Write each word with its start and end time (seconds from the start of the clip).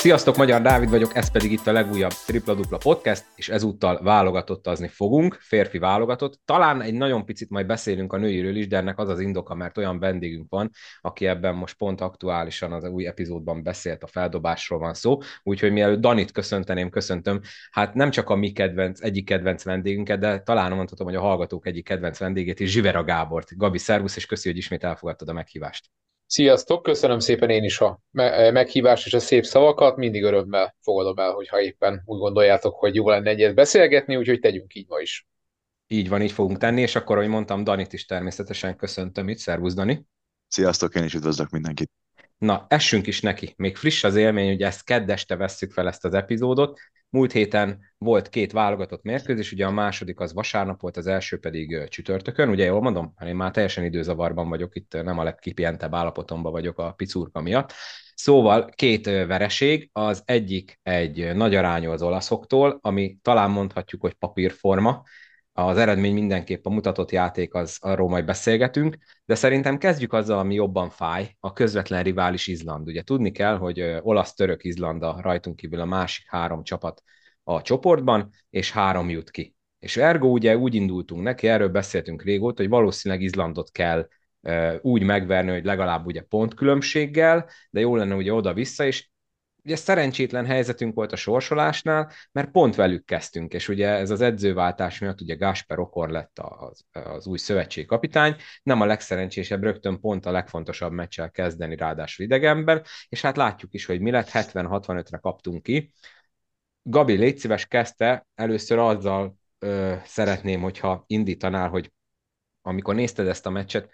Sziasztok, 0.00 0.36
Magyar 0.36 0.62
Dávid 0.62 0.90
vagyok, 0.90 1.14
ez 1.14 1.30
pedig 1.30 1.52
itt 1.52 1.66
a 1.66 1.72
legújabb 1.72 2.12
Tripla 2.26 2.54
Dupla 2.54 2.76
Podcast, 2.76 3.24
és 3.34 3.48
ezúttal 3.48 4.02
válogatottazni 4.02 4.88
fogunk, 4.88 5.38
férfi 5.40 5.78
válogatott. 5.78 6.40
Talán 6.44 6.82
egy 6.82 6.94
nagyon 6.94 7.24
picit 7.24 7.50
majd 7.50 7.66
beszélünk 7.66 8.12
a 8.12 8.16
nőiről 8.16 8.56
is, 8.56 8.68
de 8.68 8.76
ennek 8.76 8.98
az 8.98 9.08
az 9.08 9.20
indoka, 9.20 9.54
mert 9.54 9.78
olyan 9.78 9.98
vendégünk 9.98 10.46
van, 10.50 10.70
aki 11.00 11.26
ebben 11.26 11.54
most 11.54 11.76
pont 11.76 12.00
aktuálisan 12.00 12.72
az 12.72 12.84
új 12.84 13.06
epizódban 13.06 13.62
beszélt, 13.62 14.02
a 14.02 14.06
feldobásról 14.06 14.78
van 14.78 14.94
szó, 14.94 15.18
úgyhogy 15.42 15.72
mielőtt 15.72 16.00
Danit 16.00 16.32
köszönteném, 16.32 16.90
köszöntöm, 16.90 17.40
hát 17.70 17.94
nem 17.94 18.10
csak 18.10 18.28
a 18.30 18.34
mi 18.34 18.52
kedvenc, 18.52 19.00
egyik 19.00 19.24
kedvenc 19.24 19.64
vendégünket, 19.64 20.18
de 20.18 20.40
talán 20.40 20.72
mondhatom, 20.72 21.06
hogy 21.06 21.16
a 21.16 21.20
hallgatók 21.20 21.66
egyik 21.66 21.84
kedvenc 21.84 22.18
vendégét 22.18 22.60
is, 22.60 22.70
Zsivera 22.70 23.04
Gábort. 23.04 23.56
Gabi, 23.56 23.78
szervusz, 23.78 24.16
és 24.16 24.26
köszi, 24.26 24.48
hogy 24.48 24.58
ismét 24.58 24.84
elfogadtad 24.84 25.28
a 25.28 25.32
meghívást. 25.32 25.90
Sziasztok, 26.32 26.82
köszönöm 26.82 27.18
szépen 27.18 27.50
én 27.50 27.64
is 27.64 27.80
a 27.80 28.00
meghívást 28.52 29.06
és 29.06 29.14
a 29.14 29.18
szép 29.18 29.44
szavakat, 29.44 29.96
mindig 29.96 30.22
örömmel 30.22 30.76
fogadom 30.80 31.18
el, 31.18 31.32
hogyha 31.32 31.60
éppen 31.60 32.02
úgy 32.04 32.18
gondoljátok, 32.18 32.74
hogy 32.74 32.94
jó 32.94 33.08
lenne 33.08 33.30
egyet 33.30 33.54
beszélgetni, 33.54 34.16
úgyhogy 34.16 34.40
tegyünk 34.40 34.74
így 34.74 34.88
ma 34.88 35.00
is. 35.00 35.26
Így 35.86 36.08
van, 36.08 36.22
így 36.22 36.32
fogunk 36.32 36.58
tenni, 36.58 36.80
és 36.80 36.96
akkor, 36.96 37.16
ahogy 37.16 37.28
mondtam, 37.28 37.64
Danit 37.64 37.92
is 37.92 38.04
természetesen 38.04 38.76
köszöntöm 38.76 39.28
itt. 39.28 39.38
Szervusz, 39.38 39.74
Dani! 39.74 40.04
Sziasztok, 40.48 40.94
én 40.94 41.04
is 41.04 41.14
üdvözlök 41.14 41.50
mindenkit! 41.50 41.90
Na, 42.40 42.66
essünk 42.68 43.06
is 43.06 43.20
neki. 43.20 43.54
Még 43.56 43.76
friss 43.76 44.04
az 44.04 44.16
élmény, 44.16 44.48
hogy 44.48 44.62
ezt 44.62 44.84
keddeste 44.84 45.36
vesszük 45.36 45.72
fel 45.72 45.86
ezt 45.88 46.04
az 46.04 46.14
epizódot, 46.14 46.80
Múlt 47.12 47.32
héten 47.32 47.80
volt 47.98 48.28
két 48.28 48.52
válogatott 48.52 49.02
mérkőzés, 49.02 49.52
ugye 49.52 49.66
a 49.66 49.70
második 49.70 50.20
az 50.20 50.32
vasárnap 50.32 50.80
volt, 50.80 50.96
az 50.96 51.06
első 51.06 51.38
pedig 51.38 51.88
csütörtökön, 51.88 52.48
ugye 52.48 52.64
jól 52.64 52.80
mondom? 52.80 53.14
Én 53.24 53.36
már 53.36 53.50
teljesen 53.50 53.84
időzavarban 53.84 54.48
vagyok, 54.48 54.76
itt 54.76 55.02
nem 55.02 55.18
a 55.18 55.22
legkipihentebb 55.22 55.94
állapotomban 55.94 56.52
vagyok 56.52 56.78
a 56.78 56.92
picurka 56.92 57.40
miatt. 57.40 57.72
Szóval 58.14 58.68
két 58.74 59.06
vereség, 59.06 59.90
az 59.92 60.22
egyik 60.24 60.78
egy 60.82 61.34
nagy 61.34 61.54
arányú 61.54 61.90
az 61.90 62.02
olaszoktól, 62.02 62.78
ami 62.80 63.18
talán 63.22 63.50
mondhatjuk, 63.50 64.00
hogy 64.00 64.14
papírforma, 64.14 65.02
az 65.66 65.76
eredmény 65.76 66.12
mindenképp 66.12 66.66
a 66.66 66.70
mutatott 66.70 67.10
játék, 67.10 67.54
az 67.54 67.78
arról 67.80 68.08
majd 68.08 68.24
beszélgetünk, 68.24 68.96
de 69.24 69.34
szerintem 69.34 69.78
kezdjük 69.78 70.12
azzal, 70.12 70.38
ami 70.38 70.54
jobban 70.54 70.90
fáj, 70.90 71.36
a 71.40 71.52
közvetlen 71.52 72.02
rivális 72.02 72.46
Izland. 72.46 72.88
Ugye 72.88 73.02
tudni 73.02 73.30
kell, 73.30 73.56
hogy 73.56 73.96
olasz-török 74.00 74.64
Izland 74.64 75.02
a 75.02 75.18
rajtunk 75.20 75.56
kívül 75.56 75.80
a 75.80 75.84
másik 75.84 76.26
három 76.28 76.62
csapat 76.62 77.02
a 77.42 77.62
csoportban, 77.62 78.30
és 78.50 78.70
három 78.70 79.10
jut 79.10 79.30
ki. 79.30 79.54
És 79.78 79.96
ergo 79.96 80.28
ugye 80.28 80.56
úgy 80.56 80.74
indultunk 80.74 81.22
neki, 81.22 81.48
erről 81.48 81.68
beszéltünk 81.68 82.22
régóta, 82.22 82.62
hogy 82.62 82.70
valószínűleg 82.70 83.24
Izlandot 83.24 83.70
kell 83.70 84.08
úgy 84.80 85.02
megverni, 85.02 85.50
hogy 85.50 85.64
legalább 85.64 86.06
ugye 86.06 86.22
pontkülönbséggel, 86.22 87.48
de 87.70 87.80
jó 87.80 87.96
lenne 87.96 88.14
ugye 88.14 88.32
oda-vissza, 88.32 88.84
és 88.84 89.08
ugye 89.64 89.76
szerencsétlen 89.76 90.46
helyzetünk 90.46 90.94
volt 90.94 91.12
a 91.12 91.16
sorsolásnál, 91.16 92.12
mert 92.32 92.50
pont 92.50 92.74
velük 92.74 93.04
kezdtünk, 93.04 93.52
és 93.52 93.68
ugye 93.68 93.88
ez 93.88 94.10
az 94.10 94.20
edzőváltás 94.20 94.98
miatt 94.98 95.20
ugye 95.20 95.34
Gásper 95.34 95.78
Okor 95.78 96.10
lett 96.10 96.38
az, 96.38 96.84
az 96.92 97.26
új 97.26 97.38
szövetségkapitány, 97.38 98.36
nem 98.62 98.80
a 98.80 98.84
legszerencsésebb, 98.84 99.62
rögtön 99.62 100.00
pont 100.00 100.26
a 100.26 100.30
legfontosabb 100.30 100.92
meccsel 100.92 101.30
kezdeni, 101.30 101.76
ráadásul 101.76 102.24
idegenben, 102.24 102.82
és 103.08 103.20
hát 103.20 103.36
látjuk 103.36 103.74
is, 103.74 103.84
hogy 103.84 104.00
mi 104.00 104.10
lett, 104.10 104.30
70-65-re 104.32 105.18
kaptunk 105.18 105.62
ki. 105.62 105.92
Gabi, 106.82 107.16
légy 107.16 107.38
szíves, 107.38 107.66
kezdte, 107.66 108.26
először 108.34 108.78
azzal 108.78 109.36
ö, 109.58 109.94
szeretném, 110.04 110.60
hogyha 110.60 111.04
indítanál, 111.06 111.68
hogy 111.68 111.92
amikor 112.62 112.94
nézted 112.94 113.26
ezt 113.26 113.46
a 113.46 113.50
meccset, 113.50 113.90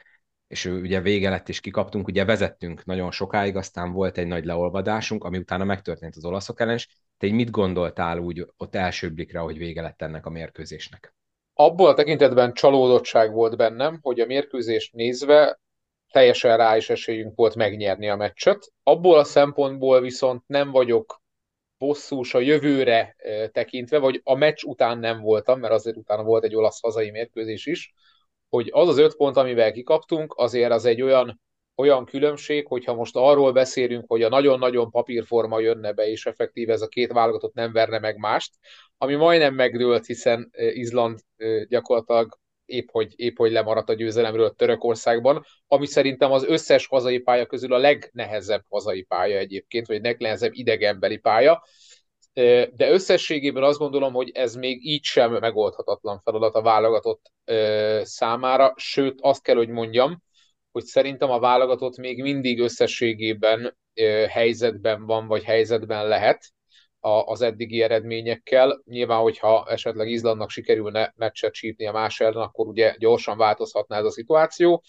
és 0.49 0.65
ő 0.65 0.81
ugye 0.81 1.01
vége 1.01 1.31
lett, 1.31 1.49
és 1.49 1.61
kikaptunk, 1.61 2.07
ugye 2.07 2.25
vezettünk 2.25 2.85
nagyon 2.85 3.11
sokáig, 3.11 3.57
aztán 3.57 3.93
volt 3.93 4.19
egy 4.19 4.27
nagy 4.27 4.45
leolvadásunk, 4.45 5.25
ami 5.25 5.39
utána 5.39 5.65
megtörtént 5.65 6.17
az 6.17 6.25
olaszok 6.25 6.61
ellen, 6.61 6.75
és 6.75 6.89
te 7.19 7.31
mit 7.31 7.51
gondoltál 7.51 8.19
úgy 8.19 8.47
ott 8.57 8.75
első 8.75 9.11
blikre, 9.11 9.39
hogy 9.39 9.59
vége 9.59 9.83
lett 9.83 10.03
ennek 10.03 10.27
a 10.27 10.31
mérkőzésnek? 10.31 11.15
Abból 11.55 11.89
a 11.89 11.95
tekintetben 11.95 12.53
csalódottság 12.53 13.33
volt 13.33 13.57
bennem, 13.57 13.99
hogy 14.03 14.21
a 14.21 14.27
mérkőzést 14.27 14.93
nézve 14.93 15.61
teljesen 16.13 16.57
rá 16.57 16.77
is 16.77 16.91
esélyünk 16.91 17.37
volt 17.37 17.55
megnyerni 17.55 18.09
a 18.09 18.17
meccset. 18.17 18.73
Abból 18.83 19.19
a 19.19 19.25
szempontból 19.25 20.01
viszont 20.01 20.43
nem 20.47 20.71
vagyok 20.71 21.23
bosszús 21.79 22.35
a 22.35 22.41
jövőre 22.41 23.17
tekintve, 23.53 23.99
vagy 23.99 24.21
a 24.25 24.35
meccs 24.35 24.63
után 24.63 24.99
nem 24.99 25.21
voltam, 25.21 25.61
mert 25.61 25.73
azért 25.73 25.97
utána 25.97 26.23
volt 26.23 26.45
egy 26.45 26.55
olasz 26.55 26.81
hazai 26.81 27.11
mérkőzés 27.11 27.67
is, 27.67 27.93
hogy 28.49 28.69
az 28.73 28.89
az 28.89 28.99
öt 28.99 29.17
pont, 29.17 29.37
amivel 29.37 29.73
kikaptunk, 29.73 30.35
azért 30.37 30.73
az 30.73 30.85
egy 30.85 31.03
olyan, 31.03 31.41
olyan 31.77 32.05
különbség, 32.05 32.67
hogyha 32.67 32.95
most 32.95 33.17
arról 33.17 33.53
beszélünk, 33.53 34.05
hogy 34.07 34.23
a 34.23 34.29
nagyon-nagyon 34.29 34.91
papírforma 34.91 35.61
jönne 35.61 35.93
be, 35.93 36.09
és 36.11 36.27
effektív 36.27 36.71
ez 36.71 36.83
a 36.83 36.89
két 36.89 37.13
válogatott 37.13 37.55
nem 37.55 37.73
verne 37.73 37.99
meg 37.99 38.17
mást, 38.17 38.55
ami 38.99 39.15
majdnem 39.15 39.55
megdőlt, 39.55 40.07
hiszen 40.07 40.51
Izland 40.57 41.19
gyakorlatilag 41.69 42.39
épp 42.65 42.89
hogy, 42.91 43.13
épp 43.17 43.37
hogy 43.37 43.53
lemaradt 43.53 43.89
a 43.89 43.95
győzelemről 43.95 44.55
Törökországban, 44.55 45.45
ami 45.67 45.87
szerintem 45.87 46.33
az 46.33 46.45
összes 46.45 46.87
hazai 46.87 47.19
pálya 47.19 47.47
közül 47.47 47.73
a 47.73 47.79
legnehezebb 47.79 48.65
hazai 48.69 49.03
pálya 49.03 49.39
egyébként, 49.39 49.87
vagy 49.87 50.03
legnehezebb 50.03 50.53
idegenbeli 50.55 51.17
pálya, 51.17 51.63
de 52.75 52.91
összességében 52.91 53.63
azt 53.63 53.79
gondolom, 53.79 54.13
hogy 54.13 54.31
ez 54.35 54.55
még 54.55 54.87
így 54.87 55.05
sem 55.05 55.33
megoldhatatlan 55.33 56.21
feladat 56.21 56.55
a 56.55 56.63
válogatott 56.63 57.33
számára, 58.03 58.73
sőt 58.77 59.19
azt 59.21 59.43
kell, 59.43 59.57
hogy 59.57 59.69
mondjam, 59.69 60.23
hogy 60.73 60.85
szerintem 60.85 61.31
a 61.31 61.39
válogatott 61.39 61.97
még 61.97 62.23
mindig 62.23 62.61
összességében 62.61 63.77
helyzetben 64.29 65.07
van, 65.07 65.27
vagy 65.27 65.45
helyzetben 65.45 66.09
lehet 66.09 66.45
az 67.25 67.41
eddigi 67.41 67.83
eredményekkel. 67.83 68.83
Nyilván, 68.85 69.21
hogyha 69.21 69.67
esetleg 69.69 70.11
Izlandnak 70.11 70.51
sikerülne 70.51 71.13
meccset 71.17 71.53
csípni 71.53 71.87
a 71.87 71.93
más 71.93 72.21
ellen, 72.21 72.43
akkor 72.43 72.67
ugye 72.67 72.95
gyorsan 72.99 73.37
változhatna 73.37 73.97
ez 73.97 74.05
a 74.05 74.11
szituáció, 74.11 74.83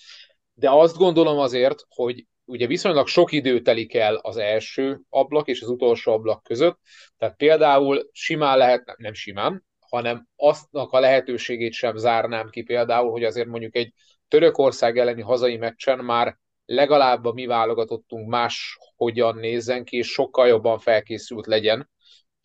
de 0.53 0.69
azt 0.69 0.97
gondolom 0.97 1.40
azért, 1.40 1.84
hogy 1.90 2.25
ugye 2.47 2.68
viszonylag 2.68 3.08
sok 3.08 3.31
idő 3.31 3.62
telik 3.62 3.94
el 3.94 4.16
az 4.16 4.38
első 4.38 5.00
ablak 5.09 5.47
és 5.47 5.62
az 5.62 5.69
utolsó 5.69 6.12
ablak 6.12 6.44
között, 6.44 6.80
tehát 7.18 7.35
például 7.35 8.09
simán 8.12 8.58
lehet, 8.58 8.94
nem 8.97 9.13
simán, 9.13 9.66
hanem 9.80 10.28
aztnak 10.35 10.91
a 10.91 11.00
lehetőségét 11.00 11.74
sem 11.74 11.96
zárnám 11.96 12.50
ki 12.50 12.62
például, 12.62 13.12
hogy 13.12 13.24
azért 13.24 13.47
mondjuk 13.47 13.75
egy 13.75 13.94
Törökország 14.28 14.97
elleni 14.97 15.22
hazai 15.22 15.57
meccsen 15.57 16.00
már 16.00 16.38
legalább 16.66 17.25
a 17.25 17.34
mi 17.34 17.46
válogatottunk 17.46 18.28
más 18.28 18.78
hogyan 18.96 19.36
nézzen 19.36 19.84
ki, 19.84 19.97
és 19.97 20.07
sokkal 20.07 20.47
jobban 20.47 20.80
felkészült 20.80 21.46
legyen 21.46 21.90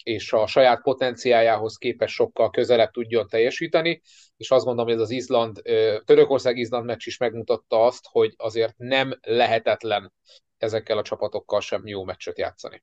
és 0.02 0.32
a 0.32 0.46
saját 0.46 0.82
potenciájához 0.82 1.76
képest 1.76 2.14
sokkal 2.14 2.50
közelebb 2.50 2.90
tudjon 2.90 3.28
teljesíteni, 3.28 4.02
és 4.36 4.50
azt 4.50 4.64
gondolom, 4.64 4.90
hogy 4.90 5.00
ez 5.00 5.08
az 5.08 5.14
Izland, 5.14 5.62
Törökország-Izland 6.04 6.84
meccs 6.84 7.06
is 7.06 7.18
megmutatta 7.18 7.84
azt, 7.84 8.06
hogy 8.10 8.34
azért 8.36 8.74
nem 8.76 9.18
lehetetlen 9.20 10.12
ezekkel 10.58 10.98
a 10.98 11.02
csapatokkal 11.02 11.60
sem 11.60 11.86
jó 11.86 12.04
meccset 12.04 12.38
játszani 12.38 12.82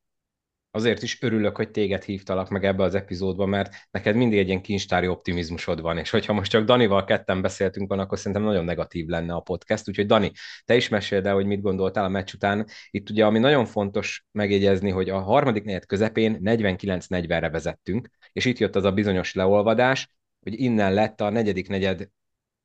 azért 0.71 1.03
is 1.03 1.21
örülök, 1.21 1.55
hogy 1.55 1.71
téged 1.71 2.03
hívtalak 2.03 2.49
meg 2.49 2.65
ebbe 2.65 2.83
az 2.83 2.95
epizódba, 2.95 3.45
mert 3.45 3.73
neked 3.91 4.15
mindig 4.15 4.39
egy 4.39 4.47
ilyen 4.47 4.61
kincstári 4.61 5.07
optimizmusod 5.07 5.81
van, 5.81 5.97
és 5.97 6.09
hogyha 6.09 6.33
most 6.33 6.51
csak 6.51 6.65
Danival 6.65 7.03
ketten 7.03 7.41
beszéltünk 7.41 7.89
van, 7.89 7.99
akkor 7.99 8.17
szerintem 8.17 8.43
nagyon 8.43 8.65
negatív 8.65 9.07
lenne 9.07 9.33
a 9.33 9.39
podcast, 9.39 9.87
úgyhogy 9.87 10.05
Dani, 10.05 10.31
te 10.65 10.75
is 10.75 10.89
meséld 10.89 11.25
el, 11.25 11.33
hogy 11.33 11.45
mit 11.45 11.61
gondoltál 11.61 12.03
a 12.03 12.09
meccs 12.09 12.33
után. 12.33 12.67
Itt 12.89 13.09
ugye, 13.09 13.25
ami 13.25 13.39
nagyon 13.39 13.65
fontos 13.65 14.25
megjegyezni, 14.31 14.89
hogy 14.89 15.09
a 15.09 15.19
harmadik 15.19 15.63
negyed 15.63 15.85
közepén 15.85 16.39
49-40-re 16.43 17.49
vezettünk, 17.49 18.09
és 18.31 18.45
itt 18.45 18.57
jött 18.57 18.75
az 18.75 18.83
a 18.83 18.91
bizonyos 18.91 19.33
leolvadás, 19.33 20.09
hogy 20.41 20.61
innen 20.61 20.93
lett 20.93 21.21
a 21.21 21.29
negyedik 21.29 21.67
negyed 21.67 22.09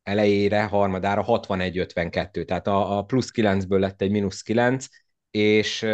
elejére, 0.02 0.62
harmadára 0.62 1.25
61-52, 1.26 2.44
tehát 2.44 2.67
a, 2.67 2.99
a 2.99 3.02
plusz 3.02 3.31
9-ből 3.34 3.78
lett 3.78 4.02
egy 4.02 4.11
mínusz 4.11 4.43
9, 4.43 4.87
és 5.31 5.87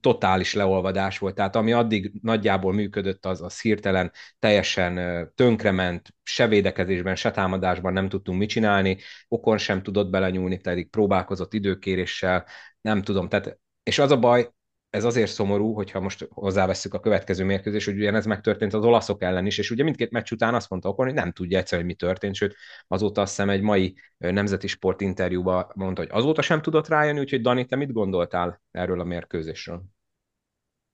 totális 0.00 0.54
leolvadás 0.54 1.18
volt, 1.18 1.34
tehát 1.34 1.56
ami 1.56 1.72
addig 1.72 2.12
nagyjából 2.22 2.72
működött, 2.72 3.26
az, 3.26 3.42
az 3.42 3.60
hirtelen 3.60 4.12
teljesen 4.38 4.94
tönkrement, 5.34 6.14
se 6.22 6.48
védekezésben, 6.48 7.14
se 7.16 7.30
támadásban 7.30 7.92
nem 7.92 8.08
tudtunk 8.08 8.38
mit 8.38 8.48
csinálni, 8.48 8.98
Okon 9.28 9.58
sem 9.58 9.82
tudott 9.82 10.10
belenyúlni, 10.10 10.58
pedig 10.58 10.90
próbálkozott 10.90 11.54
időkéréssel, 11.54 12.46
nem 12.80 13.02
tudom, 13.02 13.28
tehát 13.28 13.58
és 13.82 13.98
az 13.98 14.10
a 14.10 14.18
baj, 14.18 14.50
ez 14.92 15.04
azért 15.04 15.32
szomorú, 15.32 15.74
hogyha 15.74 16.00
most 16.00 16.28
hozzáveszünk 16.30 16.94
a 16.94 17.00
következő 17.00 17.44
mérkőzés, 17.44 17.84
hogy 17.84 17.96
ugyanez 17.96 18.26
megtörtént 18.26 18.74
az 18.74 18.84
olaszok 18.84 19.22
ellen 19.22 19.46
is, 19.46 19.58
és 19.58 19.70
ugye 19.70 19.82
mindkét 19.82 20.10
meccs 20.10 20.32
után 20.32 20.54
azt 20.54 20.70
mondta 20.70 20.88
Okon, 20.88 21.06
hogy 21.06 21.14
nem 21.14 21.32
tudja 21.32 21.58
egyszerűen, 21.58 21.86
hogy 21.86 21.96
mi 21.96 22.06
történt, 22.06 22.34
sőt, 22.34 22.56
azóta 22.88 23.20
azt 23.20 23.30
hiszem 23.30 23.50
egy 23.50 23.60
mai 23.60 23.94
nemzeti 24.18 24.66
sport 24.66 25.00
interjúban 25.00 25.66
mondta, 25.74 26.00
hogy 26.00 26.10
azóta 26.12 26.42
sem 26.42 26.62
tudott 26.62 26.88
rájönni, 26.88 27.20
úgyhogy 27.20 27.40
Dani, 27.40 27.64
te 27.64 27.76
mit 27.76 27.92
gondoltál 27.92 28.62
erről 28.70 29.00
a 29.00 29.04
mérkőzésről? 29.04 29.82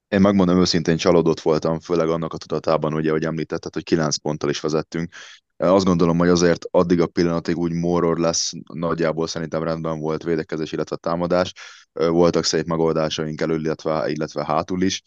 Én 0.08 0.20
megmondom 0.20 0.60
őszintén 0.60 0.96
csalódott 0.96 1.40
voltam, 1.40 1.80
főleg 1.80 2.08
annak 2.08 2.32
a 2.32 2.36
tudatában, 2.36 2.94
ugye, 2.94 3.10
hogy 3.10 3.24
említetted, 3.24 3.74
hogy 3.74 3.84
9 3.84 4.16
ponttal 4.16 4.50
is 4.50 4.60
vezettünk. 4.60 5.12
Azt 5.58 5.84
gondolom, 5.84 6.18
hogy 6.18 6.28
azért 6.28 6.64
addig 6.70 7.00
a 7.00 7.06
pillanatig 7.06 7.56
úgy 7.56 7.72
morror 7.72 8.18
lesz, 8.18 8.52
nagyjából 8.72 9.26
szerintem 9.26 9.62
rendben 9.62 9.98
volt 9.98 10.22
védekezés, 10.22 10.72
illetve 10.72 10.96
támadás. 10.96 11.52
Voltak 11.92 12.44
szép 12.44 12.66
megoldásaink 12.66 13.40
elő, 13.40 13.56
illetve, 13.56 14.10
illetve 14.10 14.44
hátul 14.44 14.82
is. 14.82 15.02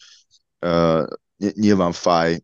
Nyilván 1.37 1.91
fáj, 1.91 2.39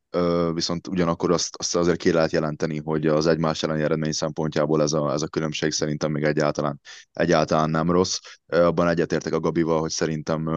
viszont 0.54 0.88
ugyanakkor 0.88 1.32
azt, 1.32 1.56
azt 1.58 1.76
azért 1.76 1.98
ki 1.98 2.12
lehet 2.12 2.32
jelenteni, 2.32 2.82
hogy 2.84 3.08
az 3.08 3.28
egymás 3.28 3.64
elleni 3.64 3.82
eredmény 3.82 4.12
szempontjából 4.12 4.82
ez 4.82 4.94
a, 4.94 5.12
ez 5.12 5.22
a 5.22 5.28
különbség 5.28 5.72
szerintem 5.72 6.12
még 6.12 6.24
egyáltalán, 6.24 6.80
egyáltalán 7.12 7.70
nem 7.70 7.92
rossz. 7.92 8.18
Abban 8.46 8.88
egyetértek 8.88 9.34
a 9.34 9.40
Gabival, 9.40 9.80
hogy 9.80 9.92
szerintem 9.92 10.50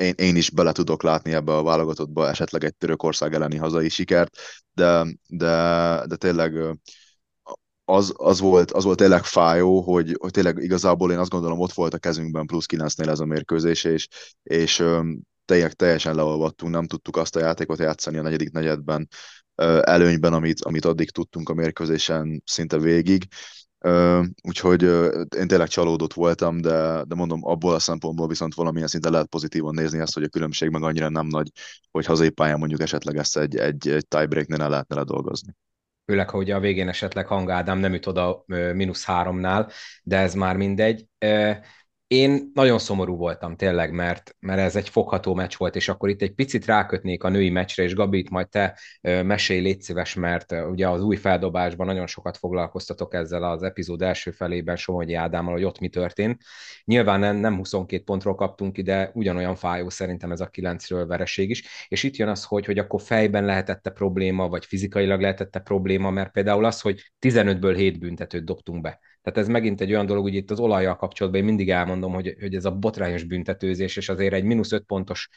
én, 0.00 0.14
én 0.16 0.36
is 0.36 0.50
bele 0.50 0.72
tudok 0.72 1.02
látni 1.02 1.32
ebbe 1.32 1.56
a 1.56 1.62
válogatottba 1.62 2.28
esetleg 2.28 2.64
egy 2.64 2.74
Törökország 2.74 3.34
elleni 3.34 3.56
hazai 3.56 3.88
sikert, 3.88 4.38
de, 4.72 5.06
de, 5.28 5.46
de 6.06 6.16
tényleg 6.16 6.78
az, 7.84 8.12
az, 8.16 8.40
volt, 8.40 8.70
az 8.70 8.84
volt 8.84 8.98
tényleg 8.98 9.24
fájó, 9.24 9.80
hogy, 9.80 10.16
hogy 10.20 10.30
tényleg 10.30 10.58
igazából 10.62 11.12
én 11.12 11.18
azt 11.18 11.30
gondolom 11.30 11.60
ott 11.60 11.72
volt 11.72 11.94
a 11.94 11.98
kezünkben 11.98 12.46
plusz 12.46 12.66
9-nél 12.72 13.08
ez 13.08 13.20
a 13.20 13.24
mérkőzés, 13.24 13.84
és, 13.84 14.08
és 14.42 14.84
tényleg 15.44 15.72
teljesen 15.72 16.14
leolvadtunk, 16.14 16.72
nem 16.72 16.86
tudtuk 16.86 17.16
azt 17.16 17.36
a 17.36 17.40
játékot 17.40 17.78
játszani 17.78 18.18
a 18.18 18.22
negyedik 18.22 18.50
negyedben 18.50 19.08
előnyben, 19.80 20.32
amit, 20.32 20.64
amit 20.64 20.84
addig 20.84 21.10
tudtunk 21.10 21.48
a 21.48 21.54
mérkőzésen 21.54 22.42
szinte 22.44 22.78
végig. 22.78 23.24
Úgyhogy 24.42 24.82
én 25.36 25.46
tényleg 25.46 25.68
csalódott 25.68 26.12
voltam, 26.12 26.60
de, 26.60 27.04
de 27.04 27.14
mondom, 27.14 27.44
abból 27.44 27.74
a 27.74 27.78
szempontból 27.78 28.28
viszont 28.28 28.54
valamilyen 28.54 28.88
szinten 28.88 29.12
lehet 29.12 29.26
pozitívan 29.26 29.74
nézni 29.74 29.98
ezt, 29.98 30.14
hogy 30.14 30.22
a 30.22 30.28
különbség 30.28 30.70
meg 30.70 30.82
annyira 30.82 31.08
nem 31.08 31.26
nagy, 31.26 31.50
hogy 31.90 32.06
hazai 32.06 32.30
pályán 32.30 32.58
mondjuk 32.58 32.80
esetleg 32.80 33.16
ezt 33.16 33.36
egy, 33.36 33.56
egy, 33.56 33.88
egy 33.88 34.06
tiebreaknél 34.08 34.68
lehetne 34.68 34.96
ledolgozni 34.96 35.54
főleg, 36.10 36.30
ha 36.30 36.38
ugye 36.38 36.54
a 36.54 36.60
végén 36.60 36.88
esetleg 36.88 37.26
Hangádám 37.26 37.78
nem 37.78 37.92
jut 37.92 38.06
oda 38.06 38.44
mínusz 38.46 39.04
háromnál, 39.04 39.70
de 40.02 40.16
ez 40.18 40.34
már 40.34 40.56
mindegy. 40.56 41.06
Én 42.10 42.50
nagyon 42.54 42.78
szomorú 42.78 43.16
voltam 43.16 43.56
tényleg, 43.56 43.92
mert, 43.92 44.36
mert 44.40 44.60
ez 44.60 44.76
egy 44.76 44.88
fogható 44.88 45.34
meccs 45.34 45.56
volt, 45.56 45.76
és 45.76 45.88
akkor 45.88 46.08
itt 46.08 46.22
egy 46.22 46.34
picit 46.34 46.64
rákötnék 46.66 47.24
a 47.24 47.28
női 47.28 47.50
meccsre, 47.50 47.82
és 47.82 47.94
Gabi, 47.94 48.18
itt 48.18 48.28
majd 48.28 48.48
te 48.48 48.78
mesélj, 49.02 49.60
légy 49.60 49.80
szíves, 49.80 50.14
mert 50.14 50.52
ugye 50.70 50.88
az 50.88 51.02
új 51.02 51.16
feldobásban 51.16 51.86
nagyon 51.86 52.06
sokat 52.06 52.36
foglalkoztatok 52.36 53.14
ezzel 53.14 53.42
az 53.42 53.62
epizód 53.62 54.02
első 54.02 54.30
felében 54.30 54.76
Somogyi 54.76 55.14
Ádámmal, 55.14 55.52
hogy 55.52 55.64
ott 55.64 55.78
mi 55.78 55.88
történt. 55.88 56.42
Nyilván 56.84 57.20
nem, 57.20 57.36
nem 57.36 57.56
22 57.56 58.02
pontról 58.02 58.34
kaptunk 58.34 58.78
ide, 58.78 59.10
ugyanolyan 59.14 59.54
fájó 59.54 59.88
szerintem 59.88 60.32
ez 60.32 60.40
a 60.40 60.50
9-ről 60.50 61.04
vereség 61.08 61.50
is, 61.50 61.86
és 61.88 62.02
itt 62.02 62.16
jön 62.16 62.28
az, 62.28 62.44
hogy, 62.44 62.66
hogy 62.66 62.78
akkor 62.78 63.00
fejben 63.00 63.44
lehetette 63.44 63.90
probléma, 63.90 64.48
vagy 64.48 64.64
fizikailag 64.64 65.20
lehetette 65.20 65.58
probléma, 65.58 66.10
mert 66.10 66.32
például 66.32 66.64
az, 66.64 66.80
hogy 66.80 67.12
15-ből 67.20 67.74
7 67.76 67.98
büntetőt 67.98 68.44
dobtunk 68.44 68.80
be 68.80 69.00
tehát 69.22 69.38
ez 69.38 69.48
megint 69.48 69.80
egy 69.80 69.90
olyan 69.90 70.06
dolog, 70.06 70.22
hogy 70.22 70.34
itt 70.34 70.50
az 70.50 70.58
olajjal 70.60 70.96
kapcsolatban 70.96 71.40
én 71.40 71.46
mindig 71.46 71.70
elmondom, 71.70 72.12
hogy, 72.12 72.36
hogy 72.40 72.54
ez 72.54 72.64
a 72.64 72.70
botrányos 72.70 73.24
büntetőzés, 73.24 73.96
és 73.96 74.08
azért 74.08 74.34
egy 74.34 74.44
mínusz 74.44 74.72
5 74.72 74.84
pontos 74.84 75.28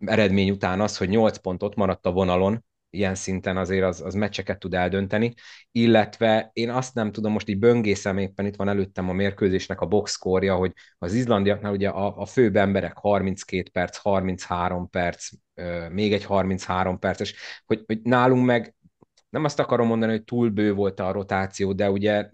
eredmény 0.00 0.50
után 0.50 0.80
az, 0.80 0.96
hogy 0.96 1.08
8 1.08 1.36
pontot 1.36 1.74
maradt 1.74 2.06
a 2.06 2.12
vonalon, 2.12 2.64
ilyen 2.90 3.14
szinten 3.14 3.56
azért 3.56 3.84
az, 3.84 4.00
az 4.00 4.14
meccseket 4.14 4.58
tud 4.58 4.74
eldönteni, 4.74 5.34
illetve 5.70 6.50
én 6.52 6.70
azt 6.70 6.94
nem 6.94 7.12
tudom, 7.12 7.32
most 7.32 7.48
így 7.48 7.58
böngészem, 7.58 8.18
éppen 8.18 8.46
itt 8.46 8.56
van 8.56 8.68
előttem 8.68 9.08
a 9.08 9.12
mérkőzésnek 9.12 9.80
a 9.80 9.86
boxkorja, 9.86 10.56
hogy 10.56 10.72
az 10.98 11.14
izlandiaknál 11.14 11.72
ugye 11.72 11.88
a, 11.88 12.16
a 12.16 12.26
főbb 12.26 12.56
emberek 12.56 12.96
32 12.96 13.70
perc, 13.70 13.96
33 13.96 14.90
perc, 14.90 15.28
még 15.90 16.12
egy 16.12 16.24
33 16.24 16.98
perces, 16.98 17.34
hogy, 17.66 17.82
hogy 17.86 18.00
nálunk 18.02 18.44
meg 18.44 18.74
nem 19.28 19.44
azt 19.44 19.58
akarom 19.58 19.86
mondani, 19.86 20.12
hogy 20.12 20.24
túl 20.24 20.48
bő 20.48 20.72
volt 20.72 21.00
a 21.00 21.12
rotáció, 21.12 21.72
de 21.72 21.90
ugye 21.90 22.30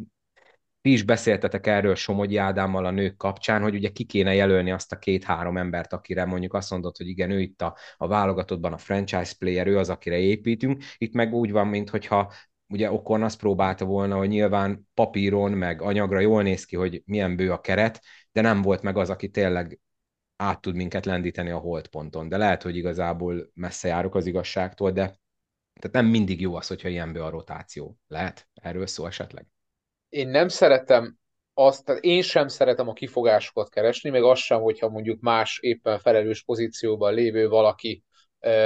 ti 0.80 0.92
is 0.92 1.02
beszéltetek 1.02 1.66
erről 1.66 1.94
Somogyi 1.94 2.36
Ádámmal 2.36 2.84
a 2.84 2.90
nők 2.90 3.16
kapcsán, 3.16 3.62
hogy 3.62 3.74
ugye 3.74 3.88
ki 3.88 4.04
kéne 4.04 4.34
jelölni 4.34 4.70
azt 4.70 4.92
a 4.92 4.98
két-három 4.98 5.56
embert, 5.56 5.92
akire 5.92 6.24
mondjuk 6.24 6.54
azt 6.54 6.70
mondod, 6.70 6.96
hogy 6.96 7.08
igen, 7.08 7.30
ő 7.30 7.40
itt 7.40 7.62
a, 7.62 7.76
a 7.96 8.06
válogatottban 8.06 8.72
a 8.72 8.78
franchise 8.78 9.34
player, 9.38 9.66
ő 9.66 9.78
az, 9.78 9.90
akire 9.90 10.18
építünk. 10.18 10.82
Itt 10.98 11.14
meg 11.14 11.34
úgy 11.34 11.52
van, 11.52 11.66
mintha 11.66 12.32
ugye 12.68 12.92
Okon 12.92 13.22
azt 13.22 13.38
próbálta 13.38 13.84
volna, 13.84 14.16
hogy 14.16 14.28
nyilván 14.28 14.88
papíron, 14.94 15.52
meg 15.52 15.82
anyagra 15.82 16.20
jól 16.20 16.42
néz 16.42 16.64
ki, 16.64 16.76
hogy 16.76 17.02
milyen 17.06 17.36
bő 17.36 17.52
a 17.52 17.60
keret, 17.60 18.02
de 18.32 18.40
nem 18.40 18.62
volt 18.62 18.82
meg 18.82 18.96
az, 18.96 19.10
aki 19.10 19.28
tényleg 19.28 19.80
át 20.36 20.60
tud 20.60 20.74
minket 20.74 21.06
lendíteni 21.06 21.50
a 21.50 21.58
holdponton. 21.58 22.28
De 22.28 22.36
lehet, 22.36 22.62
hogy 22.62 22.76
igazából 22.76 23.50
messze 23.54 23.88
járok 23.88 24.14
az 24.14 24.26
igazságtól, 24.26 24.90
de 24.90 25.02
tehát 25.80 25.96
nem 25.96 26.06
mindig 26.06 26.40
jó 26.40 26.54
az, 26.54 26.66
hogyha 26.66 26.88
ilyen 26.88 27.12
bő 27.12 27.22
a 27.22 27.30
rotáció. 27.30 27.98
Lehet? 28.06 28.48
Erről 28.54 28.86
szó 28.86 29.06
esetleg? 29.06 29.46
Én 30.08 30.28
nem 30.28 30.48
szeretem 30.48 31.18
azt, 31.54 31.84
tehát 31.84 32.04
én 32.04 32.22
sem 32.22 32.48
szeretem 32.48 32.88
a 32.88 32.92
kifogásokat 32.92 33.68
keresni, 33.68 34.10
meg 34.10 34.22
azt 34.22 34.42
sem, 34.42 34.60
hogyha 34.60 34.88
mondjuk 34.88 35.20
más 35.20 35.58
éppen 35.58 35.98
felelős 35.98 36.44
pozícióban 36.44 37.14
lévő 37.14 37.48
valaki 37.48 38.04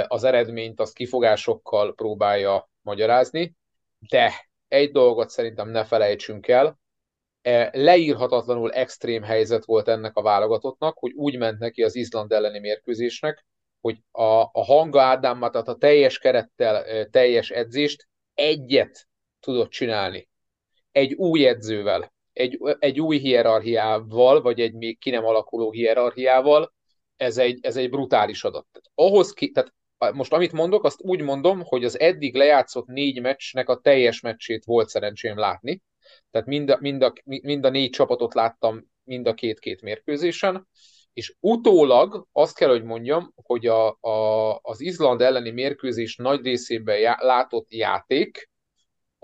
az 0.07 0.23
eredményt 0.23 0.79
az 0.79 0.91
kifogásokkal 0.91 1.93
próbálja 1.93 2.69
magyarázni, 2.81 3.55
de 4.09 4.49
egy 4.67 4.91
dolgot 4.91 5.29
szerintem 5.29 5.69
ne 5.69 5.85
felejtsünk 5.85 6.47
el, 6.47 6.79
leírhatatlanul 7.71 8.71
extrém 8.71 9.23
helyzet 9.23 9.65
volt 9.65 9.87
ennek 9.87 10.15
a 10.15 10.21
válogatottnak, 10.21 10.97
hogy 10.97 11.11
úgy 11.11 11.37
ment 11.37 11.59
neki 11.59 11.83
az 11.83 11.95
Izland 11.95 12.31
elleni 12.31 12.59
mérkőzésnek, 12.59 13.45
hogy 13.81 13.97
a, 14.11 14.23
a 14.33 14.63
hanga 14.65 15.01
Ádámmal, 15.01 15.49
tehát 15.49 15.67
a 15.67 15.75
teljes 15.75 16.19
kerettel 16.19 17.09
teljes 17.09 17.49
edzést 17.49 18.07
egyet 18.33 19.07
tudott 19.39 19.69
csinálni 19.69 20.27
egy 20.93 21.13
új 21.13 21.47
edzővel, 21.47 22.13
egy, 22.33 22.59
egy 22.79 22.99
új 22.99 23.17
hierarchiával, 23.17 24.41
vagy 24.41 24.59
egy 24.59 24.73
még 24.73 24.99
ki 24.99 25.09
nem 25.09 25.25
alakuló 25.25 25.71
hierarchiával, 25.71 26.73
ez 27.17 27.37
egy, 27.37 27.59
ez 27.61 27.77
egy 27.77 27.89
brutális 27.89 28.43
adat. 28.43 28.67
Ahhoz 28.95 29.33
ki, 29.33 29.51
tehát 29.51 29.73
most 30.13 30.33
amit 30.33 30.51
mondok, 30.51 30.83
azt 30.83 31.01
úgy 31.01 31.21
mondom, 31.21 31.61
hogy 31.63 31.83
az 31.83 31.99
eddig 31.99 32.35
lejátszott 32.35 32.87
négy 32.87 33.21
meccsnek 33.21 33.69
a 33.69 33.79
teljes 33.79 34.21
meccsét 34.21 34.65
volt 34.65 34.89
szerencsém 34.89 35.37
látni. 35.37 35.81
Tehát 36.31 36.47
mind 36.47 36.69
a, 36.69 36.77
mind 36.79 37.01
a, 37.01 37.13
mind 37.23 37.65
a 37.65 37.69
négy 37.69 37.89
csapatot 37.89 38.33
láttam 38.33 38.91
mind 39.03 39.27
a 39.27 39.33
két-két 39.33 39.81
mérkőzésen, 39.81 40.67
és 41.13 41.35
utólag 41.39 42.27
azt 42.31 42.55
kell, 42.55 42.69
hogy 42.69 42.83
mondjam, 42.83 43.33
hogy 43.35 43.67
a, 43.67 43.97
a, 43.99 44.59
az 44.61 44.81
Izland 44.81 45.21
elleni 45.21 45.49
mérkőzés 45.49 46.15
nagy 46.15 46.43
részében 46.43 46.99
já, 46.99 47.17
látott 47.19 47.73
játék, 47.73 48.49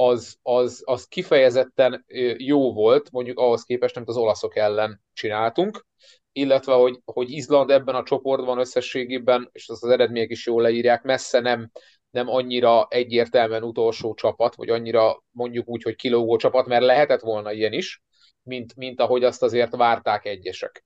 az, 0.02 0.38
az, 0.42 0.82
az 0.86 1.06
kifejezetten 1.06 2.06
jó 2.38 2.74
volt, 2.74 3.12
mondjuk 3.12 3.40
ahhoz 3.40 3.64
képest, 3.64 3.96
amit 3.96 4.10
az 4.10 4.18
olaszok 4.18 4.56
ellen 4.56 5.02
csináltunk, 5.14 5.86
illetve, 6.32 6.74
hogy, 6.74 7.00
hogy 7.06 7.32
Izland 7.32 7.70
ebben 7.70 7.96
a 7.96 8.04
csoportban 8.04 8.60
összességében, 8.60 9.50
és 9.52 9.70
az, 9.70 9.84
az 9.84 9.90
eredmények 9.90 10.30
is 10.30 10.46
jól 10.46 10.62
leírják, 10.62 11.04
messze 11.04 11.40
nem, 11.40 11.72
nem 12.10 12.28
annyira 12.28 12.88
egyértelműen 12.90 13.64
utolsó 13.64 14.14
csapat, 14.14 14.56
vagy 14.56 14.70
annyira 14.70 15.24
mondjuk 15.32 15.68
úgy, 15.68 15.84
hogy 15.84 15.96
kilógó 15.96 16.38
csapat, 16.38 16.66
mert 16.66 16.86
lehetett 16.86 17.22
volna 17.22 17.52
ilyen 17.52 17.74
is, 17.74 18.02
mint, 18.44 18.76
mint 18.76 19.02
ahogy 19.02 19.24
azt 19.24 19.44
azért 19.44 19.76
várták 19.76 20.26
egyesek. 20.26 20.86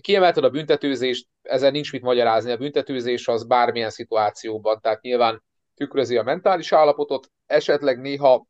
Kiemelted 0.00 0.44
a 0.44 0.50
büntetőzést, 0.50 1.26
ezen 1.42 1.72
nincs 1.72 1.92
mit 1.92 2.02
magyarázni, 2.02 2.50
a 2.50 2.56
büntetőzés 2.56 3.28
az 3.28 3.46
bármilyen 3.46 3.90
szituációban, 3.90 4.80
tehát 4.80 5.00
nyilván 5.00 5.44
tükrözi 5.76 6.16
a 6.16 6.22
mentális 6.22 6.72
állapotot, 6.72 7.30
esetleg 7.46 8.00
néha 8.00 8.46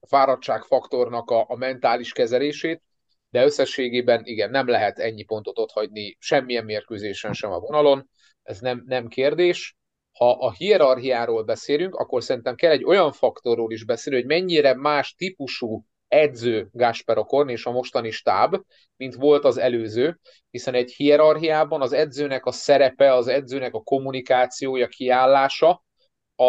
fáradtságfaktornak 0.00 1.30
a, 1.30 1.44
a 1.48 1.56
mentális 1.56 2.12
kezelését, 2.12 2.82
de 3.30 3.44
összességében 3.44 4.24
igen, 4.24 4.50
nem 4.50 4.68
lehet 4.68 4.98
ennyi 4.98 5.22
pontot 5.22 5.58
ott 5.58 5.70
hagyni 5.70 6.16
semmilyen 6.18 6.64
mérkőzésen 6.64 7.32
sem 7.32 7.50
a 7.50 7.58
vonalon, 7.58 8.08
ez 8.42 8.60
nem, 8.60 8.84
nem 8.86 9.08
kérdés. 9.08 9.76
Ha 10.12 10.30
a 10.30 10.52
hierarchiáról 10.52 11.42
beszélünk, 11.42 11.94
akkor 11.94 12.22
szerintem 12.22 12.54
kell 12.54 12.70
egy 12.70 12.84
olyan 12.84 13.12
faktorról 13.12 13.72
is 13.72 13.84
beszélni, 13.84 14.18
hogy 14.18 14.28
mennyire 14.28 14.74
más 14.74 15.14
típusú 15.14 15.84
edző 16.08 16.68
Gáspár 16.72 17.18
Okorn 17.18 17.48
és 17.48 17.66
a 17.66 17.70
mostani 17.70 18.10
stáb, 18.10 18.56
mint 18.96 19.14
volt 19.14 19.44
az 19.44 19.58
előző, 19.58 20.20
hiszen 20.50 20.74
egy 20.74 20.92
hierarchiában 20.92 21.82
az 21.82 21.92
edzőnek 21.92 22.44
a 22.44 22.52
szerepe, 22.52 23.14
az 23.14 23.26
edzőnek 23.26 23.74
a 23.74 23.82
kommunikációja, 23.82 24.88
kiállása, 24.88 25.84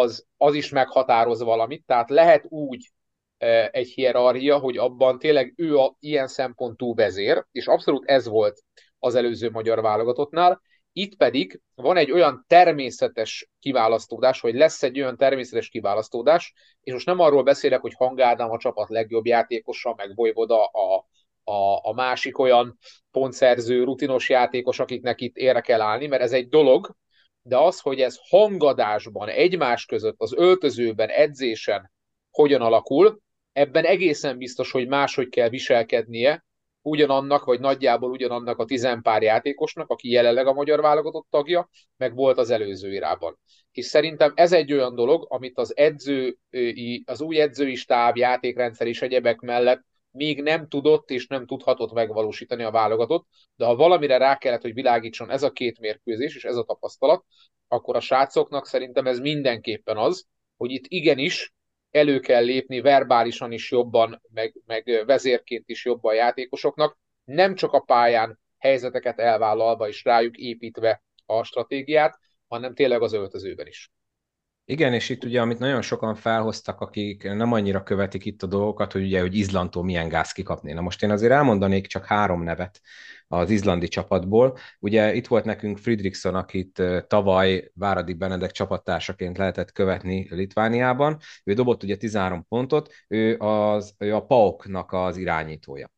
az, 0.00 0.26
az 0.36 0.54
is 0.54 0.70
meghatároz 0.70 1.42
valamit, 1.42 1.84
tehát 1.86 2.10
lehet 2.10 2.44
úgy 2.48 2.90
e, 3.38 3.68
egy 3.72 3.88
hierarchia, 3.88 4.58
hogy 4.58 4.76
abban 4.76 5.18
tényleg 5.18 5.52
ő 5.56 5.78
a 5.78 5.96
ilyen 6.00 6.26
szempontú 6.26 6.94
vezér, 6.94 7.44
és 7.52 7.66
abszolút 7.66 8.04
ez 8.08 8.28
volt 8.28 8.62
az 8.98 9.14
előző 9.14 9.50
magyar 9.50 9.80
válogatottnál. 9.80 10.60
Itt 10.92 11.16
pedig 11.16 11.60
van 11.74 11.96
egy 11.96 12.10
olyan 12.10 12.44
természetes 12.48 13.48
kiválasztódás, 13.60 14.40
hogy 14.40 14.54
lesz 14.54 14.82
egy 14.82 15.00
olyan 15.00 15.16
természetes 15.16 15.68
kiválasztódás, 15.68 16.54
és 16.80 16.92
most 16.92 17.06
nem 17.06 17.20
arról 17.20 17.42
beszélek, 17.42 17.80
hogy 17.80 17.94
Hangádám 17.96 18.50
a 18.50 18.58
csapat 18.58 18.88
legjobb 18.88 19.26
játékosa, 19.26 19.94
meg 19.96 20.14
Vojvoda 20.14 20.64
a, 20.64 21.06
a, 21.44 21.80
a 21.82 21.92
másik 21.92 22.38
olyan 22.38 22.78
pontszerző, 23.10 23.84
rutinos 23.84 24.28
játékos, 24.28 24.78
akiknek 24.78 25.20
itt 25.20 25.36
ére 25.36 25.60
kell 25.60 25.80
állni, 25.80 26.06
mert 26.06 26.22
ez 26.22 26.32
egy 26.32 26.48
dolog, 26.48 26.96
de 27.46 27.58
az, 27.58 27.80
hogy 27.80 28.00
ez 28.00 28.18
hangadásban, 28.28 29.28
egymás 29.28 29.86
között, 29.86 30.14
az 30.18 30.32
öltözőben, 30.36 31.08
edzésen 31.08 31.92
hogyan 32.30 32.60
alakul, 32.60 33.20
ebben 33.52 33.84
egészen 33.84 34.38
biztos, 34.38 34.70
hogy 34.70 34.88
máshogy 34.88 35.28
kell 35.28 35.48
viselkednie 35.48 36.44
ugyanannak, 36.82 37.44
vagy 37.44 37.60
nagyjából 37.60 38.10
ugyanannak 38.10 38.58
a 38.58 38.64
tizenpár 38.64 39.22
játékosnak, 39.22 39.90
aki 39.90 40.10
jelenleg 40.10 40.46
a 40.46 40.52
magyar 40.52 40.80
válogatott 40.80 41.26
tagja, 41.30 41.68
meg 41.96 42.14
volt 42.14 42.38
az 42.38 42.50
előző 42.50 42.92
irában. 42.92 43.38
És 43.72 43.84
szerintem 43.84 44.32
ez 44.34 44.52
egy 44.52 44.72
olyan 44.72 44.94
dolog, 44.94 45.26
amit 45.28 45.58
az 45.58 45.76
edzői, 45.76 47.02
az 47.06 47.20
új 47.20 47.40
edzői 47.40 47.74
stáb, 47.74 48.16
játékrendszer 48.16 48.86
és 48.86 49.02
egyebek 49.02 49.40
mellett 49.40 49.84
még 50.14 50.42
nem 50.42 50.68
tudott 50.68 51.10
és 51.10 51.26
nem 51.26 51.46
tudhatott 51.46 51.92
megvalósítani 51.92 52.62
a 52.62 52.70
válogatott, 52.70 53.26
de 53.56 53.64
ha 53.64 53.76
valamire 53.76 54.16
rá 54.16 54.36
kellett, 54.36 54.62
hogy 54.62 54.74
világítson 54.74 55.30
ez 55.30 55.42
a 55.42 55.50
két 55.50 55.78
mérkőzés 55.78 56.36
és 56.36 56.44
ez 56.44 56.56
a 56.56 56.64
tapasztalat, 56.64 57.24
akkor 57.68 57.96
a 57.96 58.00
srácoknak 58.00 58.66
szerintem 58.66 59.06
ez 59.06 59.18
mindenképpen 59.18 59.96
az, 59.96 60.26
hogy 60.56 60.70
itt 60.70 60.84
igenis 60.88 61.52
elő 61.90 62.20
kell 62.20 62.44
lépni 62.44 62.80
verbálisan 62.80 63.52
is 63.52 63.70
jobban, 63.70 64.22
meg, 64.32 64.54
meg 64.66 65.02
vezérként 65.06 65.68
is 65.68 65.84
jobban 65.84 66.12
a 66.12 66.16
játékosoknak, 66.16 66.98
nem 67.24 67.54
csak 67.54 67.72
a 67.72 67.80
pályán 67.80 68.40
helyzeteket 68.58 69.18
elvállalva 69.18 69.88
és 69.88 70.04
rájuk 70.04 70.36
építve 70.36 71.02
a 71.26 71.42
stratégiát, 71.42 72.18
hanem 72.48 72.74
tényleg 72.74 73.02
az 73.02 73.12
öltözőben 73.12 73.66
is. 73.66 73.90
Igen, 74.66 74.92
és 74.92 75.08
itt 75.08 75.24
ugye, 75.24 75.40
amit 75.40 75.58
nagyon 75.58 75.82
sokan 75.82 76.14
felhoztak, 76.14 76.80
akik 76.80 77.22
nem 77.22 77.52
annyira 77.52 77.82
követik 77.82 78.24
itt 78.24 78.42
a 78.42 78.46
dolgokat, 78.46 78.92
hogy 78.92 79.02
ugye, 79.02 79.20
hogy 79.20 79.36
Izlandtól 79.36 79.84
milyen 79.84 80.08
gáz 80.08 80.32
kikapni. 80.32 80.72
Na 80.72 80.80
most 80.80 81.02
én 81.02 81.10
azért 81.10 81.32
elmondanék 81.32 81.86
csak 81.86 82.04
három 82.04 82.42
nevet 82.42 82.80
az 83.28 83.50
izlandi 83.50 83.88
csapatból. 83.88 84.58
Ugye 84.80 85.14
itt 85.14 85.26
volt 85.26 85.44
nekünk 85.44 85.78
Friedrichson, 85.78 86.34
akit 86.34 86.82
tavaly 87.06 87.70
Váradi 87.74 88.14
Benedek 88.14 88.50
csapattársaként 88.50 89.38
lehetett 89.38 89.72
követni 89.72 90.26
Litvániában. 90.30 91.18
Ő 91.44 91.52
dobott 91.52 91.82
ugye 91.82 91.96
13 91.96 92.46
pontot, 92.48 92.92
ő, 93.08 93.36
az, 93.38 93.94
ő 93.98 94.14
a 94.14 94.24
PAOK-nak 94.26 94.92
az 94.92 95.16
irányítója. 95.16 95.93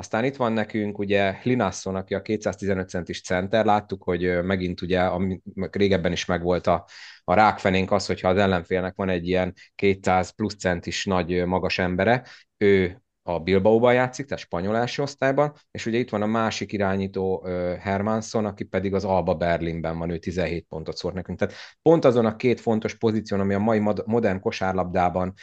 Aztán 0.00 0.24
itt 0.24 0.36
van 0.36 0.52
nekünk 0.52 0.98
ugye 0.98 1.40
Linasson, 1.42 1.94
aki 1.94 2.14
a 2.14 2.22
215 2.22 2.88
centis 2.88 3.22
center, 3.22 3.64
láttuk, 3.64 4.02
hogy 4.02 4.42
megint 4.42 4.80
ugye, 4.80 5.00
ami 5.00 5.40
régebben 5.70 6.12
is 6.12 6.24
megvolt 6.24 6.66
a, 6.66 6.86
a 7.24 7.34
rákfenénk 7.34 7.90
az, 7.92 8.06
hogyha 8.06 8.28
az 8.28 8.36
ellenfélnek 8.36 8.96
van 8.96 9.08
egy 9.08 9.28
ilyen 9.28 9.54
200 9.74 10.30
plusz 10.30 10.56
centis 10.56 11.04
nagy 11.04 11.44
magas 11.46 11.78
embere, 11.78 12.26
ő 12.56 13.02
a 13.22 13.38
Bilbaóban 13.38 13.94
játszik, 13.94 14.26
tehát 14.26 14.42
spanyol 14.42 14.76
első 14.76 15.02
osztályban, 15.02 15.52
és 15.70 15.86
ugye 15.86 15.98
itt 15.98 16.10
van 16.10 16.22
a 16.22 16.26
másik 16.26 16.72
irányító 16.72 17.46
Hermanson, 17.80 18.44
aki 18.44 18.64
pedig 18.64 18.94
az 18.94 19.04
Alba 19.04 19.34
Berlinben 19.34 19.98
van, 19.98 20.10
ő 20.10 20.18
17 20.18 20.66
pontot 20.68 20.96
szórt 20.96 21.14
nekünk. 21.14 21.38
Tehát 21.38 21.54
pont 21.82 22.04
azon 22.04 22.26
a 22.26 22.36
két 22.36 22.60
fontos 22.60 22.94
pozíció, 22.94 23.38
ami 23.38 23.54
a 23.54 23.58
mai 23.58 23.78
modern 24.04 24.40
kosárlabdában 24.40 25.34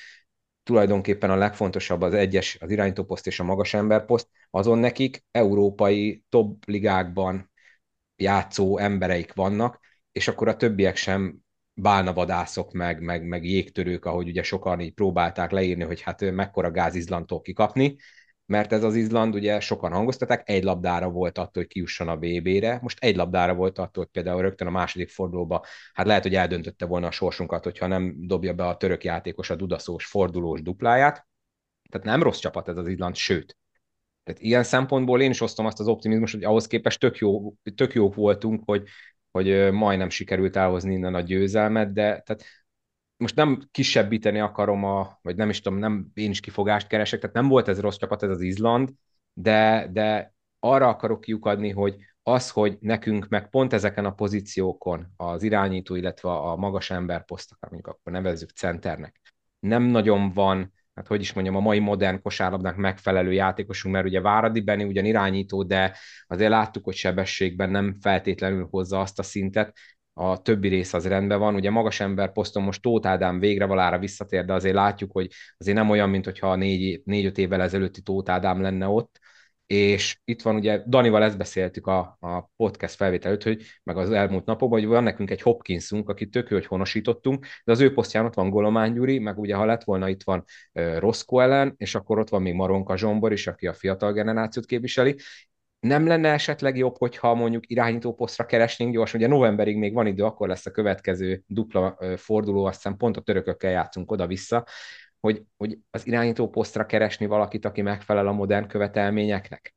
tulajdonképpen 0.64 1.30
a 1.30 1.36
legfontosabb 1.36 2.02
az 2.02 2.14
egyes, 2.14 2.58
az 2.60 2.70
irányítóposzt 2.70 3.28
és 3.28 3.40
a 3.40 3.44
magas 3.44 3.74
emberposzt, 3.74 4.28
azon 4.50 4.78
nekik 4.78 5.26
európai 5.32 6.24
top 6.30 6.66
ligákban 6.66 7.52
játszó 8.16 8.78
embereik 8.78 9.34
vannak, 9.34 9.80
és 10.12 10.28
akkor 10.28 10.48
a 10.48 10.56
többiek 10.56 10.96
sem 10.96 11.40
bálnavadászok, 11.74 12.72
meg, 12.72 13.02
meg, 13.02 13.28
meg 13.28 13.46
jégtörők, 13.46 14.06
ahogy 14.06 14.28
ugye 14.28 14.44
sokan 14.44 14.80
így 14.80 14.94
próbálták 14.94 15.52
leírni, 15.52 15.84
hogy 15.84 16.02
hát 16.02 16.32
mekkora 16.32 16.72
gáz 16.72 16.96
Izlandtól 16.96 17.42
kikapni, 17.42 17.96
mert 18.46 18.74
ez 18.74 18.84
az 18.84 18.96
Izland, 18.96 19.36
ugye 19.36 19.60
sokan 19.60 19.92
hangoztatták, 19.92 20.50
egy 20.50 20.64
labdára 20.64 21.10
volt 21.10 21.38
attól, 21.38 21.64
hogy 21.64 21.68
kiusson 21.68 22.08
a 22.08 22.18
VB-re, 22.18 22.80
most 22.82 23.04
egy 23.04 23.16
labdára 23.16 23.54
volt 23.54 23.78
attól, 23.80 24.04
hogy 24.04 24.12
például 24.12 24.42
rögtön 24.42 24.68
a 24.68 24.72
második 24.72 25.10
fordulóba, 25.10 25.66
hát 25.94 26.06
lehet, 26.06 26.24
hogy 26.24 26.36
eldöntötte 26.36 26.86
volna 26.86 27.08
a 27.08 27.12
sorsunkat, 27.12 27.64
hogyha 27.64 27.88
nem 27.88 28.16
dobja 28.18 28.54
be 28.54 28.68
a 28.68 28.78
török 28.78 29.04
játékos 29.04 29.50
a 29.50 29.56
dudaszós 29.56 30.06
fordulós 30.06 30.62
dupláját, 30.62 31.28
tehát 31.90 32.08
nem 32.08 32.24
rossz 32.24 32.40
csapat 32.40 32.68
ez 32.68 32.78
az 32.78 32.88
Izland, 32.88 33.16
sőt, 33.16 33.58
tehát 34.28 34.42
ilyen 34.42 34.64
szempontból 34.64 35.22
én 35.22 35.30
is 35.30 35.42
osztom 35.42 35.66
azt 35.66 35.80
az 35.80 35.88
optimizmus, 35.88 36.32
hogy 36.32 36.44
ahhoz 36.44 36.68
képest 36.68 37.00
tök, 37.00 37.18
jó, 37.18 37.54
tök 37.76 37.94
jók 37.94 38.16
voltunk, 38.16 38.62
hogy, 38.66 38.84
hogy 39.32 39.72
majdnem 39.72 40.10
sikerült 40.10 40.56
elhozni 40.56 40.94
innen 40.94 41.16
a 41.16 41.22
győzelmet, 41.22 41.94
de 41.94 42.02
tehát 42.02 42.44
most 43.18 43.36
nem 43.36 43.62
kisebbíteni 43.72 44.40
akarom, 44.40 44.84
a, 44.84 45.20
vagy 45.22 45.36
nem 45.36 45.50
is 45.50 45.62
tudom, 45.62 45.80
nem 45.80 46.12
én 46.14 46.30
is 46.30 46.40
kifogást 46.40 46.88
keresek, 46.88 47.20
tehát 47.20 47.36
nem 47.36 47.48
volt 47.48 47.68
ez 47.68 47.80
rossz 47.80 47.98
csapat, 47.98 48.24
ez 48.24 48.30
az 48.30 48.42
Izland, 48.42 48.90
de, 49.34 49.90
de 49.92 50.34
arra 50.60 50.88
akarok 50.88 51.22
kiukadni, 51.22 51.70
hogy 51.70 51.96
az, 52.24 52.50
hogy 52.50 52.78
nekünk 52.80 53.28
meg 53.28 53.50
pont 53.50 53.74
ezeken 53.74 54.06
a 54.06 54.14
pozíciókon 54.14 55.14
az 55.18 55.44
irányító, 55.44 55.96
illetve 55.96 56.30
a 56.30 56.56
magas 56.56 56.90
emberposztok, 56.90 57.58
mondjuk 57.60 57.88
akkor 57.88 58.12
nevezzük 58.12 58.50
centernek, 58.50 59.20
nem 59.60 59.84
nagyon 59.84 60.32
van, 60.32 60.74
hát 60.98 61.08
hogy 61.08 61.22
is 61.22 61.34
mondjam, 61.34 61.56
a 61.56 61.60
mai 61.60 61.80
modern 61.80 62.22
kosárlabdák 62.22 62.76
megfelelő 62.76 63.32
játékosunk, 63.34 63.94
mert 63.96 64.08
ugye 64.08 64.22
Váradi 64.22 64.62
Benni 64.62 64.84
ugyan 64.84 65.06
irányító, 65.06 65.64
de 65.64 65.98
azért 66.28 66.50
láttuk, 66.50 66.84
hogy 66.84 66.96
sebességben 66.96 67.70
nem 67.70 67.96
feltétlenül 68.02 68.68
hozza 68.72 69.00
azt 69.00 69.20
a 69.20 69.24
szintet, 69.24 69.78
a 70.14 70.42
többi 70.42 70.68
rész 70.68 70.94
az 70.94 71.08
rendben 71.08 71.40
van. 71.40 71.56
Ugye 71.56 71.70
magas 71.70 72.00
ember 72.00 72.32
poszton 72.32 72.64
most 72.64 72.82
Tóth 72.82 73.08
Ádám 73.08 73.40
végre 73.40 73.66
valára 73.66 74.00
visszatér, 74.00 74.46
de 74.46 74.54
azért 74.54 74.76
látjuk, 74.76 75.12
hogy 75.12 75.32
azért 75.58 75.78
nem 75.78 75.90
olyan, 75.90 76.10
mint 76.10 76.26
hogyha 76.26 76.56
négy, 76.56 77.02
négy-öt 77.06 77.38
évvel 77.38 77.62
ezelőtti 77.62 78.02
Tóth 78.02 78.32
Ádám 78.32 78.62
lenne 78.62 78.88
ott, 78.88 79.20
és 79.68 80.20
itt 80.24 80.42
van 80.42 80.56
ugye, 80.56 80.84
Danival 80.88 81.24
ezt 81.24 81.38
beszéltük 81.38 81.88
a, 81.88 82.18
a 82.20 82.50
podcast 82.56 82.96
felvétel 82.96 83.30
előtt, 83.30 83.44
hogy 83.44 83.64
meg 83.84 83.98
az 83.98 84.12
elmúlt 84.12 84.46
napokban, 84.46 84.80
hogy 84.80 84.88
van 84.88 85.04
nekünk 85.04 85.30
egy 85.32 85.42
Hopkinsunk, 85.42 86.10
akit 86.10 86.32
tök 86.32 86.48
hogy 86.48 86.66
honosítottunk, 86.66 87.46
de 87.64 87.72
az 87.72 87.80
ő 87.80 87.94
posztján 87.94 88.26
ott 88.26 88.34
van 88.34 88.50
Golomán 88.50 88.94
Gyuri, 88.94 89.20
meg 89.20 89.40
ugye 89.40 89.56
ha 89.56 89.66
lett 89.66 89.84
volna, 89.84 90.10
itt 90.10 90.24
van 90.24 90.44
uh, 90.74 90.98
Roscoe 90.98 91.44
ellen, 91.44 91.74
és 91.78 91.96
akkor 91.96 92.20
ott 92.20 92.30
van 92.30 92.42
még 92.42 92.54
Maronka 92.54 92.98
Zsombor 92.98 93.32
is, 93.32 93.48
aki 93.48 93.68
a 93.68 93.74
fiatal 93.74 94.14
generációt 94.14 94.66
képviseli, 94.66 95.16
nem 95.80 96.08
lenne 96.08 96.30
esetleg 96.30 96.78
jobb, 96.78 96.98
hogyha 96.98 97.34
mondjuk 97.34 97.70
irányító 97.70 98.14
posztra 98.14 98.46
keresnénk 98.46 98.94
gyorsan, 98.94 99.20
ugye 99.20 99.30
novemberig 99.30 99.78
még 99.78 99.94
van 99.94 100.08
idő, 100.08 100.24
akkor 100.24 100.48
lesz 100.48 100.66
a 100.66 100.72
következő 100.72 101.44
dupla 101.48 101.98
forduló, 102.16 102.66
azt 102.66 102.76
hiszem 102.76 102.98
pont 102.98 103.18
a 103.18 103.22
törökökkel 103.22 103.72
játszunk 103.72 104.12
oda-vissza, 104.12 104.66
hogy, 105.20 105.44
hogy 105.58 105.78
az 105.92 106.08
irányító 106.08 106.50
posztra 106.50 106.86
keresni 106.86 107.26
valakit, 107.26 107.66
aki 107.66 107.82
megfelel 107.82 108.28
a 108.28 108.32
modern 108.32 108.68
követelményeknek? 108.68 109.76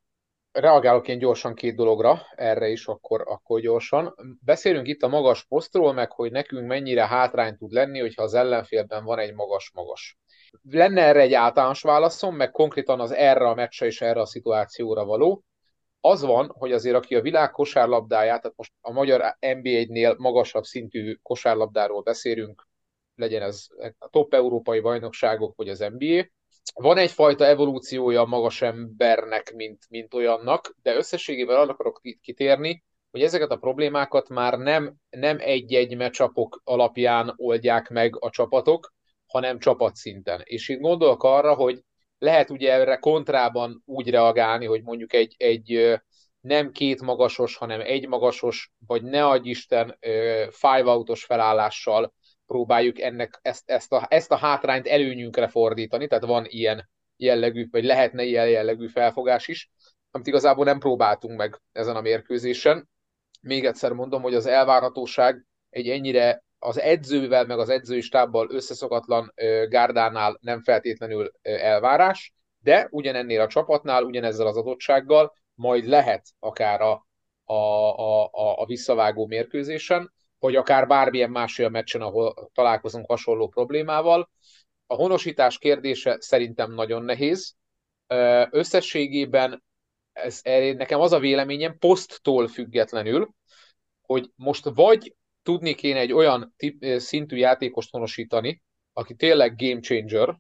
Reagálok 0.53 1.09
én 1.09 1.19
gyorsan 1.19 1.55
két 1.55 1.77
dologra, 1.77 2.21
erre 2.35 2.69
is 2.69 2.87
akkor, 2.87 3.25
akkor 3.27 3.61
gyorsan. 3.61 4.15
Beszélünk 4.45 4.87
itt 4.87 5.03
a 5.03 5.09
magas 5.09 5.45
posztról, 5.45 5.93
meg 5.93 6.13
hogy 6.13 6.31
nekünk 6.31 6.67
mennyire 6.67 7.07
hátrány 7.07 7.57
tud 7.57 7.73
lenni, 7.73 8.01
hogyha 8.01 8.23
az 8.23 8.35
ellenfélben 8.35 9.05
van 9.05 9.19
egy 9.19 9.35
magas-magas. 9.35 10.19
Lenne 10.63 11.03
erre 11.03 11.21
egy 11.21 11.35
általános 11.35 11.83
válaszom, 11.83 12.37
meg 12.37 12.51
konkrétan 12.51 13.01
az 13.01 13.13
erre 13.13 13.49
a 13.49 13.55
meccsre 13.55 13.87
és 13.87 14.01
erre 14.01 14.21
a 14.21 14.27
szituációra 14.27 15.05
való 15.05 15.45
az 16.01 16.23
van, 16.23 16.53
hogy 16.59 16.73
azért 16.73 16.97
aki 16.97 17.15
a 17.15 17.21
világ 17.21 17.51
kosárlabdáját, 17.51 18.41
tehát 18.41 18.57
most 18.57 18.73
a 18.81 18.93
magyar 18.93 19.37
NBA-nél 19.41 20.15
magasabb 20.19 20.65
szintű 20.65 21.19
kosárlabdáról 21.23 22.03
beszélünk, 22.03 22.69
legyen 23.21 23.43
ez 23.43 23.67
a 23.99 24.09
top 24.09 24.35
európai 24.35 24.81
bajnokságok, 24.81 25.57
vagy 25.57 25.69
az 25.69 25.79
NBA, 25.79 26.25
van 26.75 26.97
egyfajta 26.97 27.45
evolúciója 27.47 28.21
a 28.21 28.27
magas 28.27 28.63
embernek, 28.63 29.53
mint, 29.55 29.87
mint 29.89 30.15
olyannak, 30.15 30.75
de 30.83 30.97
összességében 30.97 31.57
arra 31.57 31.73
akarok 31.73 32.01
kitérni, 32.21 32.85
hogy 33.11 33.23
ezeket 33.23 33.51
a 33.51 33.57
problémákat 33.57 34.29
már 34.29 34.59
nem, 34.59 34.95
nem 35.11 35.37
egy-egy 35.41 35.97
meccsapok 35.97 36.61
alapján 36.65 37.33
oldják 37.37 37.89
meg 37.89 38.17
a 38.19 38.31
csapatok, 38.31 38.95
hanem 39.27 39.59
csapatszinten. 39.59 40.41
És 40.45 40.69
itt 40.69 40.81
gondolok 40.81 41.23
arra, 41.23 41.55
hogy 41.55 41.85
lehet 42.19 42.51
ugye 42.51 42.73
erre 42.73 42.97
kontrában 42.97 43.83
úgy 43.85 44.11
reagálni, 44.11 44.67
hogy 44.67 44.83
mondjuk 44.83 45.13
egy, 45.13 45.35
egy 45.39 45.99
nem 46.41 46.71
két 46.71 47.01
magasos, 47.01 47.57
hanem 47.57 47.81
egy 47.81 48.09
magasos, 48.09 48.73
vagy 48.87 49.03
ne 49.03 49.27
adj 49.27 49.49
Isten 49.49 49.99
five 50.51 50.85
outos 50.85 51.25
felállással 51.25 52.15
próbáljuk 52.51 53.01
ennek 53.01 53.39
ezt, 53.43 53.71
ezt, 53.71 53.93
a, 53.93 54.07
ezt 54.09 54.33
a 54.33 54.37
hátrányt 54.37 54.87
előnyünkre 54.87 55.49
fordítani, 55.49 56.07
tehát 56.07 56.25
van 56.25 56.45
ilyen 56.49 56.91
jellegű, 57.17 57.69
vagy 57.71 57.85
lehetne 57.85 58.23
ilyen 58.23 58.49
jellegű 58.49 58.87
felfogás 58.87 59.49
is, 59.49 59.71
amit 60.11 60.27
igazából 60.27 60.65
nem 60.65 60.79
próbáltunk 60.79 61.37
meg 61.39 61.61
ezen 61.73 61.97
a 61.97 62.01
mérkőzésen. 62.01 62.89
Még 63.41 63.65
egyszer 63.65 63.93
mondom, 63.93 64.23
hogy 64.23 64.35
az 64.35 64.47
elvárhatóság 64.47 65.47
egy 65.69 65.89
ennyire 65.89 66.43
az 66.59 66.79
edzővel, 66.79 67.47
meg 67.47 67.59
az 67.59 67.69
edzői 67.69 68.01
stábbal 68.01 68.51
összeszokatlan 68.51 69.33
gárdánál 69.69 70.39
nem 70.41 70.63
feltétlenül 70.63 71.33
elvárás, 71.43 72.35
de 72.59 72.89
ugyanennél 72.91 73.41
a 73.41 73.47
csapatnál, 73.47 74.03
ugyanezzel 74.03 74.47
az 74.47 74.57
adottsággal 74.57 75.33
majd 75.55 75.85
lehet 75.87 76.27
akár 76.39 76.81
a, 76.81 77.07
a, 77.45 77.55
a, 77.55 78.61
a 78.61 78.67
visszavágó 78.67 79.27
mérkőzésen, 79.27 80.13
vagy 80.41 80.57
akár 80.57 80.87
bármilyen 80.87 81.31
más 81.31 81.59
olyan 81.59 81.71
meccsen, 81.71 82.01
ahol 82.01 82.51
találkozunk 82.55 83.07
hasonló 83.07 83.49
problémával. 83.49 84.31
A 84.87 84.95
honosítás 84.95 85.59
kérdése 85.59 86.17
szerintem 86.21 86.73
nagyon 86.73 87.03
nehéz. 87.03 87.55
Összességében 88.51 89.63
ez, 90.13 90.41
nekem 90.77 91.01
az 91.01 91.13
a 91.13 91.19
véleményem, 91.19 91.79
poszttól 91.79 92.49
függetlenül, 92.49 93.31
hogy 94.01 94.31
most 94.37 94.65
vagy 94.75 95.15
tudni 95.43 95.75
kéne 95.75 95.99
egy 95.99 96.13
olyan 96.13 96.55
tip, 96.57 96.85
szintű 96.99 97.37
játékost 97.37 97.91
honosítani, 97.91 98.63
aki 98.93 99.15
tényleg 99.15 99.57
game 99.57 99.81
changer, 99.81 100.39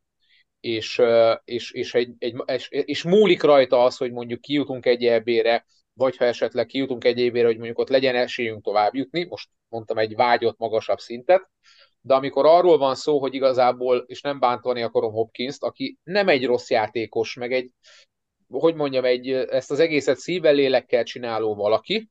és, 0.61 1.03
és, 1.45 1.73
és, 1.73 1.95
egy, 1.95 2.13
egy, 2.19 2.35
és, 2.47 2.69
és 2.69 3.03
múlik 3.03 3.43
rajta 3.43 3.85
az, 3.85 3.97
hogy 3.97 4.13
mondjuk 4.13 4.41
kijutunk 4.41 4.87
egy 4.87 5.05
ebére, 5.05 5.67
vagy 6.01 6.17
ha 6.17 6.25
esetleg 6.25 6.67
kijutunk 6.67 7.05
egy 7.05 7.19
évére, 7.19 7.47
hogy 7.47 7.57
mondjuk 7.57 7.79
ott 7.79 7.89
legyen 7.89 8.17
esélyünk 8.17 8.65
tovább 8.65 8.95
jutni, 8.95 9.25
most 9.25 9.49
mondtam 9.69 9.99
egy 9.99 10.15
vágyott 10.15 10.59
magasabb 10.59 10.99
szintet, 10.99 11.51
de 12.01 12.15
amikor 12.15 12.47
arról 12.47 12.79
van 12.79 12.95
szó, 12.95 13.19
hogy 13.21 13.35
igazából, 13.35 14.05
és 14.07 14.21
nem 14.21 14.39
bántani 14.39 14.83
akarom 14.83 15.13
Hopkins-t, 15.13 15.63
aki 15.63 15.99
nem 16.03 16.29
egy 16.29 16.47
rossz 16.47 16.71
játékos, 16.71 17.35
meg 17.35 17.53
egy, 17.53 17.71
hogy 18.49 18.75
mondjam, 18.75 19.05
egy, 19.05 19.31
ezt 19.31 19.71
az 19.71 19.79
egészet 19.79 20.19
szívvel, 20.19 20.55
lélekkel 20.55 21.05
csináló 21.05 21.55
valaki, 21.55 22.11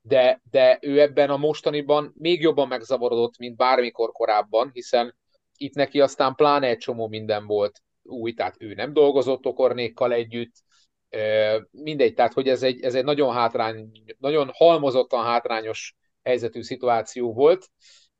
de, 0.00 0.40
de 0.50 0.78
ő 0.82 1.00
ebben 1.00 1.30
a 1.30 1.36
mostaniban 1.36 2.12
még 2.16 2.40
jobban 2.40 2.68
megzavarodott, 2.68 3.38
mint 3.38 3.56
bármikor 3.56 4.12
korábban, 4.12 4.70
hiszen 4.72 5.16
itt 5.56 5.74
neki 5.74 6.00
aztán 6.00 6.34
pláne 6.34 6.66
egy 6.66 6.78
csomó 6.78 7.08
minden 7.08 7.46
volt 7.46 7.82
új, 8.02 8.32
tehát 8.32 8.56
ő 8.58 8.74
nem 8.74 8.92
dolgozott 8.92 9.46
okornékkal 9.46 10.12
együtt, 10.12 10.54
mindegy, 11.70 12.14
tehát 12.14 12.32
hogy 12.32 12.48
ez 12.48 12.62
egy, 12.62 12.80
ez 12.82 12.94
egy 12.94 13.04
nagyon 13.04 13.32
hátrány, 13.32 13.90
nagyon 14.18 14.50
halmozottan 14.54 15.24
hátrányos 15.24 15.96
helyzetű 16.22 16.62
szituáció 16.62 17.32
volt. 17.32 17.66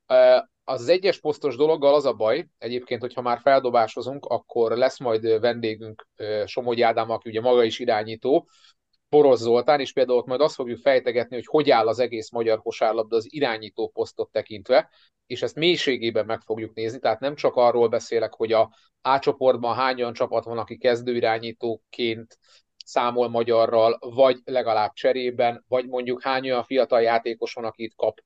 Az, 0.05 0.81
az 0.81 0.87
egyes 0.87 1.19
posztos 1.19 1.55
dologgal 1.55 1.93
az 1.93 2.05
a 2.05 2.13
baj, 2.13 2.47
egyébként, 2.57 3.01
hogyha 3.01 3.21
már 3.21 3.39
feldobásozunk, 3.39 4.25
akkor 4.25 4.71
lesz 4.71 4.99
majd 4.99 5.39
vendégünk 5.39 6.07
Somogy 6.45 6.81
Ádám, 6.81 7.09
aki 7.09 7.29
ugye 7.29 7.41
maga 7.41 7.63
is 7.63 7.79
irányító, 7.79 8.47
Boros 9.09 9.39
Zoltán, 9.39 9.79
és 9.79 9.93
például 9.93 10.17
ott 10.17 10.25
majd 10.25 10.41
azt 10.41 10.55
fogjuk 10.55 10.79
fejtegetni, 10.79 11.35
hogy 11.35 11.45
hogy 11.45 11.69
áll 11.69 11.87
az 11.87 11.99
egész 11.99 12.31
magyar 12.31 12.61
kosárlabda 12.61 13.15
az 13.15 13.33
irányító 13.33 13.89
posztot 13.89 14.31
tekintve, 14.31 14.89
és 15.25 15.41
ezt 15.41 15.55
mélységében 15.55 16.25
meg 16.25 16.41
fogjuk 16.41 16.73
nézni, 16.73 16.99
tehát 16.99 17.19
nem 17.19 17.35
csak 17.35 17.55
arról 17.55 17.87
beszélek, 17.87 18.33
hogy 18.33 18.51
a 18.51 18.73
A 19.01 19.19
csoportban 19.19 19.75
hányan 19.75 20.13
csapat 20.13 20.43
van, 20.43 20.57
aki 20.57 20.77
kezdőirányítóként 20.77 22.37
számol 22.89 23.29
magyarral, 23.29 23.97
vagy 23.99 24.37
legalább 24.43 24.93
cserében, 24.93 25.63
vagy 25.67 25.87
mondjuk 25.87 26.23
hány 26.23 26.49
olyan 26.49 26.63
fiatal 26.63 27.01
játékos 27.01 27.53
van, 27.53 27.65
aki 27.65 27.83
itt 27.83 27.95
kap 27.95 28.19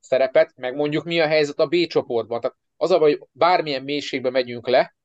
szerepet, 0.00 0.52
meg 0.56 0.74
mondjuk 0.74 1.04
mi 1.04 1.20
a 1.20 1.26
helyzet 1.26 1.58
a 1.58 1.66
B 1.66 1.86
csoportban. 1.86 2.40
Tehát 2.40 2.56
az 2.76 2.90
a 2.90 2.98
hogy 2.98 3.20
bármilyen 3.32 3.82
mélységbe 3.82 4.30
megyünk 4.30 4.68
le, 4.68 4.96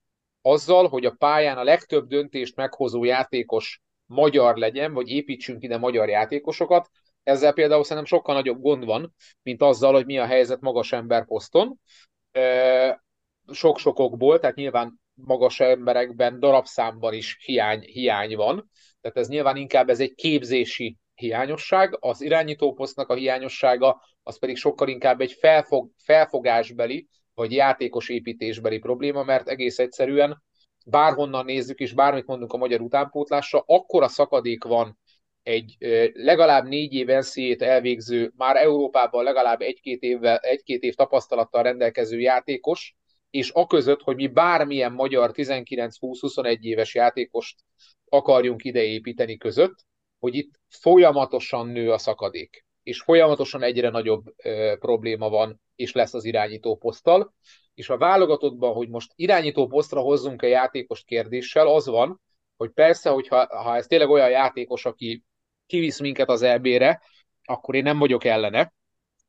azzal, 0.41 0.88
hogy 0.88 1.05
a 1.05 1.15
pályán 1.17 1.58
a 1.58 1.63
legtöbb 1.63 2.08
döntést 2.08 2.55
meghozó 2.55 3.03
játékos 3.03 3.82
magyar 4.05 4.55
legyen, 4.55 4.93
vagy 4.93 5.10
építsünk 5.10 5.63
ide 5.63 5.77
magyar 5.77 6.10
játékosokat, 6.10 6.89
ezzel 7.24 7.53
például 7.53 7.84
szerintem 7.84 8.05
sokkal 8.05 8.36
nagyobb 8.36 8.62
gond 8.62 8.86
van, 8.86 9.13
mint 9.41 9.62
azzal, 9.62 9.93
hogy 9.93 10.05
mi 10.05 10.17
a 10.17 10.25
helyzet 10.25 10.62
magas 10.62 10.91
ember 10.91 11.25
poszton. 11.25 11.79
Sok-sokokból, 13.51 14.39
tehát 14.39 14.55
nyilván 14.55 15.01
magas 15.13 15.60
emberekben 15.60 16.39
darabszámban 16.39 17.13
is 17.13 17.38
hiány, 17.46 17.82
hiány 17.82 18.36
van, 18.36 18.70
tehát 19.04 19.18
ez 19.18 19.28
nyilván 19.28 19.56
inkább 19.56 19.90
ez 19.90 20.00
egy 20.00 20.14
képzési 20.14 20.98
hiányosság, 21.16 21.98
az 22.00 22.22
irányítóposztnak 22.22 23.10
a 23.10 23.14
hiányossága, 23.14 24.02
az 24.24 24.40
pedig 24.40 24.56
sokkal 24.58 24.88
inkább 24.88 25.22
egy 25.22 25.34
felfog, 25.34 25.90
felfogásbeli, 25.98 27.08
vagy 27.34 27.52
játékos 27.52 28.10
építésbeli 28.10 28.78
probléma, 28.78 29.24
mert 29.24 29.48
egész 29.48 29.80
egyszerűen 29.80 30.44
bárhonnan 30.86 31.46
nézzük, 31.46 31.80
és 31.80 31.94
bármit 31.94 32.26
mondunk 32.26 32.54
a 32.54 32.58
magyar 32.58 32.82
utánpótlásra, 32.82 33.64
akkora 33.66 34.08
szakadék 34.08 34.64
van 34.64 35.00
egy 35.44 35.76
legalább 36.14 36.68
négy 36.68 36.94
év 36.94 37.08
NCA-t 37.08 37.62
elvégző, 37.62 38.32
már 38.36 38.56
Európában 38.56 39.24
legalább 39.24 39.62
egy-két, 39.62 40.02
évvel, 40.02 40.38
egy-két 40.38 40.84
év 40.84 40.94
tapasztalattal 40.94 41.64
rendelkező 41.64 42.20
játékos, 42.20 42.96
és 43.30 43.50
aközött, 43.50 44.02
hogy 44.02 44.16
mi 44.16 44.28
bármilyen 44.28 44.92
magyar 44.92 45.32
19-20-21 45.34 46.60
éves 46.60 46.96
játékost 46.96 47.56
akarjunk 48.13 48.63
ideépíteni 48.63 49.38
között, 49.38 49.76
hogy 50.19 50.36
itt 50.36 50.60
folyamatosan 50.69 51.67
nő 51.67 51.91
a 51.91 51.97
szakadék, 51.97 52.65
és 52.84 53.02
folyamatosan 53.02 53.63
egyre 53.63 53.89
nagyobb 53.89 54.34
ö, 54.43 54.76
probléma 54.80 55.30
van, 55.30 55.62
és 55.76 55.91
lesz 55.91 56.13
az 56.13 56.26
irányító 56.26 56.78
poszttal, 56.78 57.34
és 57.73 57.89
a 57.89 57.97
válogatottban, 57.97 58.73
hogy 58.73 58.89
most 58.89 59.12
irányító 59.15 59.67
posztra 59.67 60.02
hozzunk-e 60.02 60.47
játékos 60.47 61.04
kérdéssel, 61.04 61.67
az 61.67 61.88
van, 61.88 62.21
hogy 62.58 62.69
persze, 62.69 63.10
hogyha 63.10 63.58
ha 63.58 63.76
ez 63.76 63.88
tényleg 63.88 64.10
olyan 64.10 64.30
játékos, 64.30 64.86
aki 64.86 65.23
kivisz 65.65 65.99
minket 65.99 66.30
az 66.30 66.41
EB-re, 66.41 67.02
akkor 67.43 67.76
én 67.76 67.84
nem 67.84 67.97
vagyok 67.97 68.23
ellene, 68.23 68.73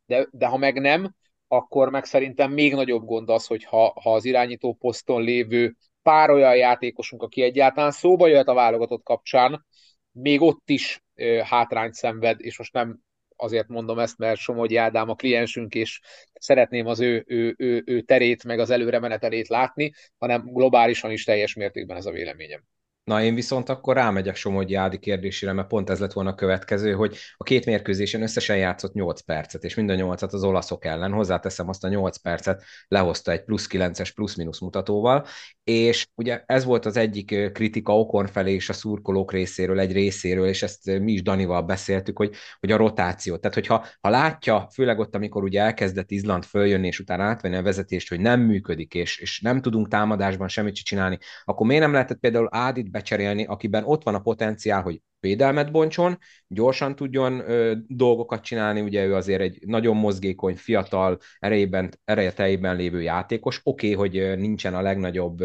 de, 0.06 0.28
de 0.30 0.46
ha 0.46 0.56
meg 0.56 0.80
nem, 0.80 1.14
akkor 1.48 1.90
meg 1.90 2.04
szerintem 2.04 2.52
még 2.52 2.74
nagyobb 2.74 3.04
gond 3.04 3.30
az, 3.30 3.46
hogy 3.46 3.64
ha, 3.64 4.00
ha 4.02 4.14
az 4.14 4.24
irányító 4.24 4.74
poszton 4.74 5.22
lévő 5.22 5.76
pár 6.04 6.30
olyan 6.30 6.56
játékosunk, 6.56 7.22
aki 7.22 7.42
egyáltalán 7.42 7.90
szóba 7.90 8.26
jöhet 8.26 8.48
a 8.48 8.54
válogatott 8.54 9.02
kapcsán, 9.02 9.66
még 10.12 10.40
ott 10.40 10.70
is 10.70 11.04
hátrányt 11.42 11.94
szenved, 11.94 12.40
és 12.40 12.58
most 12.58 12.72
nem 12.72 12.98
azért 13.36 13.68
mondom 13.68 13.98
ezt, 13.98 14.18
mert 14.18 14.40
Somogyi 14.40 14.76
Ádám 14.76 15.08
a 15.08 15.14
kliensünk, 15.14 15.74
és 15.74 16.00
szeretném 16.32 16.86
az 16.86 17.00
ő, 17.00 17.24
ő, 17.26 17.54
ő, 17.58 17.82
ő 17.86 18.00
terét, 18.00 18.44
meg 18.44 18.58
az 18.58 18.70
előre 18.70 18.98
menetelét 18.98 19.48
látni, 19.48 19.92
hanem 20.18 20.42
globálisan 20.52 21.10
is 21.10 21.24
teljes 21.24 21.54
mértékben 21.54 21.96
ez 21.96 22.06
a 22.06 22.10
véleményem. 22.10 22.64
Na 23.04 23.22
én 23.22 23.34
viszont 23.34 23.68
akkor 23.68 23.94
rámegyek 23.94 24.36
Somogyi 24.36 24.74
Ádi 24.74 24.98
kérdésére, 24.98 25.52
mert 25.52 25.68
pont 25.68 25.90
ez 25.90 25.98
lett 25.98 26.12
volna 26.12 26.30
a 26.30 26.34
következő, 26.34 26.92
hogy 26.92 27.16
a 27.36 27.42
két 27.42 27.64
mérkőzésen 27.64 28.22
összesen 28.22 28.56
játszott 28.56 28.92
8 28.92 29.20
percet, 29.20 29.64
és 29.64 29.74
mind 29.74 29.90
a 29.90 29.94
8-at 29.94 30.32
az 30.32 30.44
olaszok 30.44 30.84
ellen, 30.84 31.12
hozzáteszem 31.12 31.68
azt 31.68 31.84
a 31.84 31.88
8 31.88 32.16
percet, 32.16 32.62
lehozta 32.88 33.32
egy 33.32 33.44
plusz 33.44 33.66
9-es 33.70 34.10
plusz-minusz 34.14 34.60
mutatóval, 34.60 35.26
és 35.64 36.06
ugye 36.14 36.42
ez 36.46 36.64
volt 36.64 36.86
az 36.86 36.96
egyik 36.96 37.52
kritika 37.52 37.98
Okon 37.98 38.26
felé 38.26 38.52
és 38.52 38.68
a 38.68 38.72
szurkolók 38.72 39.32
részéről, 39.32 39.80
egy 39.80 39.92
részéről, 39.92 40.46
és 40.46 40.62
ezt 40.62 40.98
mi 40.98 41.12
is 41.12 41.22
Danival 41.22 41.62
beszéltük, 41.62 42.16
hogy, 42.16 42.34
hogy 42.60 42.72
a 42.72 42.76
rotáció. 42.76 43.36
Tehát, 43.36 43.54
hogyha 43.54 43.86
ha 44.00 44.08
látja, 44.08 44.68
főleg 44.72 44.98
ott, 44.98 45.14
amikor 45.14 45.42
ugye 45.42 45.60
elkezdett 45.60 46.10
Izland 46.10 46.44
följönni, 46.44 46.86
és 46.86 46.98
utána 46.98 47.22
átvenni 47.22 47.56
a 47.56 47.62
vezetést, 47.62 48.08
hogy 48.08 48.20
nem 48.20 48.40
működik, 48.40 48.94
és, 48.94 49.18
és 49.18 49.40
nem 49.40 49.60
tudunk 49.60 49.88
támadásban 49.88 50.48
semmit 50.48 50.74
csinálni, 50.74 51.18
akkor 51.44 51.66
miért 51.66 51.82
nem 51.82 51.92
lehetett 51.92 52.18
például 52.18 52.48
Ádit 52.50 52.92
becserélni, 52.94 53.44
akiben 53.44 53.84
ott 53.84 54.02
van 54.02 54.14
a 54.14 54.20
potenciál, 54.20 54.82
hogy 54.82 55.00
védelmet 55.20 55.70
bontson, 55.70 56.18
gyorsan 56.46 56.96
tudjon 56.96 57.50
ö, 57.50 57.74
dolgokat 57.86 58.42
csinálni, 58.42 58.80
ugye 58.80 59.04
ő 59.04 59.14
azért 59.14 59.40
egy 59.40 59.58
nagyon 59.66 59.96
mozgékony, 59.96 60.56
fiatal, 60.56 61.18
erejében, 61.38 61.92
erejeteiben 62.04 62.76
lévő 62.76 63.02
játékos. 63.02 63.60
Oké, 63.62 63.94
okay, 63.94 64.08
hogy 64.08 64.38
nincsen 64.38 64.74
a 64.74 64.82
legnagyobb 64.82 65.44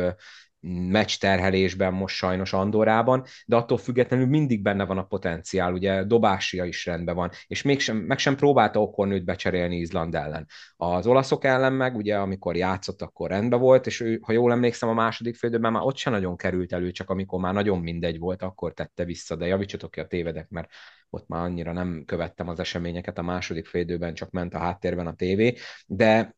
meccs 0.62 1.18
terhelésben 1.18 1.94
most 1.94 2.16
sajnos 2.16 2.54
Andorában, 2.54 3.24
de 3.46 3.56
attól 3.56 3.78
függetlenül 3.78 4.26
mindig 4.26 4.62
benne 4.62 4.86
van 4.86 4.98
a 4.98 5.04
potenciál, 5.04 5.74
ugye 5.74 6.04
dobásia 6.04 6.66
is 6.66 6.86
rendben 6.86 7.16
van, 7.16 7.32
és 7.48 7.62
mégsem, 7.62 7.98
meg 7.98 8.18
sem 8.18 8.36
próbálta 8.36 8.82
Okornőt 8.82 9.26
becserélni 9.26 9.78
Izland 9.78 10.16
ellen. 10.16 10.48
Az 10.78 11.08
olaszok 11.08 11.44
ellen 11.44 11.74
meg, 11.74 11.96
ugye 11.96 12.18
amikor 12.18 12.56
játszott, 12.56 13.02
akkor 13.02 13.30
rendben 13.30 13.60
volt, 13.60 13.86
és 13.86 14.00
ő, 14.00 14.20
ha 14.22 14.32
jól 14.32 14.52
emlékszem, 14.52 14.90
a 14.90 14.94
második 14.94 15.36
félidőben 15.36 15.72
már 15.72 15.84
ott 15.84 15.98
sem 15.98 16.14
nagyon 16.14 16.36
került 16.36 16.74
elő, 16.74 16.92
csak 16.92 17.10
amikor 17.10 17.40
már 17.40 17.54
nagyon 17.54 17.80
mindegy 17.80 18.20
volt, 18.20 18.42
akkor 18.42 18.74
tette 18.74 19.04
vissza, 19.06 19.36
de 19.36 19.46
javítsatok 19.46 19.92
ki 19.92 20.00
a 20.00 20.08
tévedek, 20.08 20.50
mert 20.50 20.70
ott 21.10 21.28
már 21.28 21.42
annyira 21.42 21.72
nem 21.72 22.04
követtem 22.06 22.48
az 22.48 22.60
eseményeket 22.60 23.18
a 23.18 23.22
második 23.22 23.66
félidőben, 23.66 24.14
csak 24.14 24.32
ment 24.32 24.54
a 24.54 24.60
háttérben 24.60 25.08
a 25.08 25.14
tévé, 25.14 25.56
de 25.86 26.38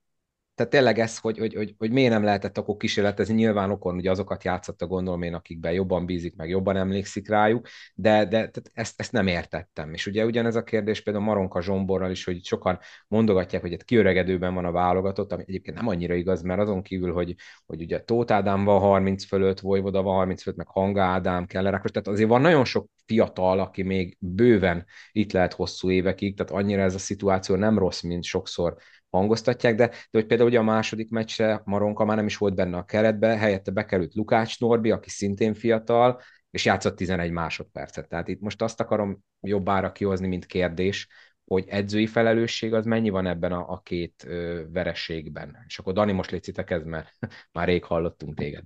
tehát 0.61 0.75
tényleg 0.75 0.99
ez, 0.99 1.17
hogy, 1.17 1.37
hogy, 1.37 1.53
hogy, 1.53 1.75
hogy 1.77 1.91
miért 1.91 2.11
nem 2.11 2.23
lehetett 2.23 2.57
akkor 2.57 2.77
kísérletezni, 2.77 3.33
nyilván 3.33 3.71
okon 3.71 3.95
ugye 3.95 4.11
azokat 4.11 4.43
játszotta 4.43 4.87
gondolom 4.87 5.21
én, 5.21 5.33
akikben 5.33 5.71
jobban 5.71 6.05
bízik, 6.05 6.35
meg 6.35 6.49
jobban 6.49 6.75
emlékszik 6.75 7.29
rájuk, 7.29 7.67
de, 7.95 8.17
de 8.25 8.29
tehát 8.29 8.71
ezt, 8.73 8.99
ezt 8.99 9.11
nem 9.11 9.27
értettem. 9.27 9.93
És 9.93 10.07
ugye 10.07 10.25
ugyanez 10.25 10.55
a 10.55 10.63
kérdés 10.63 11.01
például 11.01 11.25
Maronka 11.25 11.61
Zsomborral 11.61 12.11
is, 12.11 12.23
hogy 12.23 12.45
sokan 12.45 12.79
mondogatják, 13.07 13.61
hogy 13.61 13.73
egy 13.73 13.83
kiöregedőben 13.83 14.53
van 14.53 14.65
a 14.65 14.71
válogatott, 14.71 15.31
ami 15.31 15.43
egyébként 15.47 15.77
nem 15.77 15.87
annyira 15.87 16.13
igaz, 16.13 16.41
mert 16.41 16.59
azon 16.59 16.81
kívül, 16.81 17.13
hogy, 17.13 17.35
hogy 17.65 17.81
ugye 17.81 17.99
Tóth 17.99 18.33
Ádám 18.33 18.63
van 18.63 18.79
30 18.79 19.25
fölött, 19.25 19.59
Vojvoda 19.59 20.01
van 20.01 20.15
30 20.15 20.41
fölött, 20.41 20.57
meg 20.57 20.67
Hanga 20.67 21.01
Ádám, 21.01 21.45
Keller 21.45 21.81
tehát 21.81 22.07
azért 22.07 22.29
van 22.29 22.41
nagyon 22.41 22.65
sok 22.65 22.89
fiatal, 23.05 23.59
aki 23.59 23.83
még 23.83 24.17
bőven 24.19 24.85
itt 25.11 25.31
lehet 25.31 25.53
hosszú 25.53 25.91
évekig, 25.91 26.35
tehát 26.35 26.51
annyira 26.51 26.81
ez 26.81 26.95
a 26.95 26.99
szituáció 26.99 27.55
nem 27.55 27.77
rossz, 27.77 28.01
mint 28.01 28.23
sokszor 28.23 28.75
hangoztatják, 29.11 29.75
de, 29.75 29.87
de 29.87 29.95
hogy 30.11 30.25
például 30.25 30.49
ugye 30.49 30.59
a 30.59 30.63
második 30.63 31.09
meccsre 31.09 31.61
Maronka 31.65 32.05
már 32.05 32.15
nem 32.15 32.25
is 32.25 32.37
volt 32.37 32.55
benne 32.55 32.77
a 32.77 32.85
keretbe, 32.85 33.37
helyette 33.37 33.71
bekerült 33.71 34.15
Lukács 34.15 34.59
Norbi, 34.59 34.91
aki 34.91 35.09
szintén 35.09 35.53
fiatal, 35.53 36.21
és 36.51 36.65
játszott 36.65 36.95
11 36.95 37.31
másodpercet. 37.31 38.07
Tehát 38.07 38.27
itt 38.27 38.41
most 38.41 38.61
azt 38.61 38.79
akarom 38.79 39.23
jobbára 39.39 39.91
kihozni, 39.91 40.27
mint 40.27 40.45
kérdés, 40.45 41.07
hogy 41.45 41.65
edzői 41.67 42.07
felelősség 42.07 42.73
az 42.73 42.85
mennyi 42.85 43.09
van 43.09 43.27
ebben 43.27 43.51
a, 43.51 43.71
a 43.71 43.79
két 43.79 44.23
ö, 44.27 44.61
verességben. 44.71 45.57
És 45.67 45.79
akkor 45.79 45.93
Dani, 45.93 46.11
most 46.11 46.31
létszitek 46.31 46.69
ez, 46.69 46.83
mert 46.83 47.17
már 47.51 47.67
rég 47.67 47.83
hallottunk 47.83 48.37
téged. 48.37 48.63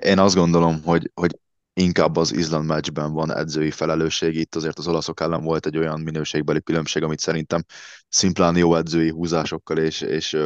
Én 0.00 0.18
azt 0.18 0.34
gondolom, 0.34 0.82
hogy, 0.82 1.10
hogy 1.14 1.38
inkább 1.74 2.16
az 2.16 2.32
Izland 2.32 2.66
meccsben 2.66 3.12
van 3.12 3.36
edzői 3.36 3.70
felelősség, 3.70 4.34
itt 4.36 4.54
azért 4.54 4.78
az 4.78 4.86
olaszok 4.86 5.20
ellen 5.20 5.42
volt 5.42 5.66
egy 5.66 5.76
olyan 5.78 6.00
minőségbeli 6.00 6.62
különbség, 6.62 7.02
amit 7.02 7.18
szerintem 7.18 7.64
szimplán 8.08 8.56
jó 8.56 8.74
edzői 8.74 9.10
húzásokkal 9.10 9.78
és, 9.78 10.00
és 10.00 10.36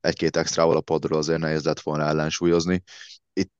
egy-két 0.00 0.36
extrával 0.36 0.76
a 0.76 0.80
padról 0.80 1.18
azért 1.18 1.40
nehéz 1.40 1.64
lett 1.64 1.80
volna 1.80 2.04
ellensúlyozni. 2.04 2.82
itt 3.32 3.52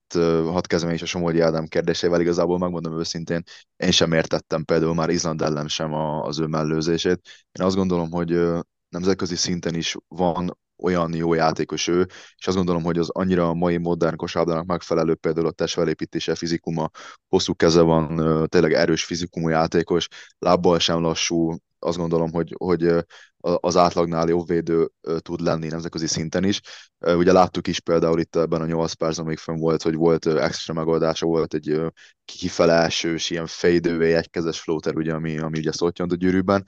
hadd 0.45 0.67
kezdem 0.67 0.91
is 0.91 1.03
a 1.03 1.07
Somogyi 1.07 1.41
Ádám 1.41 1.67
kérdésével, 1.67 2.21
igazából 2.21 2.59
megmondom 2.59 2.99
őszintén, 2.99 3.43
én 3.77 3.91
sem 3.91 4.13
értettem 4.13 4.65
például 4.65 4.95
már 4.95 5.11
Izland 5.11 5.43
ellen 5.43 5.69
sem 5.69 5.93
az 5.95 6.39
ő 6.39 6.47
mellőzését. 6.47 7.21
Én 7.53 7.67
azt 7.67 7.77
gondolom, 7.77 8.11
hogy 8.11 8.41
nemzetközi 8.89 9.37
szinten 9.37 9.75
is 9.75 9.97
van 10.09 10.59
olyan 10.83 11.15
jó 11.15 11.35
játékos 11.35 11.89
ő, 11.89 12.07
és 12.39 12.47
azt 12.47 12.57
gondolom, 12.57 12.83
hogy 12.83 12.99
az 12.99 13.11
annyira 13.11 13.49
a 13.49 13.55
mai 13.55 13.77
modern 13.77 14.17
kosárlabdának 14.17 14.67
megfelelő 14.67 15.15
például 15.15 15.47
a 15.47 15.51
testfelépítése, 15.51 16.35
fizikuma, 16.35 16.91
hosszú 17.29 17.55
keze 17.55 17.81
van, 17.81 18.17
tényleg 18.49 18.73
erős 18.73 19.05
fizikumú 19.05 19.49
játékos, 19.49 20.09
lábbal 20.39 20.79
sem 20.79 21.01
lassú, 21.01 21.57
azt 21.79 21.97
gondolom, 21.97 22.33
hogy, 22.33 22.55
hogy 22.59 22.95
az 23.41 23.77
átlagnál 23.77 24.29
jobb 24.29 24.47
védő 24.47 24.91
tud 25.19 25.41
lenni 25.41 25.69
nemzetközi 25.69 26.07
szinten 26.07 26.45
is. 26.45 26.61
Ugye 26.99 27.33
láttuk 27.33 27.67
is 27.67 27.81
például 27.81 28.21
itt 28.21 28.37
ebben 28.37 28.61
a 28.61 28.67
8 28.67 28.93
percben, 28.93 29.25
amíg 29.25 29.39
fönn 29.39 29.59
volt, 29.59 29.83
hogy 29.83 29.95
volt 29.95 30.27
extra 30.27 30.75
megoldása, 30.75 31.27
volt 31.27 31.55
egy 31.55 31.81
kifele 32.25 32.73
elsős, 32.73 33.31
ilyen 33.31 33.47
fade 33.47 34.17
egykezes 34.17 34.61
floater, 34.61 34.97
ugye, 34.97 35.13
ami, 35.13 35.39
ami 35.39 35.59
ugye 35.59 35.73
szottyant 35.73 36.13
a 36.13 36.17
gyűrűben. 36.17 36.65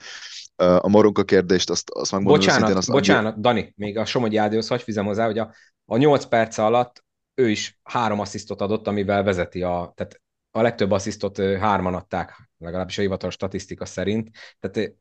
A 0.57 0.87
Moronka 0.87 1.23
kérdést, 1.23 1.69
azt, 1.69 1.89
azt 1.89 2.11
megmondom 2.11 2.39
bocsánat, 2.39 2.59
szintén, 2.59 2.77
azt 2.77 2.91
bocsánat, 2.91 3.33
annyi... 3.33 3.41
Dani, 3.41 3.73
még 3.75 3.97
a 3.97 4.05
Somogyi 4.05 4.37
Ádéhoz 4.37 4.67
hagyj 4.67 4.83
fizem 4.83 5.05
hozzá, 5.05 5.25
hogy 5.25 5.37
a, 5.37 5.53
a 5.85 5.97
8 5.97 6.25
perc 6.25 6.57
alatt 6.57 7.05
ő 7.35 7.49
is 7.49 7.79
három 7.83 8.19
asszisztot 8.19 8.61
adott, 8.61 8.87
amivel 8.87 9.23
vezeti 9.23 9.61
a, 9.61 9.93
tehát 9.95 10.21
a 10.51 10.61
legtöbb 10.61 10.91
asszisztot 10.91 11.37
hárman 11.37 11.93
adták, 11.93 12.49
legalábbis 12.57 12.97
a 12.97 13.01
hivatalos 13.01 13.33
statisztika 13.33 13.85
szerint. 13.85 14.29
Tehát 14.59 14.93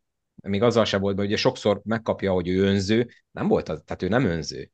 még 0.43 0.63
azzal 0.63 0.85
se 0.85 0.99
volt, 0.99 1.17
hogy 1.17 1.27
ugye 1.27 1.37
sokszor 1.37 1.81
megkapja, 1.85 2.33
hogy 2.33 2.49
ő 2.49 2.63
önző, 2.63 3.09
nem 3.31 3.49
volt 3.49 3.69
az, 3.69 3.83
tehát 3.85 4.03
ő 4.03 4.09
nem 4.09 4.25
önző. 4.25 4.71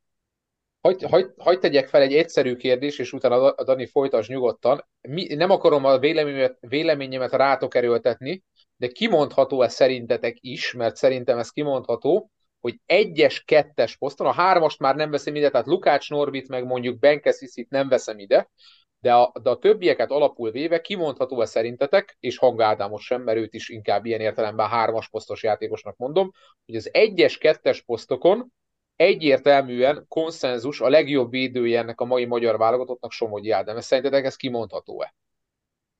Hagy, 0.80 1.02
hagy, 1.02 1.30
hagy 1.36 1.58
tegyek 1.58 1.88
fel 1.88 2.02
egy 2.02 2.14
egyszerű 2.14 2.56
kérdés, 2.56 2.98
és 2.98 3.12
utána 3.12 3.52
a 3.52 3.64
Dani 3.64 3.86
folytas 3.86 4.28
nyugodtan. 4.28 4.86
Mi, 5.00 5.34
nem 5.34 5.50
akarom 5.50 5.84
a 5.84 5.98
véleményemet, 5.98 6.56
véleményemet 6.60 7.32
rátok 7.32 7.74
erőltetni, 7.74 8.42
de 8.82 8.88
kimondható 8.88 9.62
ez 9.62 9.74
szerintetek 9.74 10.36
is, 10.40 10.72
mert 10.72 10.96
szerintem 10.96 11.38
ez 11.38 11.50
kimondható, 11.50 12.30
hogy 12.60 12.80
egyes, 12.86 13.44
kettes 13.44 13.96
poszton, 13.96 14.26
a 14.26 14.32
hármast 14.32 14.78
már 14.78 14.94
nem 14.94 15.10
veszem 15.10 15.34
ide, 15.34 15.50
tehát 15.50 15.66
Lukács 15.66 16.10
Norbit, 16.10 16.48
meg 16.48 16.64
mondjuk 16.64 16.98
Benke 16.98 17.32
Sziszit 17.32 17.70
nem 17.70 17.88
veszem 17.88 18.18
ide, 18.18 18.50
de 18.98 19.14
a, 19.14 19.32
de 19.42 19.50
a 19.50 19.58
többieket 19.58 20.10
alapul 20.10 20.50
véve 20.50 20.80
kimondható-e 20.80 21.44
szerintetek, 21.44 22.16
és 22.20 22.38
Hang 22.38 22.60
Ádámos 22.60 23.04
sem, 23.04 23.22
mert 23.22 23.38
őt 23.38 23.54
is 23.54 23.68
inkább 23.68 24.04
ilyen 24.04 24.20
értelemben 24.20 24.68
hármas 24.68 25.08
posztos 25.08 25.42
játékosnak 25.42 25.96
mondom, 25.96 26.30
hogy 26.66 26.76
az 26.76 26.88
egyes, 26.92 27.38
kettes 27.38 27.82
posztokon 27.82 28.52
egyértelműen 28.96 30.04
konszenzus 30.08 30.80
a 30.80 30.88
legjobb 30.88 31.30
védője 31.30 31.78
ennek 31.78 32.00
a 32.00 32.04
mai 32.04 32.24
magyar 32.24 32.58
válogatottnak 32.58 33.12
Somogyi 33.12 33.50
Ádám. 33.50 33.76
Ez 33.76 33.84
szerintetek 33.84 34.24
ez 34.24 34.36
kimondható-e? 34.36 35.14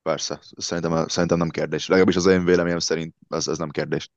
Persze, 0.02 0.38
szerintem, 0.56 1.06
szerintem 1.08 1.38
nem 1.38 1.48
kérdés. 1.48 1.86
Legalábbis 1.86 2.16
az 2.16 2.26
én 2.26 2.44
véleményem 2.44 2.78
szerint 2.78 3.14
ez, 3.28 3.48
ez 3.48 3.58
nem 3.58 3.70
kérdés. 3.70 4.10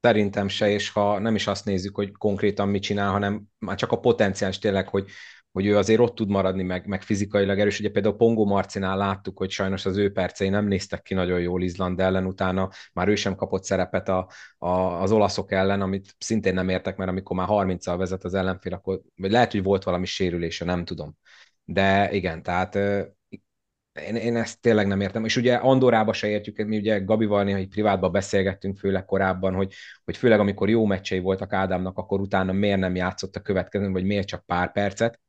Szerintem 0.00 0.48
se, 0.48 0.68
és 0.68 0.90
ha 0.90 1.18
nem 1.18 1.34
is 1.34 1.46
azt 1.46 1.64
nézzük, 1.64 1.94
hogy 1.94 2.12
konkrétan 2.12 2.68
mit 2.68 2.82
csinál, 2.82 3.10
hanem 3.10 3.42
már 3.58 3.76
csak 3.76 3.92
a 3.92 4.00
potenciális 4.00 4.58
tényleg, 4.58 4.88
hogy 4.88 5.10
hogy 5.56 5.66
ő 5.66 5.76
azért 5.76 6.00
ott 6.00 6.14
tud 6.14 6.28
maradni, 6.28 6.62
meg, 6.62 6.86
meg 6.86 7.02
fizikailag 7.02 7.58
erős. 7.58 7.78
Ugye 7.78 7.90
például 7.90 8.16
Pongo 8.16 8.44
Marcinál 8.44 8.96
láttuk, 8.96 9.38
hogy 9.38 9.50
sajnos 9.50 9.86
az 9.86 9.96
ő 9.96 10.12
percei 10.12 10.48
nem 10.48 10.66
néztek 10.66 11.02
ki 11.02 11.14
nagyon 11.14 11.40
jól 11.40 11.62
Izland 11.62 12.00
ellen, 12.00 12.26
utána 12.26 12.70
már 12.92 13.08
ő 13.08 13.14
sem 13.14 13.34
kapott 13.34 13.64
szerepet 13.64 14.08
a, 14.08 14.28
a, 14.58 14.68
az 14.68 15.12
olaszok 15.12 15.52
ellen, 15.52 15.80
amit 15.80 16.14
szintén 16.18 16.54
nem 16.54 16.68
értek, 16.68 16.96
mert 16.96 17.10
amikor 17.10 17.36
már 17.36 17.46
30-al 17.50 17.94
vezet 17.98 18.24
az 18.24 18.34
ellenfél, 18.34 18.72
akkor 18.72 19.00
vagy 19.14 19.30
lehet, 19.30 19.52
hogy 19.52 19.62
volt 19.62 19.84
valami 19.84 20.06
sérülése, 20.06 20.64
nem 20.64 20.84
tudom. 20.84 21.16
De 21.64 22.12
igen, 22.12 22.42
tehát 22.42 22.78
én, 23.98 24.16
én 24.16 24.36
ezt 24.36 24.60
tényleg 24.60 24.86
nem 24.86 25.00
értem. 25.00 25.24
És 25.24 25.36
ugye 25.36 25.54
Andorába 25.54 26.12
se 26.12 26.28
értjük, 26.28 26.56
mi 26.56 26.76
ugye 26.76 26.98
Gabival 26.98 27.44
néha 27.44 27.56
hogy 27.56 27.68
privátban 27.68 28.12
beszélgettünk, 28.12 28.78
főleg 28.78 29.04
korábban, 29.04 29.54
hogy, 29.54 29.74
hogy 30.04 30.16
főleg 30.16 30.40
amikor 30.40 30.68
jó 30.68 30.84
meccsei 30.84 31.18
voltak 31.18 31.52
Ádámnak, 31.52 31.98
akkor 31.98 32.20
utána 32.20 32.52
miért 32.52 32.78
nem 32.78 32.94
játszott 32.94 33.36
a 33.36 33.40
következő, 33.40 33.90
vagy 33.90 34.04
miért 34.04 34.26
csak 34.26 34.46
pár 34.46 34.72
percet. 34.72 35.20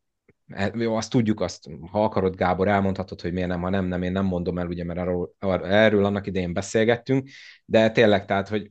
Hát, 0.53 0.75
jó, 0.75 0.95
azt 0.95 1.09
tudjuk, 1.09 1.41
azt, 1.41 1.69
ha 1.91 2.03
akarod, 2.03 2.35
Gábor, 2.35 2.67
elmondhatod, 2.67 3.21
hogy 3.21 3.33
miért 3.33 3.49
nem, 3.49 3.61
ha 3.61 3.69
nem, 3.69 3.85
nem, 3.85 4.01
én 4.01 4.11
nem 4.11 4.25
mondom 4.25 4.57
el, 4.57 4.67
ugye, 4.67 4.83
mert 4.83 4.99
arról, 4.99 5.35
erről 5.63 6.05
annak 6.05 6.27
idején 6.27 6.53
beszélgettünk, 6.53 7.29
de 7.65 7.89
tényleg, 7.89 8.25
tehát, 8.25 8.47
hogy 8.47 8.69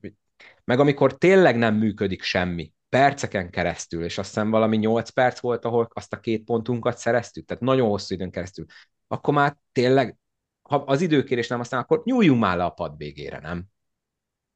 meg 0.65 0.81
amikor 0.81 1.19
tényleg 1.19 1.57
nem 1.57 1.75
működik 1.75 2.23
semmi, 2.23 2.73
perceken 2.89 3.51
keresztül, 3.51 4.05
és 4.05 4.19
azt 4.19 4.29
hiszem 4.29 4.51
valami 4.51 4.77
8 4.77 5.09
perc 5.11 5.41
volt, 5.41 5.65
ahol 5.65 5.89
azt 5.93 6.13
a 6.13 6.21
két 6.21 6.45
pontunkat 6.45 6.99
szereztük, 6.99 7.47
tehát 7.47 7.63
nagyon 7.63 7.89
hosszú 7.89 8.15
időn 8.15 8.31
keresztül, 8.31 8.65
akkor 9.09 9.35
már 9.35 9.57
tényleg, 9.73 10.17
ha 10.63 10.77
az 10.77 11.01
időkérés 11.01 11.49
nem 11.49 11.61
aztán, 11.61 11.81
akkor 11.81 12.03
nyúljunk 12.05 12.41
már 12.41 12.57
le 12.57 12.65
a 12.65 12.71
pad 12.71 12.97
végére, 12.97 13.39
nem? 13.39 13.65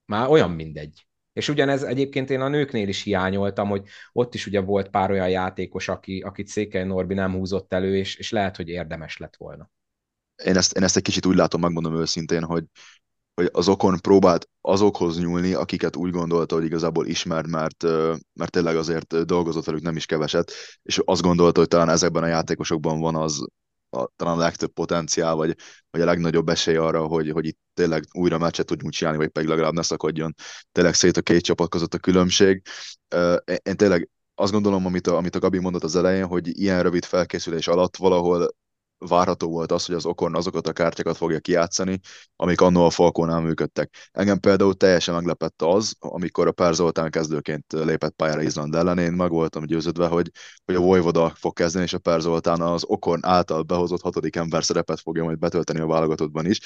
Már 0.04 0.28
olyan 0.28 0.50
mindegy. 0.50 1.06
És 1.32 1.48
ugyanez 1.48 1.82
egyébként 1.82 2.30
én 2.30 2.40
a 2.40 2.48
nőknél 2.48 2.88
is 2.88 3.02
hiányoltam, 3.02 3.68
hogy 3.68 3.88
ott 4.12 4.34
is 4.34 4.46
ugye 4.46 4.60
volt 4.60 4.90
pár 4.90 5.10
olyan 5.10 5.28
játékos, 5.28 5.88
aki, 5.88 6.20
akit 6.20 6.46
Székely 6.46 6.84
Norbi 6.84 7.14
nem 7.14 7.32
húzott 7.32 7.72
elő, 7.72 7.96
és, 7.96 8.16
és 8.16 8.30
lehet, 8.30 8.56
hogy 8.56 8.68
érdemes 8.68 9.16
lett 9.16 9.36
volna. 9.36 9.70
Én 10.44 10.56
ezt, 10.56 10.76
én 10.76 10.82
ezt 10.82 10.96
egy 10.96 11.02
kicsit 11.02 11.26
úgy 11.26 11.36
látom, 11.36 11.60
megmondom 11.60 11.96
őszintén, 11.96 12.44
hogy, 12.44 12.64
hogy 13.34 13.48
az 13.52 13.68
okon 13.68 13.98
próbált 14.00 14.48
azokhoz 14.60 15.18
nyúlni, 15.18 15.54
akiket 15.54 15.96
úgy 15.96 16.10
gondolta, 16.10 16.54
hogy 16.54 16.64
igazából 16.64 17.06
ismer, 17.06 17.46
mert, 17.46 17.82
mert 18.32 18.50
tényleg 18.50 18.76
azért 18.76 19.24
dolgozott 19.24 19.64
velük 19.64 19.82
nem 19.82 19.96
is 19.96 20.06
keveset, 20.06 20.52
és 20.82 21.00
azt 21.04 21.22
gondolta, 21.22 21.58
hogy 21.60 21.68
talán 21.68 21.88
ezekben 21.88 22.22
a 22.22 22.26
játékosokban 22.26 23.00
van 23.00 23.16
az, 23.16 23.46
a, 23.90 24.06
talán 24.16 24.34
a 24.34 24.40
legtöbb 24.40 24.72
potenciál, 24.72 25.34
vagy, 25.34 25.56
vagy 25.90 26.00
a 26.00 26.04
legnagyobb 26.04 26.48
esély 26.48 26.76
arra, 26.76 27.06
hogy, 27.06 27.30
hogy 27.30 27.46
itt 27.46 27.58
tényleg 27.74 28.04
újra 28.12 28.38
meccset 28.38 28.66
tudjunk 28.66 28.92
csinálni, 28.92 29.18
vagy 29.18 29.28
pedig 29.28 29.48
legalább 29.48 29.72
ne 29.72 29.82
szakadjon 29.82 30.34
tényleg 30.72 30.94
szét 30.94 31.16
a 31.16 31.22
két 31.22 31.42
csapat 31.42 31.68
között 31.68 31.94
a 31.94 31.98
különbség. 31.98 32.62
Én 33.62 33.76
tényleg 33.76 34.08
azt 34.34 34.52
gondolom, 34.52 34.86
amit 34.86 35.06
a, 35.06 35.16
amit 35.16 35.34
a 35.36 35.38
Gabi 35.38 35.58
mondott 35.58 35.84
az 35.84 35.96
elején, 35.96 36.26
hogy 36.26 36.58
ilyen 36.60 36.82
rövid 36.82 37.04
felkészülés 37.04 37.68
alatt 37.68 37.96
valahol 37.96 38.50
várható 39.08 39.48
volt 39.48 39.72
az, 39.72 39.86
hogy 39.86 39.94
az 39.94 40.06
Okorn 40.06 40.34
azokat 40.34 40.66
a 40.66 40.72
kártyákat 40.72 41.16
fogja 41.16 41.38
kijátszani, 41.38 42.00
amik 42.36 42.60
annó 42.60 42.84
a 42.84 42.90
Falkónál 42.90 43.40
működtek. 43.40 44.08
Engem 44.12 44.38
például 44.40 44.74
teljesen 44.74 45.14
meglepett 45.14 45.62
az, 45.62 45.94
amikor 45.98 46.46
a 46.46 46.52
Per 46.52 46.74
Zoltán 46.74 47.10
kezdőként 47.10 47.64
lépett 47.72 48.14
pályára 48.14 48.42
Izland 48.42 48.74
ellen, 48.74 48.98
én 48.98 49.12
meg 49.12 49.30
voltam 49.30 49.64
győződve, 49.64 50.06
hogy, 50.06 50.30
hogy 50.64 50.74
a 50.74 50.80
Vojvoda 50.80 51.32
fog 51.36 51.52
kezdeni, 51.52 51.84
és 51.84 51.92
a 51.92 51.98
Per 51.98 52.20
Zoltán 52.20 52.60
az 52.60 52.84
Okorn 52.86 53.24
által 53.24 53.62
behozott 53.62 54.00
hatodik 54.00 54.36
ember 54.36 54.64
szerepet 54.64 55.00
fogja 55.00 55.24
majd 55.24 55.38
betölteni 55.38 55.80
a 55.80 55.86
válogatottban 55.86 56.46
is. 56.46 56.60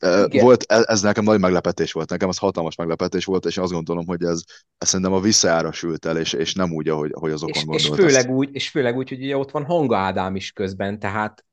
Igen. 0.00 0.44
Volt, 0.44 0.62
ez, 0.62 0.84
ez 0.86 1.00
nekem 1.00 1.24
nagy 1.24 1.40
meglepetés 1.40 1.92
volt, 1.92 2.10
nekem 2.10 2.28
ez 2.28 2.38
hatalmas 2.38 2.76
meglepetés 2.76 3.24
volt, 3.24 3.44
és 3.44 3.58
azt 3.58 3.72
gondolom, 3.72 4.06
hogy 4.06 4.22
ez, 4.22 4.42
ez 4.78 4.88
szerintem 4.88 5.14
a 5.14 5.20
visszaára 5.20 5.72
sült 5.72 6.06
el, 6.06 6.18
és, 6.18 6.32
és 6.32 6.54
nem 6.54 6.72
úgy, 6.72 6.88
ahogy, 6.88 7.10
ahogy 7.14 7.30
azokon 7.30 7.74
és, 7.74 7.84
és 7.84 7.94
főleg 7.94 8.30
úgy, 8.30 8.48
és 8.52 8.68
főleg 8.68 8.96
úgy, 8.96 9.08
hogy 9.08 9.22
ugye 9.22 9.36
ott 9.36 9.50
van 9.50 9.64
Hanga 9.64 9.96
Ádám 9.96 10.36
is 10.36 10.52
közben, 10.52 10.98
tehát 10.98 11.44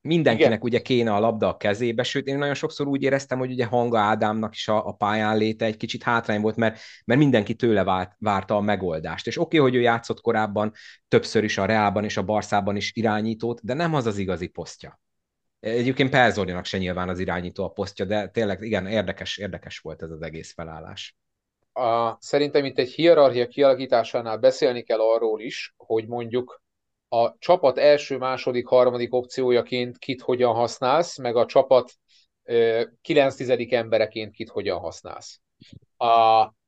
mindenkinek 0.00 0.50
Igen. 0.50 0.62
ugye 0.62 0.80
kéne 0.80 1.14
a 1.14 1.20
labda 1.20 1.48
a 1.48 1.56
kezébe, 1.56 2.02
sőt 2.02 2.26
én 2.26 2.38
nagyon 2.38 2.54
sokszor 2.54 2.86
úgy 2.86 3.02
éreztem, 3.02 3.38
hogy 3.38 3.50
ugye 3.50 3.64
Hanga 3.64 3.98
Ádámnak 3.98 4.54
is 4.54 4.68
a, 4.68 4.86
a 4.86 4.92
pályán 4.92 5.36
léte 5.36 5.64
egy 5.64 5.76
kicsit 5.76 6.02
hátrány 6.02 6.40
volt, 6.40 6.56
mert, 6.56 6.80
mert 7.04 7.20
mindenki 7.20 7.54
tőle 7.54 7.84
várt, 7.84 8.12
várta 8.18 8.56
a 8.56 8.60
megoldást. 8.60 9.26
És 9.26 9.38
oké, 9.38 9.58
okay, 9.58 9.70
hogy 9.70 9.78
ő 9.78 9.82
játszott 9.82 10.20
korábban 10.20 10.72
többször 11.08 11.44
is 11.44 11.58
a 11.58 11.64
Reálban 11.64 12.04
és 12.04 12.16
a 12.16 12.22
Barszában 12.22 12.76
is 12.76 12.92
irányítót, 12.94 13.60
de 13.62 13.74
nem 13.74 13.94
az 13.94 14.06
az 14.06 14.18
igazi 14.18 14.46
posztja. 14.46 15.00
Egyébként 15.60 16.10
Perzolinak 16.10 16.64
se 16.64 16.78
nyilván 16.78 17.08
az 17.08 17.18
irányító 17.18 17.64
a 17.64 17.68
posztja, 17.68 18.04
de 18.04 18.28
tényleg 18.28 18.62
igen, 18.62 18.86
érdekes, 18.86 19.38
érdekes 19.38 19.78
volt 19.78 20.02
ez 20.02 20.10
az 20.10 20.22
egész 20.22 20.52
felállás. 20.52 21.16
A, 21.72 22.16
szerintem 22.20 22.64
itt 22.64 22.78
egy 22.78 22.90
hierarchia 22.90 23.46
kialakításánál 23.46 24.38
beszélni 24.38 24.82
kell 24.82 25.00
arról 25.00 25.40
is, 25.40 25.74
hogy 25.76 26.06
mondjuk 26.06 26.62
a 27.08 27.38
csapat 27.38 27.78
első, 27.78 28.18
második, 28.18 28.66
harmadik 28.66 29.14
opciójaként 29.14 29.98
kit 29.98 30.20
hogyan 30.20 30.54
használsz, 30.54 31.18
meg 31.18 31.36
a 31.36 31.46
csapat 31.46 31.92
kilenc 33.00 33.34
tizedik 33.34 33.72
embereként 33.72 34.32
kit 34.32 34.48
hogyan 34.48 34.78
használsz. 34.78 35.40
A, 35.96 36.06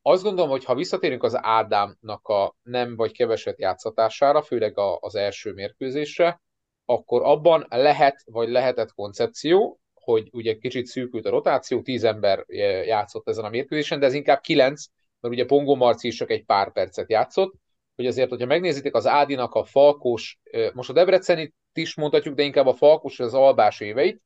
azt 0.03 0.23
gondolom, 0.23 0.51
hogy 0.51 0.65
ha 0.65 0.75
visszatérünk 0.75 1.23
az 1.23 1.39
Ádámnak 1.43 2.29
a 2.29 2.55
nem 2.63 2.97
vagy 2.97 3.13
keveset 3.13 3.59
játszatására, 3.59 4.43
főleg 4.43 4.79
a, 4.79 4.99
az 5.01 5.15
első 5.15 5.53
mérkőzésre, 5.53 6.41
akkor 6.85 7.23
abban 7.23 7.66
lehet, 7.68 8.23
vagy 8.25 8.49
lehetett 8.49 8.92
koncepció, 8.92 9.81
hogy 9.95 10.29
ugye 10.33 10.59
kicsit 10.59 10.87
szűkült 10.87 11.27
a 11.27 11.31
rotáció, 11.31 11.83
tíz 11.83 12.05
ember 12.05 12.45
játszott 12.85 13.29
ezen 13.29 13.45
a 13.45 13.49
mérkőzésen, 13.49 14.01
de 14.01 14.07
ez 14.07 14.14
inkább 14.14 14.40
kilenc, 14.40 14.85
mert 15.21 15.35
ugye 15.35 15.45
Pongo 15.45 15.75
Marci 15.75 16.07
is 16.07 16.16
csak 16.16 16.31
egy 16.31 16.45
pár 16.45 16.73
percet 16.73 17.11
játszott, 17.11 17.55
hogy 17.97 18.07
azért, 18.07 18.29
hogyha 18.29 18.47
megnézitek 18.47 18.95
az 18.95 19.07
Ádinak 19.07 19.55
a 19.55 19.64
Falkos, 19.64 20.38
most 20.73 20.90
a 20.90 20.92
Debrecenit 20.92 21.55
is 21.73 21.95
mondhatjuk, 21.95 22.35
de 22.35 22.42
inkább 22.42 22.66
a 22.66 22.75
Falkos 22.75 23.21
az 23.21 23.35
Albás 23.35 23.81
éveit, 23.81 24.23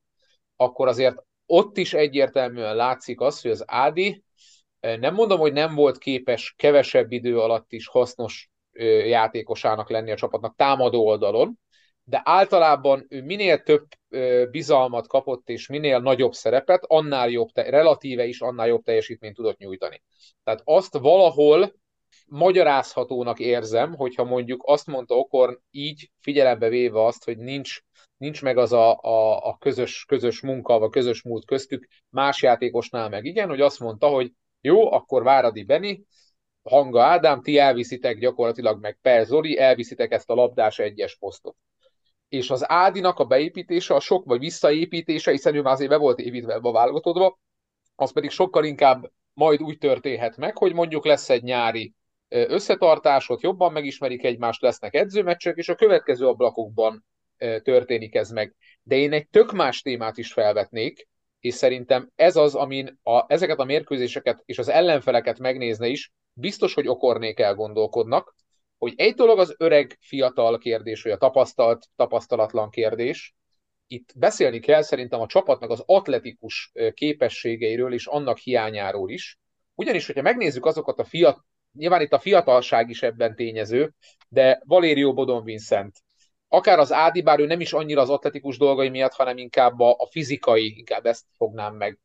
akkor 0.55 0.87
azért 0.87 1.15
ott 1.45 1.77
is 1.77 1.93
egyértelműen 1.93 2.75
látszik 2.75 3.21
az, 3.21 3.41
hogy 3.41 3.51
az 3.51 3.63
Ádi 3.67 4.23
nem 4.79 5.13
mondom, 5.13 5.39
hogy 5.39 5.53
nem 5.53 5.75
volt 5.75 5.97
képes 5.97 6.53
kevesebb 6.57 7.11
idő 7.11 7.39
alatt 7.39 7.71
is 7.71 7.87
hasznos 7.87 8.49
játékosának 9.07 9.89
lenni 9.89 10.11
a 10.11 10.15
csapatnak 10.15 10.55
támadó 10.55 11.05
oldalon, 11.05 11.59
de 12.09 12.21
általában 12.23 13.05
ő 13.09 13.23
minél 13.23 13.63
több 13.63 13.87
bizalmat 14.51 15.07
kapott, 15.07 15.49
és 15.49 15.67
minél 15.67 15.99
nagyobb 15.99 16.33
szerepet, 16.33 16.83
annál 16.87 17.29
jobb, 17.29 17.49
relatíve 17.53 18.25
is 18.25 18.41
annál 18.41 18.67
jobb 18.67 18.83
teljesítményt 18.83 19.35
tudott 19.35 19.57
nyújtani. 19.57 20.03
Tehát 20.43 20.61
azt 20.63 20.97
valahol 20.97 21.73
magyarázhatónak 22.25 23.39
érzem, 23.39 23.95
hogyha 23.95 24.23
mondjuk 24.23 24.61
azt 24.65 24.87
mondta 24.87 25.15
Okorn 25.15 25.59
így 25.71 26.11
figyelembe 26.19 26.69
véve 26.69 27.05
azt, 27.05 27.23
hogy 27.23 27.37
nincs, 27.37 27.79
nincs 28.17 28.41
meg 28.41 28.57
az 28.57 28.73
a, 28.73 28.99
a, 29.01 29.47
a 29.47 29.57
közös, 29.59 30.05
közös 30.07 30.41
munka, 30.41 30.79
vagy 30.79 30.89
közös 30.89 31.21
múlt 31.21 31.45
köztük, 31.45 31.87
más 32.09 32.41
játékosnál 32.41 33.09
meg 33.09 33.25
igen, 33.25 33.49
hogy 33.49 33.61
azt 33.61 33.79
mondta, 33.79 34.07
hogy 34.07 34.31
jó, 34.61 34.91
akkor 34.91 35.23
Váradi 35.23 35.63
Beni, 35.63 36.05
Hanga 36.63 37.03
Ádám, 37.03 37.41
ti 37.41 37.57
elviszitek 37.57 38.19
gyakorlatilag 38.19 38.79
meg 38.79 38.97
Per 39.01 39.25
Zoli, 39.25 39.57
elviszitek 39.57 40.11
ezt 40.11 40.29
a 40.29 40.33
labdás 40.33 40.79
egyes 40.79 41.17
posztot. 41.17 41.55
És 42.29 42.49
az 42.49 42.69
Ádinak 42.69 43.19
a 43.19 43.25
beépítése, 43.25 43.93
a 43.93 43.99
sok 43.99 44.25
vagy 44.25 44.39
visszaépítése, 44.39 45.31
hiszen 45.31 45.55
ő 45.55 45.61
már 45.61 45.73
azért 45.73 45.89
be 45.89 45.97
volt 45.97 46.19
építve 46.19 46.53
a 46.53 46.71
válogatottba, 46.71 47.39
az 47.95 48.11
pedig 48.11 48.29
sokkal 48.29 48.65
inkább 48.65 49.11
majd 49.33 49.61
úgy 49.61 49.77
történhet 49.77 50.37
meg, 50.37 50.57
hogy 50.57 50.73
mondjuk 50.73 51.05
lesz 51.05 51.29
egy 51.29 51.43
nyári 51.43 51.93
összetartás, 52.29 53.29
ott 53.29 53.41
jobban 53.41 53.71
megismerik 53.71 54.23
egymást, 54.23 54.61
lesznek 54.61 54.95
edzőmeccsek, 54.95 55.57
és 55.57 55.69
a 55.69 55.75
következő 55.75 56.27
ablakokban 56.27 57.05
történik 57.63 58.15
ez 58.15 58.29
meg. 58.29 58.55
De 58.83 58.95
én 58.95 59.13
egy 59.13 59.27
tök 59.29 59.51
más 59.51 59.81
témát 59.81 60.17
is 60.17 60.33
felvetnék, 60.33 61.07
és 61.39 61.53
szerintem 61.53 62.09
ez 62.15 62.35
az, 62.35 62.55
amin 62.55 62.99
a, 63.03 63.33
ezeket 63.33 63.59
a 63.59 63.63
mérkőzéseket 63.63 64.41
és 64.45 64.57
az 64.57 64.69
ellenfeleket 64.69 65.39
megnézne 65.39 65.87
is, 65.87 66.11
biztos, 66.33 66.73
hogy 66.73 66.87
okornék 66.87 67.39
elgondolkodnak, 67.39 68.35
hogy 68.77 68.93
egy 68.95 69.13
dolog 69.13 69.39
az 69.39 69.55
öreg, 69.57 69.97
fiatal 70.01 70.57
kérdés, 70.57 71.03
vagy 71.03 71.11
a 71.11 71.17
tapasztalt, 71.17 71.85
tapasztalatlan 71.95 72.69
kérdés. 72.69 73.35
Itt 73.87 74.13
beszélni 74.15 74.59
kell 74.59 74.81
szerintem 74.81 75.19
a 75.19 75.27
csapatnak 75.27 75.69
az 75.69 75.83
atletikus 75.85 76.71
képességeiről 76.93 77.93
és 77.93 78.05
annak 78.05 78.37
hiányáról 78.37 79.09
is. 79.09 79.39
Ugyanis, 79.75 80.05
hogyha 80.05 80.21
megnézzük 80.21 80.65
azokat 80.65 80.99
a 80.99 81.03
fiat, 81.03 81.39
nyilván 81.71 82.01
itt 82.01 82.13
a 82.13 82.19
fiatalság 82.19 82.89
is 82.89 83.03
ebben 83.03 83.35
tényező, 83.35 83.93
de 84.29 84.61
Valério 84.65 85.13
Bodon 85.13 85.43
Vincent, 85.43 85.95
akár 86.47 86.79
az 86.79 86.91
Ádi, 86.91 87.21
bár 87.21 87.39
ő 87.39 87.45
nem 87.45 87.59
is 87.59 87.73
annyira 87.73 88.01
az 88.01 88.09
atletikus 88.09 88.57
dolgai 88.57 88.89
miatt, 88.89 89.13
hanem 89.13 89.37
inkább 89.37 89.79
a, 89.79 89.95
a 89.97 90.07
fizikai, 90.11 90.77
inkább 90.77 91.05
ezt 91.05 91.25
fognám 91.35 91.75
meg. 91.75 91.99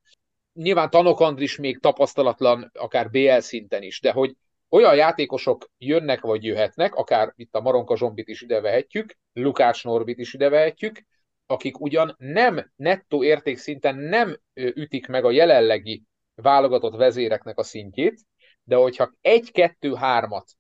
Nyilván 0.53 0.91
Tanok 0.91 1.21
Andris 1.21 1.57
még 1.57 1.81
tapasztalatlan, 1.81 2.71
akár 2.75 3.11
BL 3.11 3.39
szinten 3.39 3.83
is, 3.83 4.01
de 4.01 4.13
hogy 4.13 4.37
olyan 4.73 4.95
játékosok 4.95 5.71
jönnek 5.79 6.21
vagy 6.21 6.45
jöhetnek, 6.45 6.95
akár 6.95 7.33
itt 7.37 7.55
a 7.55 7.61
Maronka 7.61 7.97
Zsombit 7.97 8.29
is 8.29 8.43
ide 8.43 8.61
vehetjük, 8.61 9.17
Lukács 9.33 9.85
Norbit 9.85 10.19
is 10.19 10.35
ide 10.35 10.49
vehetjük, 10.49 11.05
akik 11.47 11.81
ugyan 11.81 12.15
nem 12.19 12.73
nettó 12.77 13.25
értékszinten 13.25 13.97
nem 13.97 14.39
ütik 14.55 15.07
meg 15.07 15.25
a 15.25 15.31
jelenlegi 15.31 16.03
válogatott 16.35 16.97
vezéreknek 16.97 17.59
a 17.59 17.63
szintjét, 17.63 18.21
de 18.65 18.77
hogyha 18.77 19.13
egy-kettő-hármat, 19.21 20.51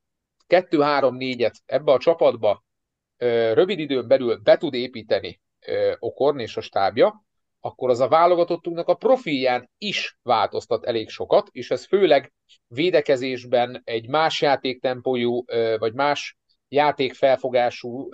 kettő-három-négyet 0.46 1.54
ebbe 1.66 1.92
a 1.92 1.98
csapatba 1.98 2.64
rövid 3.52 3.78
időn 3.78 4.08
belül 4.08 4.36
be 4.36 4.56
tud 4.56 4.74
építeni 4.74 5.40
Okorn 5.98 6.38
és 6.38 6.56
a 6.56 6.60
stábja, 6.60 7.24
akkor 7.64 7.90
az 7.90 8.00
a 8.00 8.08
válogatottunknak 8.08 8.88
a 8.88 8.94
profilján 8.94 9.70
is 9.78 10.18
változtat 10.22 10.84
elég 10.84 11.08
sokat, 11.08 11.48
és 11.50 11.70
ez 11.70 11.86
főleg 11.86 12.32
védekezésben 12.66 13.80
egy 13.84 14.08
más 14.08 14.40
játéktempójú, 14.40 15.44
vagy 15.78 15.92
más 15.94 16.36
játékfelfogású 16.68 18.08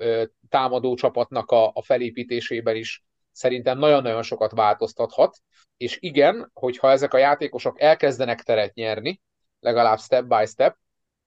támadó 0.49 0.95
csapatnak 0.95 1.51
a, 1.51 1.73
felépítésében 1.81 2.77
is 2.77 3.03
szerintem 3.33 3.79
nagyon-nagyon 3.79 4.23
sokat 4.23 4.53
változtathat, 4.53 5.39
és 5.77 5.97
igen, 6.01 6.51
hogyha 6.53 6.91
ezek 6.91 7.15
a 7.15 7.19
játékosok 7.19 7.81
elkezdenek 7.81 8.43
teret 8.43 8.75
nyerni, 8.75 9.21
legalább 9.61 9.99
step 9.99 10.25
by 10.25 10.47
step, 10.47 10.77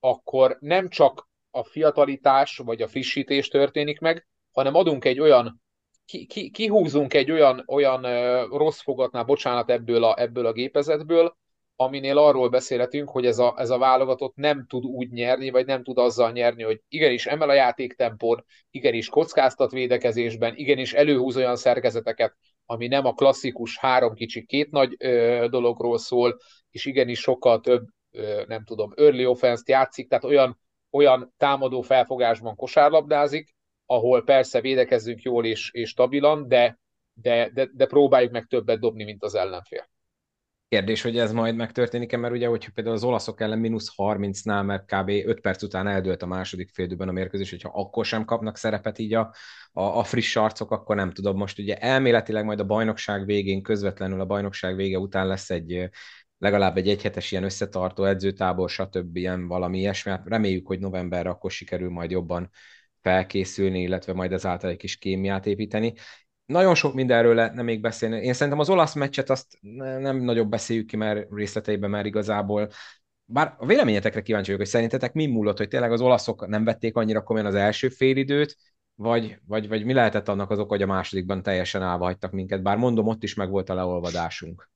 akkor 0.00 0.56
nem 0.60 0.88
csak 0.88 1.28
a 1.50 1.64
fiatalitás 1.64 2.56
vagy 2.56 2.82
a 2.82 2.88
frissítés 2.88 3.48
történik 3.48 4.00
meg, 4.00 4.26
hanem 4.52 4.74
adunk 4.74 5.04
egy 5.04 5.20
olyan 5.20 5.62
ki, 6.04 6.26
ki, 6.26 6.50
kihúzunk 6.50 7.14
egy 7.14 7.30
olyan, 7.30 7.64
olyan 7.66 8.02
rossz 8.48 8.80
fogatnál, 8.80 9.24
bocsánat, 9.24 9.70
ebből 9.70 10.04
a, 10.04 10.20
ebből 10.20 10.46
a 10.46 10.52
gépezetből, 10.52 11.36
aminél 11.76 12.18
arról 12.18 12.48
beszélhetünk, 12.48 13.10
hogy 13.10 13.26
ez 13.26 13.38
a, 13.38 13.54
ez 13.56 13.70
a 13.70 13.78
válogatott 13.78 14.34
nem 14.36 14.66
tud 14.68 14.84
úgy 14.84 15.10
nyerni, 15.10 15.50
vagy 15.50 15.66
nem 15.66 15.82
tud 15.82 15.98
azzal 15.98 16.32
nyerni, 16.32 16.62
hogy 16.62 16.80
igenis 16.88 17.26
emel 17.26 17.48
a 17.48 17.54
játéktempón, 17.54 18.44
igenis 18.70 19.08
kockáztat 19.08 19.70
védekezésben, 19.70 20.56
igenis 20.56 20.92
előhúz 20.92 21.36
olyan 21.36 21.56
szerkezeteket, 21.56 22.36
ami 22.66 22.86
nem 22.86 23.06
a 23.06 23.12
klasszikus 23.12 23.78
három 23.78 24.14
kicsi 24.14 24.44
két 24.44 24.70
nagy 24.70 24.94
ö, 24.98 25.46
dologról 25.50 25.98
szól, 25.98 26.38
és 26.70 26.84
igenis 26.84 27.20
sokkal 27.20 27.60
több, 27.60 27.86
ö, 28.10 28.42
nem 28.46 28.64
tudom, 28.64 28.92
early 28.96 29.26
offense-t 29.26 29.68
játszik, 29.68 30.08
tehát 30.08 30.24
olyan, 30.24 30.58
olyan 30.90 31.34
támadó 31.36 31.80
felfogásban 31.80 32.56
kosárlabdázik, 32.56 33.54
ahol 33.92 34.24
persze 34.24 34.60
védekezzünk 34.60 35.22
jól 35.22 35.44
és, 35.44 35.70
és 35.72 35.88
stabilan, 35.88 36.48
de, 36.48 36.78
de, 37.12 37.50
de, 37.54 37.68
de 37.72 37.86
próbáljuk 37.86 38.32
meg 38.32 38.46
többet 38.46 38.80
dobni, 38.80 39.04
mint 39.04 39.22
az 39.22 39.34
ellenfél. 39.34 39.90
Kérdés, 40.68 41.02
hogy 41.02 41.18
ez 41.18 41.32
majd 41.32 41.56
megtörténik-e, 41.56 42.16
mert 42.16 42.34
ugye, 42.34 42.46
hogyha 42.46 42.70
például 42.74 42.96
az 42.96 43.04
olaszok 43.04 43.40
ellen 43.40 43.58
mínusz 43.58 43.92
30-nál, 43.96 44.64
mert 44.64 44.84
kb. 44.84 45.08
5 45.08 45.40
perc 45.40 45.62
után 45.62 45.86
eldőlt 45.86 46.22
a 46.22 46.26
második 46.26 46.70
félidőben 46.72 47.08
a 47.08 47.12
mérkőzés, 47.12 47.50
hogyha 47.50 47.70
akkor 47.74 48.04
sem 48.04 48.24
kapnak 48.24 48.56
szerepet 48.56 48.98
így 48.98 49.14
a, 49.14 49.34
a, 49.72 49.82
a 49.82 50.04
friss 50.04 50.36
arcok, 50.36 50.70
akkor 50.70 50.96
nem 50.96 51.10
tudom. 51.10 51.36
Most 51.36 51.58
ugye 51.58 51.76
elméletileg 51.76 52.44
majd 52.44 52.60
a 52.60 52.66
bajnokság 52.66 53.24
végén, 53.24 53.62
közvetlenül 53.62 54.20
a 54.20 54.26
bajnokság 54.26 54.76
vége 54.76 54.98
után 54.98 55.26
lesz 55.26 55.50
egy 55.50 55.90
legalább 56.38 56.76
egy 56.76 56.88
egyhetes 56.88 57.32
ilyen 57.32 57.44
összetartó 57.44 58.04
edzőtábor, 58.04 58.70
stb. 58.70 59.16
ilyen 59.16 59.46
valami 59.46 59.78
ilyesmi. 59.78 60.10
Hát 60.10 60.28
reméljük, 60.28 60.66
hogy 60.66 60.78
novemberre 60.78 61.30
akkor 61.30 61.50
sikerül 61.50 61.90
majd 61.90 62.10
jobban 62.10 62.50
felkészülni, 63.02 63.80
illetve 63.80 64.12
majd 64.12 64.32
ezáltal 64.32 64.70
egy 64.70 64.76
kis 64.76 64.96
kémiát 64.96 65.46
építeni. 65.46 65.94
Nagyon 66.46 66.74
sok 66.74 66.94
mindenről 66.94 67.34
lehetne 67.34 67.62
még 67.62 67.80
beszélni. 67.80 68.24
Én 68.24 68.32
szerintem 68.32 68.58
az 68.58 68.68
olasz 68.68 68.94
meccset 68.94 69.30
azt 69.30 69.58
nem 69.98 70.16
nagyobb 70.16 70.48
beszéljük 70.48 70.86
ki, 70.86 70.96
mert 70.96 71.26
részleteiben 71.30 71.90
már 71.90 72.06
igazából 72.06 72.70
bár 73.24 73.54
a 73.58 73.66
véleményetekre 73.66 74.22
kíváncsi 74.22 74.46
vagyok, 74.46 74.60
hogy 74.60 74.70
szerintetek 74.70 75.12
mi 75.12 75.26
múlott, 75.26 75.58
hogy 75.58 75.68
tényleg 75.68 75.92
az 75.92 76.00
olaszok 76.00 76.46
nem 76.46 76.64
vették 76.64 76.96
annyira 76.96 77.22
komolyan 77.22 77.48
az 77.48 77.54
első 77.54 77.88
félidőt, 77.88 78.56
vagy, 78.94 79.38
vagy, 79.46 79.68
vagy 79.68 79.84
mi 79.84 79.92
lehetett 79.92 80.28
annak 80.28 80.50
az 80.50 80.58
oka, 80.58 80.68
hogy 80.68 80.82
a 80.82 80.86
másodikban 80.86 81.42
teljesen 81.42 81.82
állva 81.82 82.04
hagytak 82.04 82.32
minket, 82.32 82.62
bár 82.62 82.76
mondom, 82.76 83.06
ott 83.06 83.22
is 83.22 83.34
meg 83.34 83.50
volt 83.50 83.70
a 83.70 83.74
leolvadásunk. 83.74 84.70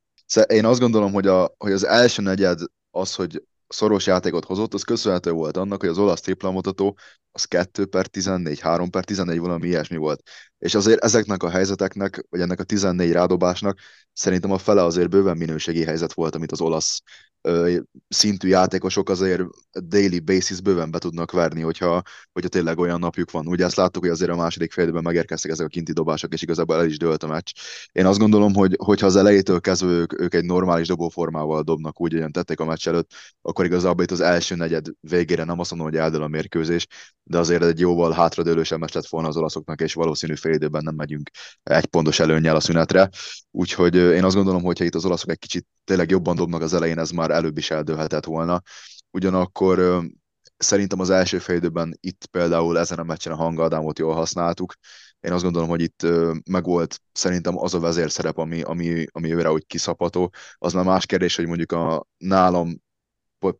Én 0.47 0.65
azt 0.65 0.81
gondolom, 0.81 1.13
hogy, 1.13 1.27
a, 1.27 1.55
hogy 1.59 1.73
az 1.73 1.85
első 1.85 2.23
negyed 2.23 2.59
az, 2.91 3.15
hogy 3.15 3.43
szoros 3.69 4.07
játékot 4.07 4.45
hozott, 4.45 4.75
az 4.75 4.83
köszönhető 4.83 5.31
volt 5.31 5.57
annak, 5.57 5.81
hogy 5.81 5.89
az 5.89 5.99
olasz 5.99 6.21
triplamutató 6.21 6.99
az 7.33 7.45
2 7.45 7.87
per 7.87 8.07
14, 8.07 8.61
3 8.61 8.91
per 8.91 9.05
14 9.05 9.39
valami 9.39 9.67
ilyesmi 9.67 9.97
volt. 9.97 10.23
És 10.67 10.75
azért 10.75 11.05
ezeknek 11.05 11.43
a 11.43 11.51
helyzeteknek, 11.51 12.27
vagy 12.31 12.41
ennek 12.41 12.61
a 12.61 12.65
14 12.65 13.13
rádobásnak 13.13 13.79
szerintem 14.13 14.51
a 14.51 14.59
fele 14.59 14.83
azért 14.83 15.09
bőven 15.09 15.37
minőségi 15.37 15.85
helyzet 15.85 16.13
volt, 16.13 16.35
amit 16.35 16.53
az 16.53 16.61
olasz 16.61 17.03
ö, 17.41 17.77
szintű 18.09 18.49
játékosok 18.49 19.09
azért 19.09 19.43
daily 19.89 20.19
basis 20.19 20.61
bőven 20.61 20.91
be 20.91 20.99
tudnak 20.99 21.33
verni, 21.33 21.61
hogyha, 21.61 22.03
hogyha 22.33 22.49
tényleg 22.49 22.79
olyan 22.79 22.99
napjuk 22.99 23.31
van. 23.31 23.47
Ugye 23.47 23.65
ezt 23.65 23.77
láttuk, 23.77 24.03
hogy 24.03 24.13
azért 24.13 24.31
a 24.31 24.37
második 24.37 24.73
félidőben 24.73 25.03
megérkeztek 25.03 25.51
ezek 25.51 25.67
a 25.67 25.69
kinti 25.69 25.93
dobások, 25.93 26.33
és 26.33 26.43
igazából 26.43 26.77
el 26.77 26.87
is 26.87 26.99
dőlt 26.99 27.23
a 27.23 27.27
meccs. 27.27 27.51
Én 27.93 28.07
azt 28.07 28.19
gondolom, 28.19 28.55
hogy 28.55 28.77
hogyha 28.79 29.07
az 29.07 29.17
elejétől 29.17 29.61
kezdve 29.61 29.91
ők, 29.91 30.21
ők 30.21 30.35
egy 30.35 30.45
normális 30.45 30.87
dobóformával 30.87 31.63
dobnak, 31.63 32.01
úgy, 32.01 32.13
ahogyan 32.13 32.33
tették 32.33 32.61
a 32.61 32.65
meccs 32.65 32.89
előtt, 32.89 33.11
akkor 33.43 33.65
igazából 33.65 34.05
itt 34.05 34.11
az 34.11 34.21
első 34.21 34.55
negyed 34.55 34.87
végére 35.01 35.45
nem 35.45 35.61
azt 35.61 35.71
mondom, 35.71 35.89
hogy 35.89 35.99
eldől 35.99 36.23
a 36.23 36.29
mérkőzés, 36.29 36.87
de 37.23 37.39
azért 37.39 37.63
egy 37.63 37.81
jóval 37.81 38.13
hátradőlősebb 38.13 38.79
meccs 38.79 38.95
lett 38.95 39.07
volna 39.07 39.29
az 39.29 39.37
olaszoknak, 39.37 39.81
és 39.81 39.95
valószínű 39.95 40.35
félidőben 40.57 40.83
nem 40.85 40.95
megyünk 40.95 41.31
egy 41.63 41.87
pontos 41.87 42.19
előnyel 42.19 42.57
a 42.57 42.61
szünetre. 42.61 43.09
Úgyhogy 43.51 43.95
én 43.95 44.25
azt 44.25 44.35
gondolom, 44.35 44.63
hogy 44.63 44.79
ha 44.79 44.85
itt 44.85 44.95
az 44.95 45.05
olaszok 45.05 45.31
egy 45.31 45.39
kicsit 45.39 45.67
tényleg 45.85 46.11
jobban 46.11 46.37
dobnak 46.37 46.63
az 46.63 46.75
elején, 46.75 46.99
ez 46.99 47.11
már 47.11 47.31
előbb 47.31 47.59
is 47.59 47.71
eldőlhetett 47.71 48.25
volna. 48.25 48.63
Ugyanakkor 49.11 50.05
szerintem 50.57 51.01
az 51.01 51.11
első 51.11 51.39
félidőben 51.39 51.99
itt 52.01 52.27
például 52.27 52.79
ezen 52.79 52.99
a 52.99 53.03
meccsen 53.03 53.33
a 53.33 53.37
hangadámot 53.37 53.99
jól 53.99 54.15
használtuk. 54.15 54.75
Én 55.21 55.33
azt 55.33 55.43
gondolom, 55.43 55.69
hogy 55.69 55.81
itt 55.81 56.07
megvolt 56.51 57.01
szerintem 57.13 57.59
az 57.59 57.75
a 57.75 57.81
vezérszerep, 57.81 58.39
ami, 58.39 58.63
ami, 58.63 59.05
ami 59.13 59.35
őre 59.35 59.53
úgy 59.53 59.67
kiszapató. 59.67 60.33
Az 60.55 60.73
már 60.73 60.85
más 60.85 61.07
kérdés, 61.07 61.37
hogy 61.37 61.47
mondjuk 61.47 61.73
a 61.73 62.07
nálam 62.17 62.85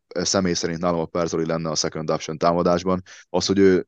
személy 0.07 0.53
szerint 0.53 0.79
nálam 0.79 0.99
a 0.99 1.05
Perzoli 1.05 1.45
lenne 1.45 1.69
a 1.69 1.75
second 1.75 2.09
option 2.09 2.37
támadásban. 2.37 3.01
Az, 3.29 3.45
hogy 3.45 3.59
ő 3.59 3.85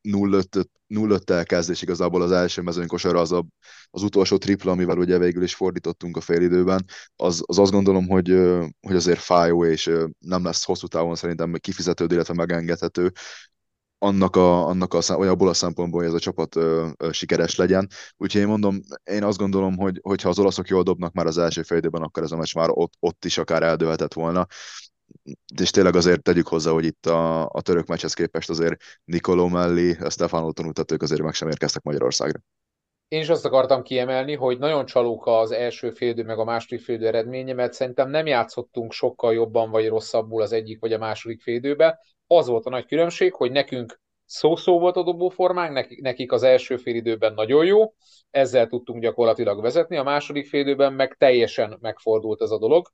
0-5-tel 0.88 1.44
kezd, 1.46 1.70
és 1.70 1.82
igazából 1.82 2.22
az 2.22 2.32
első 2.32 2.62
mezőny 2.62 2.86
kosara 2.86 3.20
az 3.20 3.32
a, 3.32 3.46
az 3.90 4.02
utolsó 4.02 4.36
tripla, 4.36 4.72
amivel 4.72 4.98
ugye 4.98 5.18
végül 5.18 5.42
is 5.42 5.54
fordítottunk 5.54 6.16
a 6.16 6.20
félidőben, 6.20 6.84
az, 7.16 7.42
az 7.46 7.58
azt 7.58 7.72
gondolom, 7.72 8.08
hogy, 8.08 8.28
hogy 8.80 8.96
azért 8.96 9.20
fájó, 9.20 9.64
és 9.64 9.90
nem 10.18 10.44
lesz 10.44 10.64
hosszú 10.64 10.86
távon 10.86 11.14
szerintem 11.14 11.52
kifizetődő, 11.52 12.14
illetve 12.14 12.34
megengedhető. 12.34 13.12
annak 13.98 14.36
a, 14.36 14.66
annak 14.66 14.94
a, 14.94 15.00
vagy 15.16 15.28
abból 15.28 15.48
a 15.48 15.54
szempontból, 15.54 16.00
hogy 16.00 16.08
ez 16.08 16.14
a 16.14 16.18
csapat 16.18 16.56
ö, 16.56 16.88
ö, 16.96 17.12
sikeres 17.12 17.56
legyen. 17.56 17.88
Úgyhogy 18.16 18.40
én 18.40 18.46
mondom, 18.46 18.80
én 19.04 19.24
azt 19.24 19.38
gondolom, 19.38 19.76
hogy 19.76 19.98
hogyha 20.02 20.28
az 20.28 20.38
olaszok 20.38 20.68
jól 20.68 20.82
dobnak 20.82 21.12
már 21.12 21.26
az 21.26 21.38
első 21.38 21.62
fél 21.62 21.78
időben, 21.78 22.02
akkor 22.02 22.22
ez 22.22 22.32
a 22.32 22.36
meccs 22.36 22.54
már 22.54 22.68
ott, 22.70 22.92
ott 22.98 23.24
is 23.24 23.38
akár 23.38 23.62
eldőlhetett 23.62 24.12
volna. 24.14 24.46
És 25.56 25.70
tényleg 25.70 25.94
azért 25.94 26.22
tegyük 26.22 26.48
hozzá, 26.48 26.70
hogy 26.70 26.84
itt 26.84 27.06
a, 27.06 27.48
a 27.48 27.60
török 27.60 27.86
meccshez 27.86 28.14
képest 28.14 28.50
azért 28.50 28.82
Nikoló 29.04 29.48
mellé, 29.48 29.96
Stefano 30.08 30.52
Tonutat, 30.52 30.92
ők 30.92 31.02
azért 31.02 31.22
meg 31.22 31.34
sem 31.34 31.48
érkeztek 31.48 31.82
Magyarországra. 31.82 32.40
Én 33.08 33.20
is 33.20 33.28
azt 33.28 33.44
akartam 33.44 33.82
kiemelni, 33.82 34.34
hogy 34.34 34.58
nagyon 34.58 34.86
csalóka 34.86 35.38
az 35.38 35.50
első 35.50 35.90
félidő 35.90 36.22
meg 36.22 36.38
a 36.38 36.44
második 36.44 36.84
félidő 36.84 37.06
eredménye, 37.06 37.54
mert 37.54 37.72
szerintem 37.72 38.10
nem 38.10 38.26
játszottunk 38.26 38.92
sokkal 38.92 39.32
jobban 39.32 39.70
vagy 39.70 39.88
rosszabbul 39.88 40.42
az 40.42 40.52
egyik 40.52 40.80
vagy 40.80 40.92
a 40.92 40.98
második 40.98 41.42
félidőbe. 41.42 42.00
Az 42.26 42.46
volt 42.46 42.66
a 42.66 42.70
nagy 42.70 42.86
különbség, 42.86 43.34
hogy 43.34 43.50
nekünk 43.50 44.00
szó-szó 44.24 44.78
volt 44.78 44.96
a 44.96 45.02
dobóformánk, 45.02 45.72
nekik, 45.72 46.00
nekik 46.00 46.32
az 46.32 46.42
első 46.42 46.76
félidőben 46.76 47.34
nagyon 47.34 47.64
jó, 47.64 47.94
ezzel 48.30 48.66
tudtunk 48.66 49.02
gyakorlatilag 49.02 49.62
vezetni, 49.62 49.96
a 49.96 50.02
második 50.02 50.48
félidőben 50.48 50.92
meg 50.92 51.16
teljesen 51.18 51.78
megfordult 51.80 52.42
ez 52.42 52.50
a 52.50 52.58
dolog. 52.58 52.86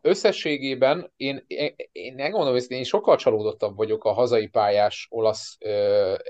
Összességében 0.00 1.12
én, 1.16 1.44
én, 1.46 1.74
én 1.92 2.14
megmondom, 2.14 2.52
hogy 2.52 2.64
én 2.68 2.84
sokkal 2.84 3.16
csalódottabb 3.16 3.76
vagyok 3.76 4.04
a 4.04 4.12
hazai 4.12 4.46
pályás 4.46 5.06
olasz 5.10 5.58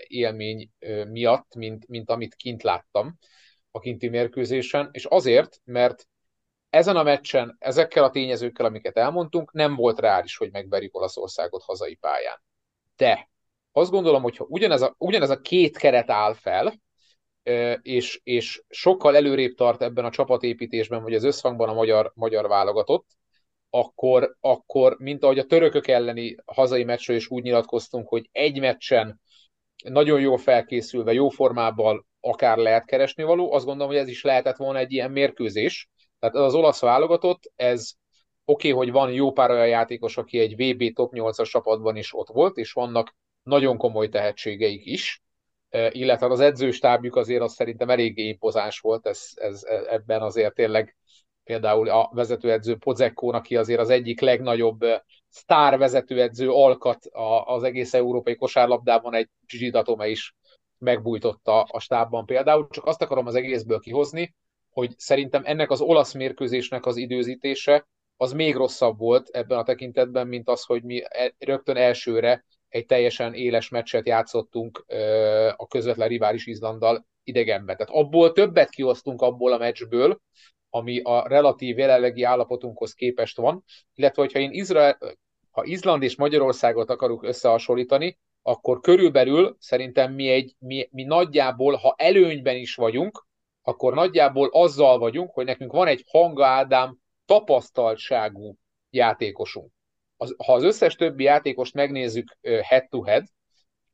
élmény 0.06 0.70
miatt, 1.08 1.54
mint, 1.54 1.88
mint 1.88 2.10
amit 2.10 2.34
kint 2.34 2.62
láttam 2.62 3.18
a 3.70 3.78
kinti 3.78 4.08
mérkőzésen, 4.08 4.88
és 4.92 5.04
azért, 5.04 5.60
mert 5.64 6.08
ezen 6.70 6.96
a 6.96 7.02
meccsen, 7.02 7.56
ezekkel 7.58 8.04
a 8.04 8.10
tényezőkkel, 8.10 8.66
amiket 8.66 8.96
elmondtunk, 8.96 9.52
nem 9.52 9.74
volt 9.74 10.00
reális, 10.00 10.36
hogy 10.36 10.50
megverjük 10.50 10.96
Olaszországot 10.96 11.62
hazai 11.62 11.94
pályán. 11.94 12.42
De 12.96 13.30
azt 13.72 13.90
gondolom, 13.90 14.22
hogy 14.22 14.36
ha 14.36 14.46
ugyanez 14.48 14.82
a, 14.82 14.94
ugyanez 14.98 15.30
a 15.30 15.40
két 15.40 15.76
keret 15.76 16.10
áll 16.10 16.34
fel, 16.34 16.74
és, 17.82 18.20
és 18.22 18.62
sokkal 18.68 19.16
előrébb 19.16 19.54
tart 19.54 19.82
ebben 19.82 20.04
a 20.04 20.10
csapatépítésben, 20.10 21.02
vagy 21.02 21.14
az 21.14 21.24
összhangban 21.24 21.68
a 21.68 21.74
magyar, 21.74 22.12
magyar 22.14 22.48
válogatott, 22.48 23.06
akkor, 23.74 24.36
akkor, 24.40 24.96
mint 24.98 25.22
ahogy 25.22 25.38
a 25.38 25.44
törökök 25.44 25.88
elleni 25.88 26.36
hazai 26.44 26.84
meccsről 26.84 27.16
is 27.16 27.30
úgy 27.30 27.42
nyilatkoztunk, 27.42 28.08
hogy 28.08 28.28
egy 28.32 28.60
meccsen 28.60 29.20
nagyon 29.84 30.20
jól 30.20 30.38
felkészülve, 30.38 31.12
jó 31.12 31.28
formában 31.28 32.06
akár 32.20 32.56
lehet 32.56 32.84
keresni 32.84 33.22
való, 33.22 33.52
azt 33.52 33.64
gondolom, 33.64 33.92
hogy 33.92 34.00
ez 34.00 34.08
is 34.08 34.22
lehetett 34.22 34.56
volna 34.56 34.78
egy 34.78 34.92
ilyen 34.92 35.10
mérkőzés. 35.10 35.88
Tehát 36.18 36.34
az 36.34 36.54
olasz 36.54 36.80
válogatott, 36.80 37.52
ez 37.56 37.92
oké, 38.44 38.70
okay, 38.72 38.84
hogy 38.84 38.92
van 38.92 39.12
jó 39.12 39.32
pár 39.32 39.50
olyan 39.50 39.68
játékos, 39.68 40.16
aki 40.16 40.38
egy 40.38 40.54
VB 40.56 40.92
top 40.92 41.12
8-as 41.14 41.50
csapatban 41.50 41.96
is 41.96 42.14
ott 42.14 42.28
volt, 42.28 42.56
és 42.56 42.72
vannak 42.72 43.14
nagyon 43.42 43.76
komoly 43.76 44.08
tehetségeik 44.08 44.86
is, 44.86 45.22
illetve 45.90 46.26
az 46.26 46.40
edzőstábjuk 46.40 47.16
azért 47.16 47.42
az 47.42 47.54
szerintem 47.54 47.90
eléggé 47.90 48.28
impozáns 48.28 48.78
volt, 48.78 49.06
ez, 49.06 49.28
ez, 49.34 49.62
ebben 49.88 50.22
azért 50.22 50.54
tényleg 50.54 50.96
például 51.44 51.88
a 51.88 52.10
vezetőedző 52.12 52.76
Pozekko, 52.76 53.28
aki 53.28 53.56
azért 53.56 53.80
az 53.80 53.90
egyik 53.90 54.20
legnagyobb 54.20 54.80
sztár 55.28 55.78
vezetőedző 55.78 56.50
alkat 56.50 57.06
az 57.44 57.62
egész 57.62 57.94
európai 57.94 58.36
kosárlabdában, 58.36 59.14
egy 59.14 59.28
Gigi 59.46 59.70
Datome 59.70 60.08
is 60.08 60.34
megbújtotta 60.78 61.62
a 61.62 61.80
stábban 61.80 62.26
például. 62.26 62.68
Csak 62.70 62.86
azt 62.86 63.02
akarom 63.02 63.26
az 63.26 63.34
egészből 63.34 63.78
kihozni, 63.78 64.34
hogy 64.70 64.94
szerintem 64.96 65.42
ennek 65.44 65.70
az 65.70 65.80
olasz 65.80 66.12
mérkőzésnek 66.14 66.86
az 66.86 66.96
időzítése 66.96 67.86
az 68.16 68.32
még 68.32 68.54
rosszabb 68.54 68.98
volt 68.98 69.28
ebben 69.28 69.58
a 69.58 69.62
tekintetben, 69.62 70.26
mint 70.26 70.48
az, 70.48 70.64
hogy 70.64 70.82
mi 70.82 71.02
e, 71.08 71.34
rögtön 71.38 71.76
elsőre 71.76 72.44
egy 72.68 72.86
teljesen 72.86 73.34
éles 73.34 73.68
meccset 73.68 74.06
játszottunk 74.06 74.84
a 75.56 75.66
közvetlen 75.66 76.08
rivális 76.08 76.46
Izlanddal 76.46 77.06
idegenben. 77.22 77.76
Tehát 77.76 77.92
abból 77.92 78.32
többet 78.32 78.70
kiosztunk 78.70 79.22
abból 79.22 79.52
a 79.52 79.58
meccsből, 79.58 80.20
ami 80.74 81.00
a 81.02 81.28
relatív 81.28 81.78
jelenlegi 81.78 82.22
állapotunkhoz 82.22 82.94
képest 82.94 83.36
van, 83.36 83.64
illetve 83.94 84.22
hogyha 84.22 84.38
én 84.38 84.50
Izrael, 84.50 84.98
ha 85.50 85.64
Izland 85.64 86.02
és 86.02 86.16
Magyarországot 86.16 86.90
akarok 86.90 87.22
összehasonlítani, 87.22 88.18
akkor 88.42 88.80
körülbelül 88.80 89.56
szerintem 89.58 90.12
mi, 90.12 90.28
egy, 90.28 90.54
mi, 90.58 90.88
mi 90.90 91.02
nagyjából, 91.02 91.74
ha 91.74 91.94
előnyben 91.98 92.56
is 92.56 92.74
vagyunk, 92.74 93.26
akkor 93.62 93.94
nagyjából 93.94 94.48
azzal 94.52 94.98
vagyunk, 94.98 95.30
hogy 95.30 95.44
nekünk 95.44 95.72
van 95.72 95.86
egy 95.86 96.04
Hanga 96.06 96.46
Ádám 96.46 96.98
tapasztaltságú 97.24 98.56
játékosunk. 98.90 99.72
Az, 100.16 100.34
ha 100.46 100.52
az 100.52 100.62
összes 100.62 100.94
többi 100.94 101.24
játékost 101.24 101.74
megnézzük 101.74 102.38
head-to-head, 102.62 103.24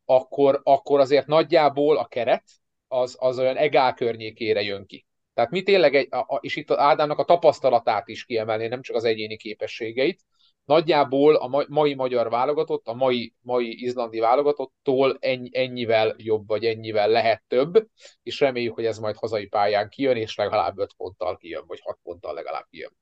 akkor, 0.05 0.61
akkor 0.63 1.01
azért 1.01 1.27
nagyjából 1.27 1.97
a 1.97 2.07
keret 2.07 2.45
az, 2.89 3.17
az 3.19 3.39
olyan 3.39 3.57
egál 3.57 3.95
környékére 3.95 4.63
jön 4.63 4.87
ki. 4.87 5.09
Tehát 5.41 5.55
mi 5.55 5.63
tényleg, 5.63 5.95
egy, 5.95 6.09
a, 6.11 6.39
és 6.41 6.57
itt 6.57 6.71
Ádámnak 6.71 7.19
a 7.19 7.25
tapasztalatát 7.25 8.09
is 8.09 8.25
kiemelni, 8.25 8.67
nem 8.67 8.83
csak 8.83 8.97
az 8.97 9.05
egyéni 9.05 9.37
képességeit. 9.37 10.21
Nagyjából 10.65 11.35
a 11.35 11.67
mai 11.69 11.95
magyar 11.95 12.31
válogatott, 12.31 12.87
a 12.87 12.95
mai, 12.95 13.35
mai 13.41 13.83
izlandi 13.83 14.19
válogatottól 14.19 15.17
ennyi, 15.21 15.51
ennyivel 15.53 16.15
jobb, 16.17 16.47
vagy 16.47 16.65
ennyivel 16.65 17.09
lehet 17.09 17.43
több, 17.49 17.87
és 18.23 18.41
reméljük, 18.41 18.75
hogy 18.75 18.85
ez 18.85 18.99
majd 18.99 19.17
hazai 19.17 19.47
pályán 19.47 19.89
kijön, 19.89 20.17
és 20.17 20.37
legalább 20.37 20.79
5 20.79 20.93
ponttal 20.97 21.37
kijön, 21.37 21.65
vagy 21.67 21.81
6 21.83 21.99
ponttal 22.03 22.35
legalább 22.35 22.67
kijön. 22.71 22.97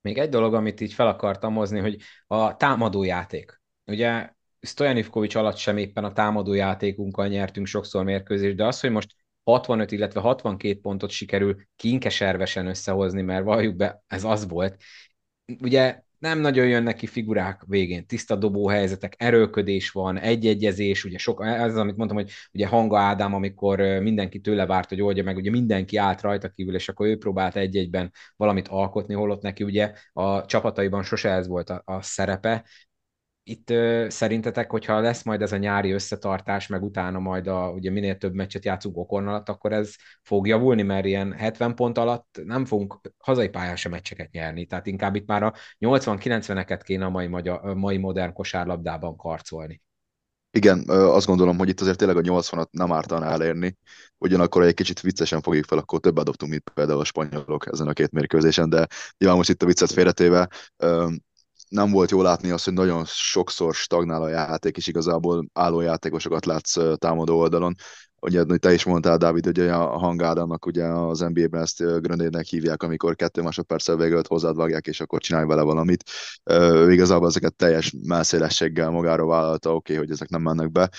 Még 0.00 0.18
egy 0.18 0.28
dolog, 0.28 0.54
amit 0.54 0.80
így 0.80 0.92
fel 0.92 1.06
akartam 1.06 1.54
hozni, 1.54 1.80
hogy 1.80 1.96
a 2.26 2.56
támadójáték. 2.56 3.60
Ugye 3.84 4.30
Stojan 4.60 4.96
Ivkovics 4.96 5.34
alatt 5.34 5.56
sem 5.56 5.76
éppen 5.76 6.04
a 6.04 6.12
támadójátékunkkal 6.12 7.26
nyertünk 7.26 7.66
sokszor 7.66 8.04
mérkőzést, 8.04 8.56
de 8.56 8.66
az, 8.66 8.80
hogy 8.80 8.90
most 8.90 9.14
65, 9.50 9.92
illetve 9.92 10.20
62 10.20 10.80
pontot 10.80 11.10
sikerül 11.10 11.56
kinkeservesen 11.76 12.66
összehozni, 12.66 13.22
mert 13.22 13.44
valljuk 13.44 13.76
be, 13.76 14.02
ez 14.06 14.24
az 14.24 14.48
volt. 14.48 14.82
Ugye 15.62 16.00
nem 16.18 16.40
nagyon 16.40 16.66
jön 16.66 16.82
neki 16.82 17.06
figurák 17.06 17.62
végén, 17.66 18.06
tiszta 18.06 18.36
dobó 18.36 18.68
helyzetek, 18.68 19.14
erőködés 19.18 19.90
van, 19.90 20.18
egyegyezés, 20.18 21.04
ugye 21.04 21.18
sok, 21.18 21.44
ez 21.44 21.72
az, 21.72 21.76
amit 21.76 21.96
mondtam, 21.96 22.18
hogy 22.18 22.30
ugye 22.52 22.66
Hanga 22.66 22.98
Ádám, 22.98 23.34
amikor 23.34 23.78
mindenki 23.78 24.40
tőle 24.40 24.66
várt, 24.66 24.88
hogy 24.88 25.00
oldja 25.02 25.22
meg, 25.24 25.36
ugye 25.36 25.50
mindenki 25.50 25.96
állt 25.96 26.20
rajta 26.20 26.48
kívül, 26.48 26.74
és 26.74 26.88
akkor 26.88 27.06
ő 27.06 27.18
próbált 27.18 27.56
egy-egyben 27.56 28.12
valamit 28.36 28.68
alkotni, 28.68 29.14
holott 29.14 29.42
neki 29.42 29.64
ugye 29.64 29.92
a 30.12 30.44
csapataiban 30.44 31.02
sose 31.02 31.30
ez 31.30 31.46
volt 31.46 31.70
a, 31.70 31.82
a 31.84 32.02
szerepe, 32.02 32.64
itt 33.48 33.70
ö, 33.70 34.06
szerintetek, 34.08 34.70
hogyha 34.70 35.00
lesz 35.00 35.22
majd 35.22 35.42
ez 35.42 35.52
a 35.52 35.56
nyári 35.56 35.90
összetartás, 35.90 36.66
meg 36.66 36.82
utána 36.82 37.18
majd 37.18 37.46
a, 37.46 37.70
ugye 37.70 37.90
minél 37.90 38.16
több 38.16 38.34
meccset 38.34 38.64
játszunk 38.64 38.96
okon 38.96 39.28
alatt, 39.28 39.48
akkor 39.48 39.72
ez 39.72 39.94
fog 40.22 40.46
javulni, 40.46 40.82
mert 40.82 41.06
ilyen 41.06 41.32
70 41.32 41.74
pont 41.74 41.98
alatt 41.98 42.40
nem 42.44 42.64
fogunk 42.64 43.00
hazai 43.18 43.48
pályán 43.48 43.76
sem 43.76 43.90
meccseket 43.90 44.30
nyerni, 44.30 44.66
tehát 44.66 44.86
inkább 44.86 45.14
itt 45.14 45.26
már 45.26 45.42
a 45.42 45.52
80-90-eket 45.78 46.80
kéne 46.84 47.04
a 47.04 47.10
mai, 47.10 47.26
magyar, 47.26 47.74
mai 47.74 47.96
modern 47.96 48.32
kosárlabdában 48.32 49.16
karcolni. 49.16 49.82
Igen, 50.50 50.84
azt 50.88 51.26
gondolom, 51.26 51.58
hogy 51.58 51.68
itt 51.68 51.80
azért 51.80 51.98
tényleg 51.98 52.16
a 52.16 52.20
80-at 52.20 52.70
nem 52.70 52.92
ártana 52.92 53.26
elérni, 53.26 53.76
ugyanakkor 54.18 54.62
egy 54.62 54.74
kicsit 54.74 55.00
viccesen 55.00 55.40
fogjuk 55.40 55.64
fel, 55.64 55.78
akkor 55.78 56.00
többet 56.00 56.24
dobtunk, 56.24 56.50
mint 56.50 56.70
például 56.74 57.00
a 57.00 57.04
spanyolok 57.04 57.66
ezen 57.72 57.88
a 57.88 57.92
két 57.92 58.10
mérkőzésen, 58.10 58.68
de 58.68 58.86
nyilván 59.18 59.38
most 59.38 59.50
itt 59.50 59.62
a 59.62 59.66
viccet 59.66 59.90
félretéve, 59.90 60.48
nem 61.68 61.90
volt 61.90 62.10
jó 62.10 62.22
látni 62.22 62.50
azt, 62.50 62.64
hogy 62.64 62.74
nagyon 62.74 63.04
sokszor 63.06 63.74
stagnál 63.74 64.22
a 64.22 64.28
játék, 64.28 64.76
és 64.76 64.86
igazából 64.86 65.46
álló 65.52 65.80
játékosokat 65.80 66.46
látsz 66.46 66.76
támadó 66.98 67.38
oldalon. 67.38 67.74
Ugye 68.20 68.44
te 68.44 68.72
is 68.72 68.84
mondtál, 68.84 69.16
Dávid, 69.16 69.44
hogy 69.44 69.60
a 69.60 69.98
hangádának 69.98 70.66
ugye 70.66 70.84
az 70.84 71.18
NBA-ben 71.18 71.60
ezt 71.62 72.00
grenade 72.00 72.44
hívják, 72.48 72.82
amikor 72.82 73.16
kettő 73.16 73.42
másodperccel 73.42 73.96
végül 73.96 74.22
hozzád 74.28 74.56
vágják, 74.56 74.86
és 74.86 75.00
akkor 75.00 75.20
csinálj 75.20 75.46
vele 75.46 75.62
valamit. 75.62 76.04
Uh, 76.50 76.92
igazából 76.92 77.28
ezeket 77.28 77.54
teljes 77.54 77.94
melszélességgel 78.06 78.90
magára 78.90 79.26
vállalta, 79.26 79.74
oké, 79.74 79.92
okay, 79.92 80.04
hogy 80.04 80.14
ezek 80.14 80.28
nem 80.28 80.42
mennek 80.42 80.72
be, 80.72 80.90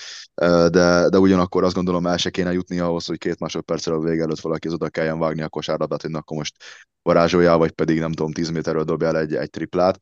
de, 0.68 1.08
de 1.08 1.18
ugyanakkor 1.18 1.64
azt 1.64 1.74
gondolom 1.74 2.06
el 2.06 2.16
se 2.16 2.30
kéne 2.30 2.52
jutni 2.52 2.78
ahhoz, 2.78 3.06
hogy 3.06 3.18
két 3.18 3.38
másodperccel 3.38 3.94
a 3.94 4.00
vége 4.00 4.22
előtt 4.22 4.40
valaki 4.40 4.66
az 4.66 4.72
oda 4.72 4.88
kelljen 4.88 5.18
vágni 5.18 5.42
a 5.42 5.48
kosárlabdát, 5.48 6.02
hogy 6.02 6.14
akkor 6.14 6.36
most 6.36 6.56
varázsoljál, 7.02 7.56
vagy 7.56 7.70
pedig 7.70 7.98
nem 7.98 8.12
tudom, 8.12 8.32
10 8.32 8.50
méterről 8.50 8.84
dobjál 8.84 9.18
egy, 9.18 9.34
egy 9.34 9.50
triplát 9.50 9.98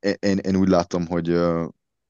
én, 0.00 0.38
én 0.38 0.56
úgy 0.56 0.68
látom, 0.68 1.06
hogy, 1.06 1.40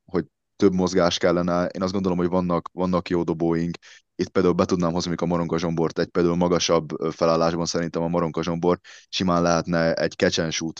hogy 0.04 0.24
több 0.56 0.72
mozgás 0.72 1.18
kellene. 1.18 1.66
Én 1.66 1.82
azt 1.82 1.92
gondolom, 1.92 2.18
hogy 2.18 2.28
vannak, 2.28 2.70
vannak 2.72 3.08
jó 3.08 3.22
dobóink. 3.22 3.76
Itt 4.14 4.28
például 4.28 4.54
be 4.54 4.64
tudnám 4.64 4.92
hozni 4.92 5.14
a 5.16 5.26
Moronka 5.26 5.58
Zsombort 5.58 5.98
egy 5.98 6.06
például 6.06 6.36
magasabb 6.36 6.88
felállásban 7.10 7.66
szerintem 7.66 8.02
a 8.02 8.08
Moronka 8.08 8.42
Zsombor 8.42 8.78
simán 9.08 9.42
lehetne 9.42 9.94
egy 9.94 10.14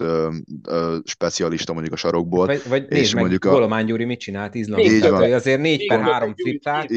ö, 0.01 0.29
specialista 1.05 1.73
mondjuk 1.73 1.95
a 1.95 1.97
sarokból. 1.97 2.47
Vagy, 2.47 2.63
vagy 2.69 2.83
és 2.83 2.99
nézd 2.99 3.15
mondjuk 3.15 3.45
meg, 3.45 3.53
a... 3.53 3.57
Golomán 3.57 3.87
Gyuri 3.87 4.05
mit 4.05 4.21
csinált 4.21 4.55
Izlandon. 4.55 5.33
Azért 5.33 5.61
4 5.61 5.87
per 5.87 6.01
3 6.01 6.35
triplát. 6.35 6.91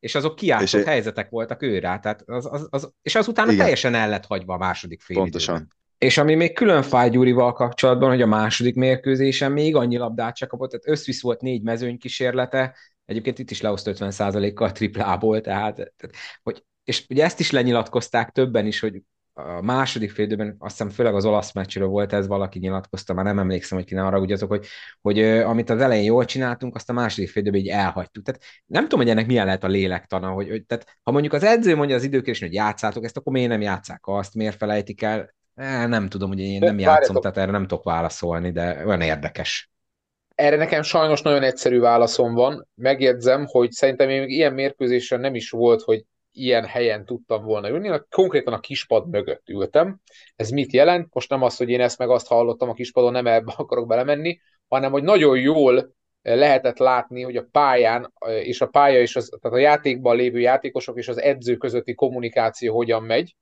És 0.00 0.14
azok 0.14 0.34
kiáltott 0.34 0.80
és 0.80 0.86
helyzetek 0.86 1.30
voltak 1.30 1.62
ő 1.62 1.78
rá, 1.78 1.98
tehát 1.98 2.22
az, 2.26 2.48
az, 2.50 2.66
az, 2.70 2.92
és 3.02 3.14
azután 3.14 3.46
igen. 3.46 3.58
teljesen 3.58 3.94
el 3.94 4.08
lett 4.08 4.26
hagyva 4.26 4.54
a 4.54 4.58
második 4.58 5.00
fél 5.00 5.16
Pontosan. 5.16 5.54
Időben. 5.54 5.80
És 6.02 6.18
ami 6.18 6.34
még 6.34 6.52
külön 6.52 6.82
fáj 6.82 7.10
Gyurival 7.10 7.52
kapcsolatban, 7.52 8.08
hogy 8.08 8.22
a 8.22 8.26
második 8.26 8.74
mérkőzésen 8.74 9.52
még 9.52 9.76
annyi 9.76 9.96
labdát 9.96 10.36
csak 10.36 10.48
kapott, 10.48 10.70
tehát 10.70 10.88
összvisz 10.88 11.22
volt 11.22 11.40
négy 11.40 11.62
mezőny 11.62 11.98
kísérlete, 11.98 12.74
Egyébként 13.04 13.38
itt 13.38 13.50
is 13.50 13.60
leoszt 13.60 13.90
50%-kal 13.90 14.72
triplából, 14.72 15.40
tehát, 15.40 15.74
tehát 15.74 16.14
hogy, 16.42 16.64
és 16.84 17.06
ugye 17.08 17.24
ezt 17.24 17.40
is 17.40 17.50
lenyilatkozták 17.50 18.30
többen 18.30 18.66
is, 18.66 18.80
hogy 18.80 19.02
a 19.32 19.60
második 19.60 20.10
félidőben, 20.10 20.56
azt 20.58 20.76
hiszem 20.76 20.92
főleg 20.92 21.14
az 21.14 21.24
olasz 21.24 21.52
meccsről 21.52 21.86
volt 21.86 22.12
ez, 22.12 22.26
valaki 22.26 22.58
nyilatkozta, 22.58 23.14
már 23.14 23.24
nem 23.24 23.38
emlékszem, 23.38 23.78
hogy 23.78 23.86
ki 23.86 23.94
nem 23.94 24.06
arra 24.06 24.20
azok, 24.20 24.48
hogy, 24.48 24.66
hogy 25.00 25.22
amit 25.22 25.70
az 25.70 25.80
elején 25.80 26.04
jól 26.04 26.24
csináltunk, 26.24 26.74
azt 26.74 26.90
a 26.90 26.92
második 26.92 27.30
félidőben 27.30 27.60
így 27.60 27.68
elhagytuk. 27.68 28.24
Tehát 28.24 28.42
nem 28.66 28.82
tudom, 28.82 29.00
hogy 29.00 29.08
ennek 29.08 29.26
milyen 29.26 29.44
lehet 29.44 29.64
a 29.64 29.68
lélektana, 29.68 30.30
hogy, 30.30 30.48
hogy 30.48 30.64
tehát, 30.64 30.98
ha 31.02 31.10
mondjuk 31.10 31.32
az 31.32 31.42
edző 31.42 31.76
mondja 31.76 31.96
az 31.96 32.04
időkérésnél, 32.04 32.48
hogy 32.48 32.58
játszátok 32.58 33.04
ezt, 33.04 33.16
akkor 33.16 33.32
miért 33.32 33.48
nem 33.48 33.60
játszák 33.60 34.00
azt, 34.02 34.34
miért 34.34 34.56
felejtik 34.56 35.02
el? 35.02 35.34
Eh, 35.54 35.86
nem 35.86 36.08
tudom, 36.08 36.28
hogy 36.28 36.40
én 36.40 36.58
nem 36.58 36.78
játszom, 36.78 37.16
tehát 37.16 37.36
erre 37.36 37.50
nem 37.50 37.66
tudok 37.66 37.84
válaszolni, 37.84 38.50
de 38.50 38.86
olyan 38.86 39.00
érdekes. 39.00 39.70
Erre 40.34 40.56
nekem 40.56 40.82
sajnos 40.82 41.22
nagyon 41.22 41.42
egyszerű 41.42 41.78
válaszom 41.78 42.34
van. 42.34 42.68
Megjegyzem, 42.74 43.46
hogy 43.46 43.70
szerintem 43.70 44.06
még 44.06 44.30
ilyen 44.30 44.52
mérkőzésen 44.52 45.20
nem 45.20 45.34
is 45.34 45.50
volt, 45.50 45.82
hogy 45.82 46.04
ilyen 46.32 46.64
helyen 46.64 47.04
tudtam 47.04 47.44
volna 47.44 47.68
ülni, 47.68 48.00
konkrétan 48.10 48.52
a 48.52 48.60
kispad 48.60 49.08
mögött 49.08 49.48
ültem. 49.48 50.00
Ez 50.36 50.50
mit 50.50 50.72
jelent? 50.72 51.14
Most 51.14 51.30
nem 51.30 51.42
az, 51.42 51.56
hogy 51.56 51.68
én 51.68 51.80
ezt 51.80 51.98
meg 51.98 52.08
azt 52.10 52.26
hallottam 52.26 52.68
a 52.68 52.74
kispadon, 52.74 53.12
nem 53.12 53.26
ebbe 53.26 53.52
akarok 53.56 53.86
belemenni, 53.86 54.40
hanem 54.68 54.90
hogy 54.90 55.02
nagyon 55.02 55.38
jól 55.38 55.94
lehetett 56.22 56.78
látni, 56.78 57.22
hogy 57.22 57.36
a 57.36 57.46
pályán 57.50 58.12
és 58.42 58.60
a 58.60 58.66
pálya 58.66 59.00
és 59.00 59.16
az, 59.16 59.36
tehát 59.40 59.56
a 59.56 59.60
játékban 59.60 60.16
lévő 60.16 60.38
játékosok 60.38 60.98
és 60.98 61.08
az 61.08 61.20
edző 61.20 61.56
közötti 61.56 61.94
kommunikáció 61.94 62.74
hogyan 62.74 63.02
megy. 63.02 63.36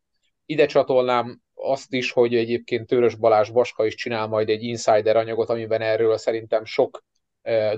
Ide 0.47 0.67
csatolnám 0.67 1.41
azt 1.63 1.93
is, 1.93 2.11
hogy 2.11 2.35
egyébként 2.35 2.87
Törös 2.87 3.15
Balázs 3.15 3.49
Vaska 3.49 3.87
is 3.87 3.95
csinál 3.95 4.27
majd 4.27 4.49
egy 4.49 4.63
insider 4.63 5.17
anyagot, 5.17 5.49
amiben 5.49 5.81
erről 5.81 6.17
szerintem 6.17 6.65
sok 6.65 7.05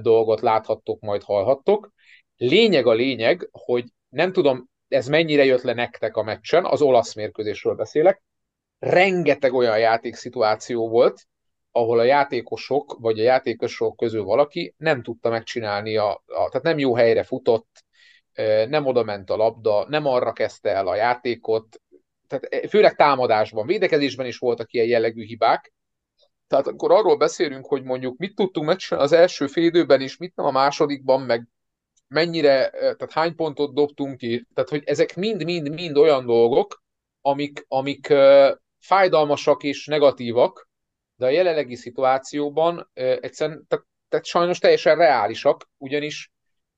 dolgot 0.01 0.41
láthattok, 0.41 1.01
majd 1.01 1.23
hallhattok. 1.23 1.91
Lényeg 2.37 2.87
a 2.87 2.93
lényeg, 2.93 3.49
hogy 3.51 3.85
nem 4.09 4.33
tudom, 4.33 4.69
ez 4.89 5.09
mennyire 5.09 5.45
jött 5.45 5.63
le 5.63 5.73
nektek 5.73 6.17
a 6.17 6.23
meccsen, 6.23 6.65
az 6.65 6.83
olasz 6.83 7.15
mérkőzésről 7.15 7.75
beszélek, 7.75 8.23
rengeteg 8.79 9.53
olyan 9.55 9.79
játékszituáció 9.79 10.89
volt, 10.89 11.27
ahol 11.71 11.99
a 11.99 12.05
játékosok, 12.05 12.97
vagy 13.01 13.21
a 13.21 13.23
játékosok 13.23 13.97
közül 13.97 14.25
valaki 14.25 14.75
nem 14.77 15.03
tudta 15.03 15.29
megcsinálni, 15.29 15.97
a, 15.97 16.11
a, 16.11 16.23
tehát 16.27 16.63
nem 16.63 16.79
jó 16.79 16.95
helyre 16.95 17.23
futott, 17.23 17.85
nem 18.69 18.87
oda 18.87 19.03
ment 19.03 19.31
a 19.31 19.37
labda, 19.37 19.89
nem 19.89 20.07
arra 20.07 20.33
kezdte 20.33 20.71
el 20.71 20.87
a 20.87 20.95
játékot, 20.95 21.81
tehát 22.33 22.69
főleg 22.69 22.95
támadásban, 22.95 23.67
védekezésben 23.67 24.27
is 24.27 24.39
voltak 24.39 24.73
ilyen 24.73 24.87
jellegű 24.87 25.25
hibák, 25.25 25.73
tehát 26.47 26.67
akkor 26.67 26.93
arról 26.93 27.17
beszélünk, 27.17 27.67
hogy 27.67 27.83
mondjuk 27.83 28.19
mit 28.19 28.35
tudtunk 28.35 28.67
megcsinálni 28.67 29.07
az 29.07 29.13
első 29.13 29.47
fél 29.47 29.65
időben 29.65 30.01
is, 30.01 30.17
mit 30.17 30.37
nem 30.37 30.47
a 30.47 30.51
másodikban, 30.51 31.21
meg 31.21 31.49
mennyire, 32.09 32.71
tehát 32.71 33.13
hány 33.13 33.35
pontot 33.35 33.75
dobtunk 33.75 34.17
ki, 34.17 34.47
tehát 34.55 34.71
hogy 34.71 34.83
ezek 34.85 35.17
mind-mind-mind 35.17 35.97
olyan 35.97 36.27
dolgok, 36.27 36.83
amik, 37.21 37.65
amik 37.69 38.07
uh, 38.11 38.51
fájdalmasak 38.79 39.63
és 39.63 39.87
negatívak, 39.87 40.69
de 41.17 41.27
a 41.27 41.31
jelenlegi 41.31 41.77
szituációban 41.77 42.77
uh, 42.77 42.85
egyszerűen, 43.21 43.65
tehát, 43.69 43.85
tehát 44.09 44.25
sajnos 44.25 44.59
teljesen 44.59 44.97
reálisak, 44.97 45.69
ugyanis 45.77 46.33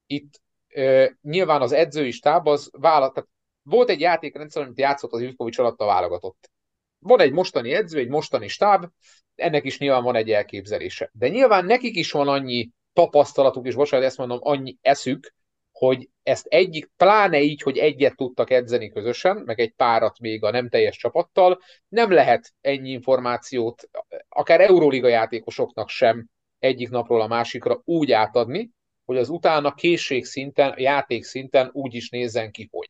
itt 0.06 0.40
uh, 0.76 1.06
nyilván 1.22 1.60
az 1.60 1.72
edzői 1.72 2.10
stáb 2.10 2.46
az 2.46 2.70
vállalt, 2.72 3.14
tehát 3.14 3.30
volt 3.64 3.88
egy 3.88 4.00
játékrendszer, 4.00 4.62
amit 4.62 4.78
játszott 4.78 5.12
az 5.12 5.20
Ivkovics 5.20 5.58
alatt 5.58 5.80
a 5.80 5.84
válogatott. 5.84 6.50
Van 6.98 7.20
egy 7.20 7.32
mostani 7.32 7.72
edző, 7.72 7.98
egy 7.98 8.08
mostani 8.08 8.48
stáb, 8.48 8.86
ennek 9.34 9.64
is 9.64 9.78
nyilván 9.78 10.02
van 10.02 10.16
egy 10.16 10.30
elképzelése. 10.30 11.10
De 11.12 11.28
nyilván 11.28 11.64
nekik 11.64 11.96
is 11.96 12.10
van 12.10 12.28
annyi 12.28 12.70
tapasztalatuk, 12.92 13.66
és 13.66 13.74
bocsánat, 13.74 14.06
ezt 14.06 14.18
mondom, 14.18 14.38
annyi 14.40 14.76
eszük, 14.80 15.34
hogy 15.72 16.08
ezt 16.22 16.46
egyik, 16.46 16.90
pláne 16.96 17.40
így, 17.40 17.62
hogy 17.62 17.78
egyet 17.78 18.16
tudtak 18.16 18.50
edzeni 18.50 18.88
közösen, 18.90 19.36
meg 19.36 19.60
egy 19.60 19.72
párat 19.72 20.18
még 20.18 20.44
a 20.44 20.50
nem 20.50 20.68
teljes 20.68 20.96
csapattal, 20.96 21.60
nem 21.88 22.10
lehet 22.10 22.52
ennyi 22.60 22.90
információt, 22.90 23.88
akár 24.28 24.60
Euróliga 24.60 25.08
játékosoknak 25.08 25.88
sem 25.88 26.28
egyik 26.58 26.90
napról 26.90 27.20
a 27.20 27.26
másikra 27.26 27.80
úgy 27.84 28.12
átadni, 28.12 28.70
hogy 29.04 29.16
az 29.16 29.28
utána 29.28 29.74
készség 29.74 30.24
szinten, 30.24 30.74
játék 30.76 31.24
szinten 31.24 31.70
úgy 31.72 31.94
is 31.94 32.10
nézzen 32.10 32.50
ki, 32.50 32.68
hogy. 32.70 32.88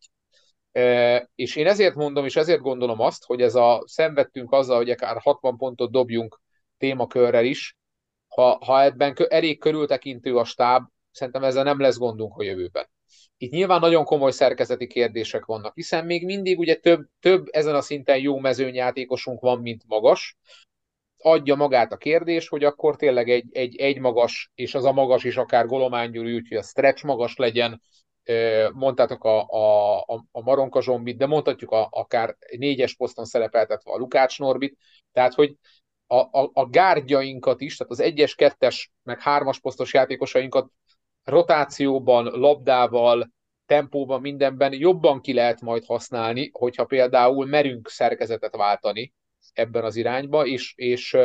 És 1.34 1.56
én 1.56 1.66
ezért 1.66 1.94
mondom, 1.94 2.24
és 2.24 2.36
ezért 2.36 2.60
gondolom 2.60 3.00
azt, 3.00 3.24
hogy 3.24 3.40
ez 3.40 3.54
a 3.54 3.82
szenvedtünk 3.86 4.52
azzal, 4.52 4.76
hogy 4.76 4.90
akár 4.90 5.16
60 5.20 5.56
pontot 5.56 5.90
dobjunk 5.90 6.40
témakörrel 6.78 7.44
is, 7.44 7.76
ha, 8.28 8.64
ha 8.64 8.82
ebben 8.82 9.14
elég 9.28 9.58
körültekintő 9.58 10.36
a 10.36 10.44
stáb, 10.44 10.84
szerintem 11.10 11.44
ezzel 11.44 11.64
nem 11.64 11.80
lesz 11.80 11.98
gondunk 11.98 12.38
a 12.38 12.42
jövőben. 12.42 12.88
Itt 13.36 13.50
nyilván 13.50 13.80
nagyon 13.80 14.04
komoly 14.04 14.30
szerkezeti 14.30 14.86
kérdések 14.86 15.44
vannak, 15.44 15.74
hiszen 15.74 16.04
még 16.04 16.24
mindig 16.24 16.58
ugye 16.58 16.74
több, 16.74 17.06
több 17.20 17.46
ezen 17.50 17.74
a 17.74 17.80
szinten 17.80 18.18
jó 18.18 18.38
mezőnyjátékosunk 18.38 19.40
van, 19.40 19.60
mint 19.60 19.82
magas. 19.86 20.36
Adja 21.16 21.54
magát 21.54 21.92
a 21.92 21.96
kérdés, 21.96 22.48
hogy 22.48 22.64
akkor 22.64 22.96
tényleg 22.96 23.30
egy, 23.30 23.46
egy, 23.52 23.76
egy 23.76 23.98
magas, 23.98 24.50
és 24.54 24.74
az 24.74 24.84
a 24.84 24.92
magas 24.92 25.24
is 25.24 25.36
akár 25.36 25.66
golománygyúrű, 25.66 26.34
úgyhogy 26.34 26.56
a 26.56 26.62
stretch 26.62 27.04
magas 27.04 27.36
legyen, 27.36 27.82
mondtátok 28.72 29.24
a, 29.24 29.40
a, 29.40 30.24
a 30.32 30.42
Maronka 30.42 30.82
Zsombit, 30.82 31.16
de 31.16 31.26
mondhatjuk 31.26 31.70
a, 31.70 31.88
akár 31.90 32.36
négyes 32.56 32.94
poszton 32.94 33.24
szerepeltetve 33.24 33.92
a 33.92 33.96
Lukács 33.96 34.38
Norbit, 34.38 34.78
tehát 35.12 35.34
hogy 35.34 35.56
a, 36.06 36.16
a, 36.16 36.50
a 36.52 36.66
gárdjainkat 36.66 37.60
is, 37.60 37.76
tehát 37.76 37.92
az 37.92 38.00
egyes, 38.00 38.34
kettes, 38.34 38.92
meg 39.02 39.20
hármas 39.20 39.60
posztos 39.60 39.92
játékosainkat 39.92 40.70
rotációban, 41.24 42.24
labdával, 42.24 43.32
tempóban, 43.66 44.20
mindenben 44.20 44.72
jobban 44.72 45.20
ki 45.20 45.32
lehet 45.32 45.60
majd 45.60 45.84
használni, 45.84 46.50
hogyha 46.52 46.84
például 46.84 47.46
merünk 47.46 47.88
szerkezetet 47.88 48.56
váltani 48.56 49.12
ebben 49.52 49.84
az 49.84 49.96
irányba, 49.96 50.46
és, 50.46 50.72
és 50.76 51.16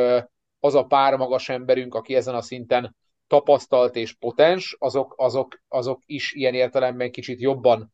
az 0.59 0.75
a 0.75 0.83
pár 0.85 1.15
magas 1.15 1.49
emberünk, 1.49 1.95
aki 1.95 2.15
ezen 2.15 2.35
a 2.35 2.41
szinten 2.41 2.95
tapasztalt 3.29 3.95
és 3.95 4.13
potens, 4.13 4.75
azok, 4.79 5.13
azok, 5.17 5.61
azok 5.67 6.01
is 6.05 6.33
ilyen 6.33 6.53
értelemben 6.53 7.11
kicsit 7.11 7.41
jobban 7.41 7.93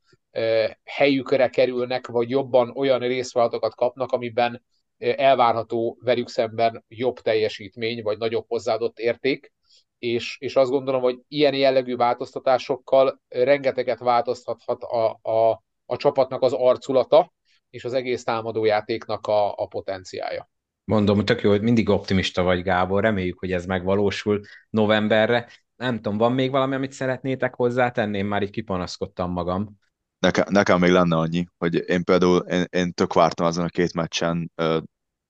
helyükre 0.83 1.49
kerülnek, 1.49 2.07
vagy 2.07 2.29
jobban 2.29 2.77
olyan 2.77 2.99
részvállalatokat 2.99 3.75
kapnak, 3.75 4.11
amiben 4.11 4.63
elvárható 4.97 5.97
velük 6.01 6.29
szemben 6.29 6.83
jobb 6.87 7.19
teljesítmény, 7.19 8.01
vagy 8.03 8.17
nagyobb 8.17 8.45
hozzáadott 8.47 8.99
érték, 8.99 9.53
és, 9.99 10.37
és 10.39 10.55
azt 10.55 10.69
gondolom, 10.69 11.01
hogy 11.01 11.19
ilyen 11.27 11.53
jellegű 11.53 11.95
változtatásokkal 11.95 13.21
rengeteget 13.27 13.99
változtathat 13.99 14.83
a, 14.83 15.19
a, 15.21 15.63
a 15.85 15.97
csapatnak 15.97 16.41
az 16.41 16.53
arculata, 16.53 17.33
és 17.69 17.85
az 17.85 17.93
egész 17.93 18.23
támadójátéknak 18.23 19.27
a, 19.27 19.57
a 19.57 19.67
potenciája. 19.67 20.49
Mondom, 20.85 21.25
tök 21.25 21.41
jó, 21.41 21.49
hogy 21.49 21.61
mindig 21.61 21.89
optimista 21.89 22.43
vagy, 22.43 22.61
Gábor, 22.61 23.01
reméljük, 23.01 23.39
hogy 23.39 23.51
ez 23.51 23.65
megvalósul 23.65 24.41
novemberre. 24.69 25.49
Nem 25.75 25.95
tudom, 25.95 26.17
van 26.17 26.31
még 26.31 26.51
valami, 26.51 26.75
amit 26.75 26.91
szeretnétek 26.91 27.55
hozzátenni? 27.55 28.17
Én 28.17 28.25
már 28.25 28.43
így 28.43 28.49
kipanaszkodtam 28.49 29.31
magam. 29.31 29.79
Nekem, 30.19 30.45
nekem 30.49 30.79
még 30.79 30.91
lenne 30.91 31.15
annyi, 31.15 31.45
hogy 31.57 31.83
én 31.89 32.03
például 32.03 32.37
én, 32.37 32.65
én 32.69 32.93
tök 32.93 33.13
vártam 33.13 33.45
azon 33.45 33.65
a 33.65 33.69
két 33.69 33.93
meccsen, 33.93 34.51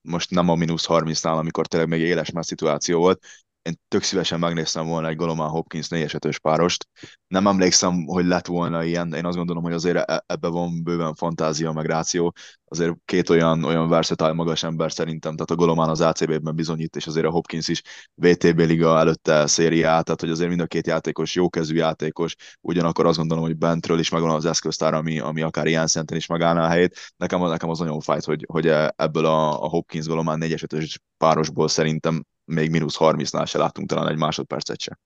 most 0.02 0.30
nem 0.30 0.50
a 0.50 0.56
mínusz 0.56 0.86
30-nál, 0.90 1.38
amikor 1.38 1.68
tényleg 1.68 1.90
még 1.90 2.02
éles 2.02 2.32
már 2.32 2.46
szituáció 2.46 3.00
volt, 3.00 3.26
én 3.66 3.80
tök 3.88 4.04
szívesen 4.04 4.40
megnéztem 4.40 4.86
volna 4.86 5.08
egy 5.08 5.16
Golomán 5.16 5.50
Hopkins 5.50 5.88
4 5.88 6.38
párost. 6.42 6.88
Nem 7.28 7.48
emlékszem, 7.48 8.06
hogy 8.06 8.26
lett 8.26 8.46
volna 8.46 8.84
ilyen, 8.84 9.10
de 9.10 9.18
én 9.18 9.26
azt 9.26 9.38
gondolom, 9.38 9.64
hogy 9.64 9.74
azért 9.74 10.10
e- 10.10 10.24
ebbe 10.28 10.48
van 10.48 10.84
bőven 10.84 11.14
fantázia, 11.16 11.72
meg 11.72 11.86
ráció. 11.86 12.34
Azért 12.66 12.96
két 13.06 13.30
olyan, 13.30 13.64
olyan 13.64 13.90
versatile 13.90 14.34
magas 14.34 14.64
ember 14.64 14.92
szerintem, 14.92 15.34
tehát 15.34 15.52
a 15.52 15.56
Golomán 15.56 15.90
az 15.90 16.02
ACB-ben 16.02 16.56
bizonyít, 16.56 16.96
és 16.96 17.08
azért 17.08 17.26
a 17.26 17.30
Hopkins 17.30 17.68
is 17.68 17.82
VTB 18.14 18.60
liga 18.60 19.00
előtte 19.00 19.48
szériát, 19.48 20.06
tehát 20.06 20.22
hogy 20.22 20.30
azért 20.30 20.50
mind 20.50 20.62
a 20.62 20.66
két 20.66 20.88
játékos 20.88 21.36
jókezű 21.36 21.76
játékos, 21.76 22.36
ugyanakkor 22.62 23.06
azt 23.06 23.18
gondolom, 23.18 23.44
hogy 23.44 23.58
bentről 23.58 24.00
is 24.00 24.10
megvan 24.10 24.36
az 24.36 24.46
eszköztár, 24.46 24.94
ami, 24.94 25.20
ami 25.20 25.42
akár 25.42 25.66
ilyen 25.66 25.88
szenten 25.88 26.18
is 26.18 26.28
megállná 26.28 26.66
a 26.66 26.70
helyét. 26.70 27.14
Nekem, 27.18 27.42
nekem 27.42 27.70
az 27.70 27.80
nagyon 27.80 28.00
fájt, 28.00 28.24
hogy, 28.24 28.46
hogy 28.48 28.68
ebből 28.96 29.26
a, 29.26 29.64
a 29.64 29.68
Hopkins 29.68 30.06
Golomán 30.08 30.38
4 30.38 30.98
párosból 31.18 31.68
szerintem 31.68 32.24
még 32.46 32.70
mínusz 32.70 32.98
30-nál 33.00 33.48
se 33.48 33.58
láttunk 33.58 33.90
talán 33.90 34.08
egy 34.08 34.18
másodpercet 34.18 34.80
se. 34.80 35.00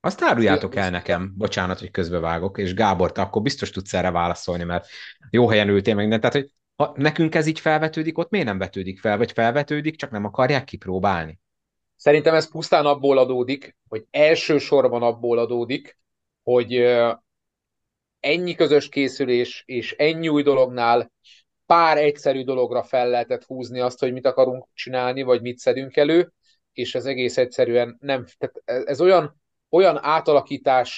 Azt 0.00 0.22
áruljátok 0.22 0.74
el 0.74 0.90
nekem, 0.90 1.32
bocsánat, 1.36 1.78
hogy 1.78 1.90
közbevágok, 1.90 2.58
és 2.58 2.74
Gábor, 2.74 3.12
te 3.12 3.20
akkor 3.22 3.42
biztos 3.42 3.70
tudsz 3.70 3.94
erre 3.94 4.10
válaszolni, 4.10 4.64
mert 4.64 4.86
jó 5.30 5.48
helyen 5.48 5.68
ültél 5.68 5.94
meg, 5.94 6.08
tehát 6.08 6.32
hogy 6.32 6.50
ha 6.76 6.92
nekünk 6.96 7.34
ez 7.34 7.46
így 7.46 7.60
felvetődik, 7.60 8.18
ott 8.18 8.30
miért 8.30 8.46
nem 8.46 8.58
vetődik 8.58 9.00
fel, 9.00 9.16
vagy 9.16 9.32
felvetődik, 9.32 9.96
csak 9.96 10.10
nem 10.10 10.24
akarják 10.24 10.64
kipróbálni? 10.64 11.40
Szerintem 11.96 12.34
ez 12.34 12.50
pusztán 12.50 12.86
abból 12.86 13.18
adódik, 13.18 13.76
hogy 13.88 14.04
elsősorban 14.10 15.02
abból 15.02 15.38
adódik, 15.38 15.98
hogy 16.42 16.74
ennyi 18.20 18.54
közös 18.54 18.88
készülés 18.88 19.62
és 19.66 19.92
ennyi 19.92 20.28
új 20.28 20.42
dolognál 20.42 21.12
pár 21.66 21.96
egyszerű 21.98 22.44
dologra 22.44 22.82
fel 22.82 23.08
lehetett 23.08 23.44
húzni 23.44 23.80
azt, 23.80 23.98
hogy 23.98 24.12
mit 24.12 24.26
akarunk 24.26 24.68
csinálni, 24.74 25.22
vagy 25.22 25.40
mit 25.40 25.58
szedünk 25.58 25.96
elő, 25.96 26.32
és 26.80 26.94
ez 26.94 27.04
egész 27.04 27.36
egyszerűen 27.36 27.96
nem, 28.00 28.26
tehát 28.38 28.86
ez 28.88 29.00
olyan, 29.00 29.40
olyan 29.70 29.98
átalakítás, 30.04 30.90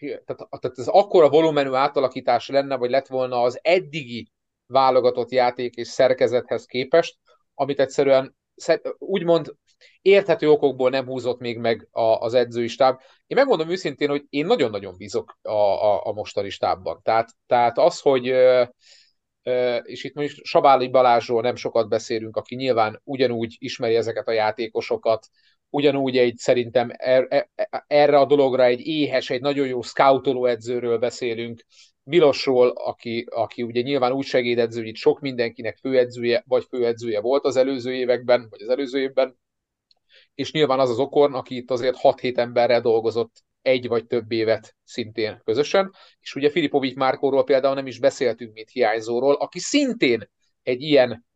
tehát, 0.00 0.48
tehát 0.60 0.78
ez 0.78 0.88
akkora 0.88 1.28
volumenű 1.28 1.72
átalakítás 1.72 2.48
lenne, 2.48 2.76
vagy 2.76 2.90
lett 2.90 3.06
volna 3.06 3.42
az 3.42 3.58
eddigi 3.62 4.30
válogatott 4.66 5.30
játék 5.30 5.74
és 5.74 5.88
szerkezethez 5.88 6.64
képest, 6.64 7.16
amit 7.54 7.80
egyszerűen 7.80 8.36
úgymond 8.98 9.54
érthető 10.02 10.50
okokból 10.50 10.90
nem 10.90 11.06
húzott 11.06 11.38
még 11.38 11.58
meg 11.58 11.88
a, 11.90 12.00
az 12.00 12.34
edzői 12.34 12.68
stáb. 12.68 13.00
Én 13.26 13.36
megmondom 13.36 13.70
őszintén, 13.70 14.08
hogy 14.08 14.24
én 14.28 14.46
nagyon-nagyon 14.46 14.96
bízok 14.96 15.38
a, 15.42 15.52
a, 15.52 16.06
a 16.06 16.12
mostani 16.12 16.50
stábban. 16.50 17.00
Tehát, 17.02 17.30
tehát 17.46 17.78
az, 17.78 18.00
hogy 18.00 18.34
és 19.82 20.04
itt 20.04 20.14
mondjuk 20.14 20.38
Sabáli 20.46 20.88
Balázsról 20.88 21.42
nem 21.42 21.56
sokat 21.56 21.88
beszélünk, 21.88 22.36
aki 22.36 22.54
nyilván 22.54 23.00
ugyanúgy 23.04 23.56
ismeri 23.58 23.94
ezeket 23.94 24.28
a 24.28 24.32
játékosokat, 24.32 25.28
ugyanúgy 25.70 26.16
egy 26.16 26.36
szerintem 26.36 26.90
er, 26.92 27.26
er, 27.28 27.48
erre 27.86 28.18
a 28.18 28.26
dologra 28.26 28.64
egy 28.64 28.86
éhes, 28.86 29.30
egy 29.30 29.40
nagyon 29.40 29.66
jó 29.66 29.82
scoutoló 29.82 30.46
edzőről 30.46 30.98
beszélünk, 30.98 31.64
Milosról, 32.08 32.68
aki, 32.68 33.26
aki 33.30 33.62
ugye 33.62 33.80
nyilván 33.80 34.12
úgy 34.12 34.24
segédedző, 34.24 34.78
hogy 34.78 34.88
itt 34.88 34.96
sok 34.96 35.20
mindenkinek 35.20 35.76
főedzője, 35.76 36.44
vagy 36.46 36.64
főedzője 36.68 37.20
volt 37.20 37.44
az 37.44 37.56
előző 37.56 37.94
években, 37.94 38.46
vagy 38.50 38.62
az 38.62 38.68
előző 38.68 39.00
évben, 39.00 39.38
és 40.34 40.52
nyilván 40.52 40.78
az 40.78 40.90
az 40.90 40.98
Okorn, 40.98 41.34
aki 41.34 41.56
itt 41.56 41.70
azért 41.70 41.96
6-7 42.02 42.36
emberrel 42.36 42.80
dolgozott 42.80 43.44
egy 43.62 43.88
vagy 43.88 44.06
több 44.06 44.32
évet 44.32 44.76
szintén 44.84 45.40
közösen, 45.44 45.92
és 46.20 46.34
ugye 46.34 46.50
Filipovic 46.50 46.96
Márkóról 46.96 47.44
például 47.44 47.74
nem 47.74 47.86
is 47.86 47.98
beszéltünk, 47.98 48.52
mint 48.52 48.70
hiányzóról, 48.70 49.34
aki 49.34 49.58
szintén 49.58 50.30
egy 50.62 50.82
ilyen 50.82 51.26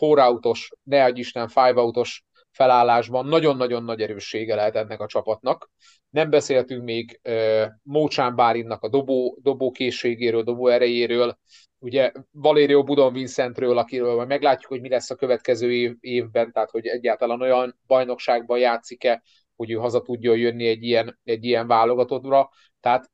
outos, 0.00 0.70
ne 0.82 1.04
adj 1.04 1.20
Isten, 1.20 1.48
five 1.48 1.80
outos 1.80 2.24
felállásban 2.50 3.26
nagyon-nagyon 3.26 3.84
nagy 3.84 4.00
erőssége 4.00 4.54
lehet 4.54 4.76
ennek 4.76 5.00
a 5.00 5.06
csapatnak. 5.06 5.70
Nem 6.10 6.30
beszéltünk 6.30 6.84
még 6.84 7.20
uh, 7.24 7.64
Mócsán 7.82 8.34
Bálinnak 8.34 8.82
a 8.82 8.88
dobó, 8.88 9.38
dobó 9.42 9.70
készségéről, 9.70 10.42
dobó 10.42 10.68
erejéről, 10.68 11.38
ugye 11.78 12.12
Valério 12.30 12.82
Budon 12.82 13.12
Vincentről, 13.12 13.78
akiről 13.78 14.14
majd 14.14 14.28
meglátjuk, 14.28 14.70
hogy 14.70 14.80
mi 14.80 14.88
lesz 14.88 15.10
a 15.10 15.14
következő 15.14 15.72
év, 15.72 15.94
évben, 16.00 16.52
tehát 16.52 16.70
hogy 16.70 16.86
egyáltalán 16.86 17.40
olyan 17.40 17.78
bajnokságban 17.86 18.58
játszik-e, 18.58 19.22
hogy 19.56 19.70
ő 19.70 19.74
haza 19.74 20.02
tudjon 20.02 20.36
jönni 20.36 20.66
egy 20.66 20.82
ilyen, 20.82 21.20
egy 21.24 21.44
ilyen 21.44 21.66
válogatottra. 21.66 22.50
Tehát, 22.80 23.10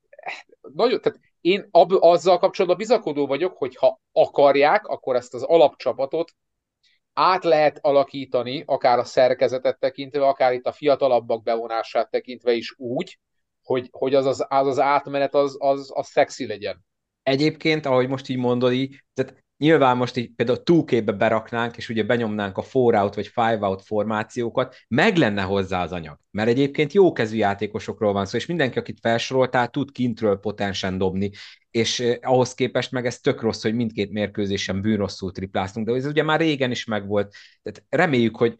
nagyon, 0.60 1.00
tehát 1.00 1.18
én 1.40 1.68
ab, 1.70 1.92
azzal 1.92 2.38
kapcsolatban 2.38 2.78
bizakodó 2.78 3.26
vagyok, 3.26 3.56
hogy 3.56 3.76
ha 3.76 4.00
akarják, 4.12 4.86
akkor 4.86 5.16
ezt 5.16 5.34
az 5.34 5.42
alapcsapatot 5.42 6.32
át 7.12 7.44
lehet 7.44 7.78
alakítani, 7.80 8.62
akár 8.66 8.98
a 8.98 9.04
szerkezetet 9.04 9.78
tekintve, 9.78 10.26
akár 10.26 10.52
itt 10.52 10.66
a 10.66 10.72
fiatalabbak 10.72 11.42
bevonását 11.42 12.10
tekintve 12.10 12.52
is 12.52 12.74
úgy, 12.76 13.18
hogy, 13.62 13.88
hogy 13.90 14.14
az, 14.14 14.26
az, 14.26 14.46
az, 14.48 14.66
az 14.66 14.78
átmenet 14.78 15.34
az, 15.34 15.56
az, 15.58 15.90
az 15.94 16.06
szexi 16.06 16.46
legyen. 16.46 16.84
Egyébként, 17.22 17.86
ahogy 17.86 18.08
most 18.08 18.28
így 18.28 18.36
mondod, 18.36 18.72
így, 18.72 19.02
tehát 19.14 19.44
nyilván 19.62 19.96
most 19.96 20.16
így 20.16 20.30
például 20.36 20.62
túkébe 20.62 21.12
beraknánk, 21.12 21.76
és 21.76 21.88
ugye 21.88 22.02
benyomnánk 22.02 22.58
a 22.58 22.62
four 22.62 22.94
out 22.94 23.14
vagy 23.14 23.26
five 23.26 23.58
out 23.60 23.82
formációkat, 23.82 24.76
meg 24.88 25.16
lenne 25.16 25.42
hozzá 25.42 25.82
az 25.82 25.92
anyag. 25.92 26.18
Mert 26.30 26.48
egyébként 26.48 26.92
jó 26.92 27.12
kezű 27.12 27.36
játékosokról 27.36 28.12
van 28.12 28.26
szó, 28.26 28.36
és 28.36 28.46
mindenki, 28.46 28.78
akit 28.78 28.98
felsoroltál, 29.00 29.68
tud 29.68 29.92
kintről 29.92 30.38
potensen 30.38 30.98
dobni, 30.98 31.30
és 31.70 32.00
eh, 32.00 32.16
ahhoz 32.20 32.54
képest 32.54 32.90
meg 32.90 33.06
ez 33.06 33.20
tök 33.20 33.40
rossz, 33.40 33.62
hogy 33.62 33.74
mindkét 33.74 34.12
mérkőzésen 34.12 34.80
bűnrosszul 34.80 35.32
tripláztunk, 35.32 35.86
de 35.86 35.94
ez 35.94 36.06
ugye 36.06 36.22
már 36.22 36.40
régen 36.40 36.70
is 36.70 36.84
megvolt. 36.84 37.34
Tehát 37.62 37.84
reméljük, 37.88 38.36
hogy 38.36 38.56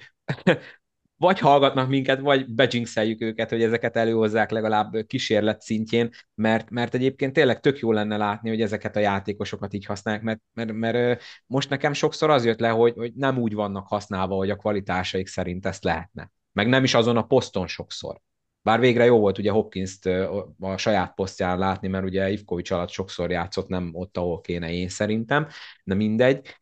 vagy 1.22 1.38
hallgatnak 1.38 1.88
minket, 1.88 2.20
vagy 2.20 2.54
bejinxeljük 2.54 3.20
őket, 3.20 3.50
hogy 3.50 3.62
ezeket 3.62 3.96
előhozzák 3.96 4.50
legalább 4.50 4.96
kísérlet 5.06 5.60
szintjén, 5.60 6.10
mert, 6.34 6.70
mert 6.70 6.94
egyébként 6.94 7.32
tényleg 7.32 7.60
tök 7.60 7.78
jó 7.78 7.92
lenne 7.92 8.16
látni, 8.16 8.48
hogy 8.48 8.60
ezeket 8.60 8.96
a 8.96 9.00
játékosokat 9.00 9.72
így 9.72 9.84
használják, 9.84 10.24
mert, 10.24 10.40
mert, 10.54 10.72
mert 10.72 11.22
most 11.46 11.70
nekem 11.70 11.92
sokszor 11.92 12.30
az 12.30 12.44
jött 12.44 12.60
le, 12.60 12.68
hogy, 12.68 12.94
hogy 12.96 13.12
nem 13.14 13.38
úgy 13.38 13.54
vannak 13.54 13.86
használva, 13.86 14.34
hogy 14.34 14.50
a 14.50 14.56
kvalitásaik 14.56 15.26
szerint 15.26 15.66
ezt 15.66 15.84
lehetne. 15.84 16.30
Meg 16.52 16.68
nem 16.68 16.84
is 16.84 16.94
azon 16.94 17.16
a 17.16 17.26
poszton 17.26 17.66
sokszor. 17.66 18.20
Bár 18.62 18.80
végre 18.80 19.04
jó 19.04 19.18
volt 19.18 19.38
ugye 19.38 19.50
Hopkins-t 19.50 20.06
a 20.60 20.76
saját 20.76 21.14
posztján 21.14 21.58
látni, 21.58 21.88
mert 21.88 22.04
ugye 22.04 22.30
Ivkovics 22.30 22.70
alatt 22.70 22.90
sokszor 22.90 23.30
játszott, 23.30 23.68
nem 23.68 23.90
ott, 23.92 24.16
ahol 24.16 24.40
kéne 24.40 24.72
én 24.72 24.88
szerintem, 24.88 25.46
de 25.84 25.94
mindegy. 25.94 26.61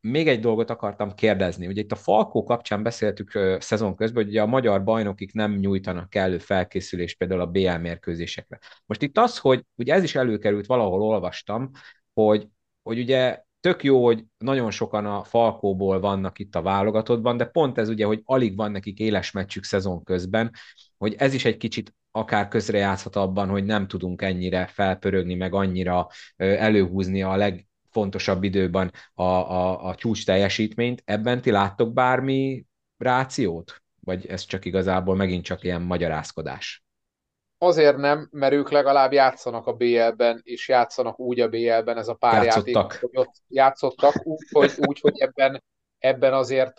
Még 0.00 0.28
egy 0.28 0.40
dolgot 0.40 0.70
akartam 0.70 1.14
kérdezni. 1.14 1.66
Ugye 1.66 1.80
itt 1.80 1.92
a 1.92 1.96
Falkó 1.96 2.44
kapcsán 2.44 2.82
beszéltük 2.82 3.56
szezon 3.58 3.96
közben, 3.96 4.22
hogy 4.22 4.32
ugye 4.32 4.42
a 4.42 4.46
magyar 4.46 4.84
bajnokik 4.84 5.32
nem 5.32 5.52
nyújtanak 5.52 6.10
kellő 6.10 6.38
felkészülést 6.38 7.18
például 7.18 7.40
a 7.40 7.46
BL 7.46 7.76
mérkőzésekre. 7.76 8.58
Most 8.86 9.02
itt 9.02 9.18
az, 9.18 9.38
hogy 9.38 9.64
ugye 9.74 9.94
ez 9.94 10.02
is 10.02 10.14
előkerült, 10.14 10.66
valahol 10.66 11.02
olvastam, 11.02 11.70
hogy, 12.12 12.48
hogy 12.82 12.98
ugye 12.98 13.42
tök 13.60 13.84
jó, 13.84 14.04
hogy 14.04 14.24
nagyon 14.38 14.70
sokan 14.70 15.06
a 15.06 15.24
Falkóból 15.24 16.00
vannak 16.00 16.38
itt 16.38 16.54
a 16.54 16.62
válogatottban, 16.62 17.36
de 17.36 17.44
pont 17.44 17.78
ez 17.78 17.88
ugye, 17.88 18.04
hogy 18.04 18.20
alig 18.24 18.56
van 18.56 18.70
nekik 18.70 18.98
éles 18.98 19.30
meccsük 19.30 19.64
szezon 19.64 20.04
közben, 20.04 20.52
hogy 20.98 21.14
ez 21.18 21.34
is 21.34 21.44
egy 21.44 21.56
kicsit 21.56 21.94
akár 22.10 22.48
közrejátszhat 22.48 23.16
abban, 23.16 23.48
hogy 23.48 23.64
nem 23.64 23.86
tudunk 23.86 24.22
ennyire 24.22 24.66
felpörögni, 24.66 25.34
meg 25.34 25.54
annyira 25.54 26.08
előhúzni 26.36 27.22
a 27.22 27.36
leg, 27.36 27.66
fontosabb 27.96 28.42
időben 28.42 28.92
a, 29.14 29.22
a, 29.22 29.84
a 29.84 29.94
csúcs 29.94 30.24
teljesítményt. 30.24 31.02
Ebben 31.04 31.40
ti 31.40 31.50
láttok 31.50 31.92
bármi 31.92 32.64
rációt? 32.98 33.82
Vagy 34.00 34.26
ez 34.26 34.44
csak 34.44 34.64
igazából 34.64 35.16
megint 35.16 35.44
csak 35.44 35.62
ilyen 35.62 35.82
magyarázkodás? 35.82 36.84
Azért 37.58 37.96
nem, 37.96 38.28
mert 38.30 38.52
ők 38.52 38.70
legalább 38.70 39.12
játszanak 39.12 39.66
a 39.66 39.72
BL-ben, 39.72 40.40
és 40.42 40.68
játszanak 40.68 41.20
úgy 41.20 41.40
a 41.40 41.48
BL-ben, 41.48 41.96
ez 41.96 42.08
a 42.08 42.14
pár 42.14 42.44
játszottak. 42.44 42.74
játék, 42.74 43.00
hogy 43.00 43.18
ott 43.18 43.34
játszottak, 43.48 44.26
úgy, 44.26 44.46
hogy, 44.52 44.72
úgy, 44.76 45.00
hogy 45.00 45.18
ebben, 45.18 45.62
ebben 45.98 46.32
azért 46.32 46.78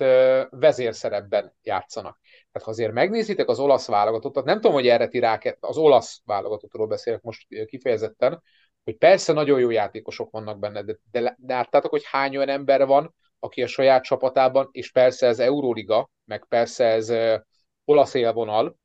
vezérszerepben 0.49 1.53
játszanak. 1.61 2.19
Tehát 2.21 2.67
ha 2.67 2.69
azért 2.71 2.93
megnézitek 2.93 3.47
az 3.47 3.59
olasz 3.59 3.87
válogatottat, 3.87 4.45
nem 4.45 4.55
tudom, 4.55 4.73
hogy 4.73 4.87
erre 4.87 5.07
ti 5.07 5.19
rá, 5.19 5.39
az 5.59 5.77
olasz 5.77 6.21
válogatottról 6.25 6.87
beszélek 6.87 7.21
most 7.21 7.47
kifejezetten, 7.65 8.41
hogy 8.87 8.97
persze 8.97 9.33
nagyon 9.33 9.59
jó 9.59 9.69
játékosok 9.69 10.31
vannak 10.31 10.59
benne, 10.59 10.83
de, 10.83 10.97
de, 11.11 11.37
láttátok, 11.47 11.91
hogy 11.91 12.03
hány 12.05 12.37
olyan 12.37 12.49
ember 12.49 12.85
van, 12.85 13.15
aki 13.39 13.63
a 13.63 13.67
saját 13.67 14.03
csapatában, 14.03 14.69
és 14.71 14.91
persze 14.91 15.27
ez 15.27 15.39
Euróliga, 15.39 16.09
meg 16.25 16.45
persze 16.49 16.85
ez 16.85 17.09
uh, 17.09 17.35
olasz 17.85 18.13
élvonal, 18.13 18.75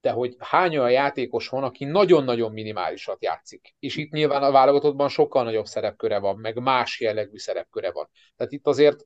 de 0.00 0.10
hogy 0.10 0.36
hány 0.38 0.76
olyan 0.76 0.90
játékos 0.90 1.48
van, 1.48 1.62
aki 1.62 1.84
nagyon-nagyon 1.84 2.52
minimálisat 2.52 3.22
játszik. 3.22 3.74
És 3.78 3.96
itt 3.96 4.12
nyilván 4.12 4.42
a 4.42 4.50
válogatottban 4.50 5.08
sokkal 5.08 5.44
nagyobb 5.44 5.66
szerepköre 5.66 6.18
van, 6.18 6.36
meg 6.36 6.58
más 6.60 7.00
jellegű 7.00 7.36
szerepköre 7.36 7.92
van. 7.92 8.10
Tehát 8.36 8.52
itt 8.52 8.66
azért 8.66 9.04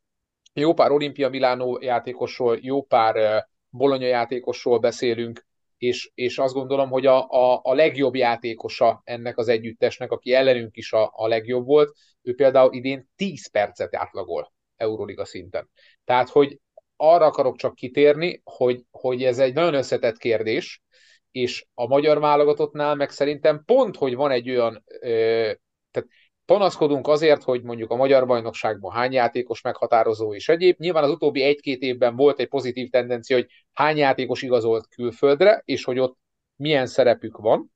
jó 0.53 0.74
pár 0.74 0.90
Olimpia 0.90 1.28
Milánó 1.28 1.78
játékosról, 1.80 2.59
jó 2.61 2.82
pár 2.82 3.46
Bologna 3.68 4.07
játékosról 4.07 4.78
beszélünk, 4.78 5.46
és, 5.83 6.11
és 6.14 6.39
azt 6.39 6.55
gondolom, 6.55 6.91
hogy 6.91 7.07
a, 7.07 7.28
a, 7.28 7.61
a 7.62 7.74
legjobb 7.74 8.14
játékosa 8.14 9.01
ennek 9.05 9.39
az 9.39 9.49
együttesnek, 9.49 10.11
aki 10.11 10.33
ellenünk 10.33 10.76
is 10.76 10.93
a, 10.93 11.12
a 11.14 11.26
legjobb 11.26 11.66
volt, 11.66 11.97
ő 12.22 12.35
például 12.35 12.74
idén 12.74 13.09
10 13.16 13.51
percet 13.51 13.97
átlagol 13.97 14.53
Euroliga 14.76 15.24
szinten. 15.24 15.70
Tehát, 16.05 16.28
hogy 16.28 16.61
arra 16.97 17.24
akarok 17.24 17.57
csak 17.57 17.74
kitérni, 17.74 18.41
hogy, 18.45 18.85
hogy 18.91 19.24
ez 19.24 19.39
egy 19.39 19.55
nagyon 19.55 19.74
összetett 19.74 20.16
kérdés, 20.16 20.83
és 21.30 21.66
a 21.74 21.87
magyar 21.87 22.20
válogatottnál 22.20 22.95
meg 22.95 23.11
szerintem 23.11 23.62
pont, 23.64 23.97
hogy 23.97 24.14
van 24.14 24.30
egy 24.30 24.51
olyan, 24.51 24.85
ö, 25.01 25.53
tehát 25.91 26.09
panaszkodunk 26.53 27.09
azért, 27.09 27.42
hogy 27.42 27.62
mondjuk 27.62 27.90
a 27.90 27.96
magyar 27.96 28.26
bajnokságban 28.26 28.92
hány 28.92 29.12
játékos 29.12 29.62
meghatározó 29.62 30.34
és 30.34 30.48
egyéb. 30.48 30.78
Nyilván 30.78 31.05
az 31.05 31.11
utóbbi 31.11 31.42
egy-két 31.42 31.82
évben 31.82 32.16
volt 32.16 32.40
egy 32.40 32.48
pozitív 32.48 32.90
tendencia, 32.90 33.36
hogy 33.36 33.46
hány 33.72 33.96
játékos 33.96 34.42
igazolt 34.42 34.88
külföldre, 34.88 35.62
és 35.64 35.84
hogy 35.84 35.98
ott 35.98 36.18
milyen 36.57 36.86
szerepük 36.86 37.36
van. 37.36 37.72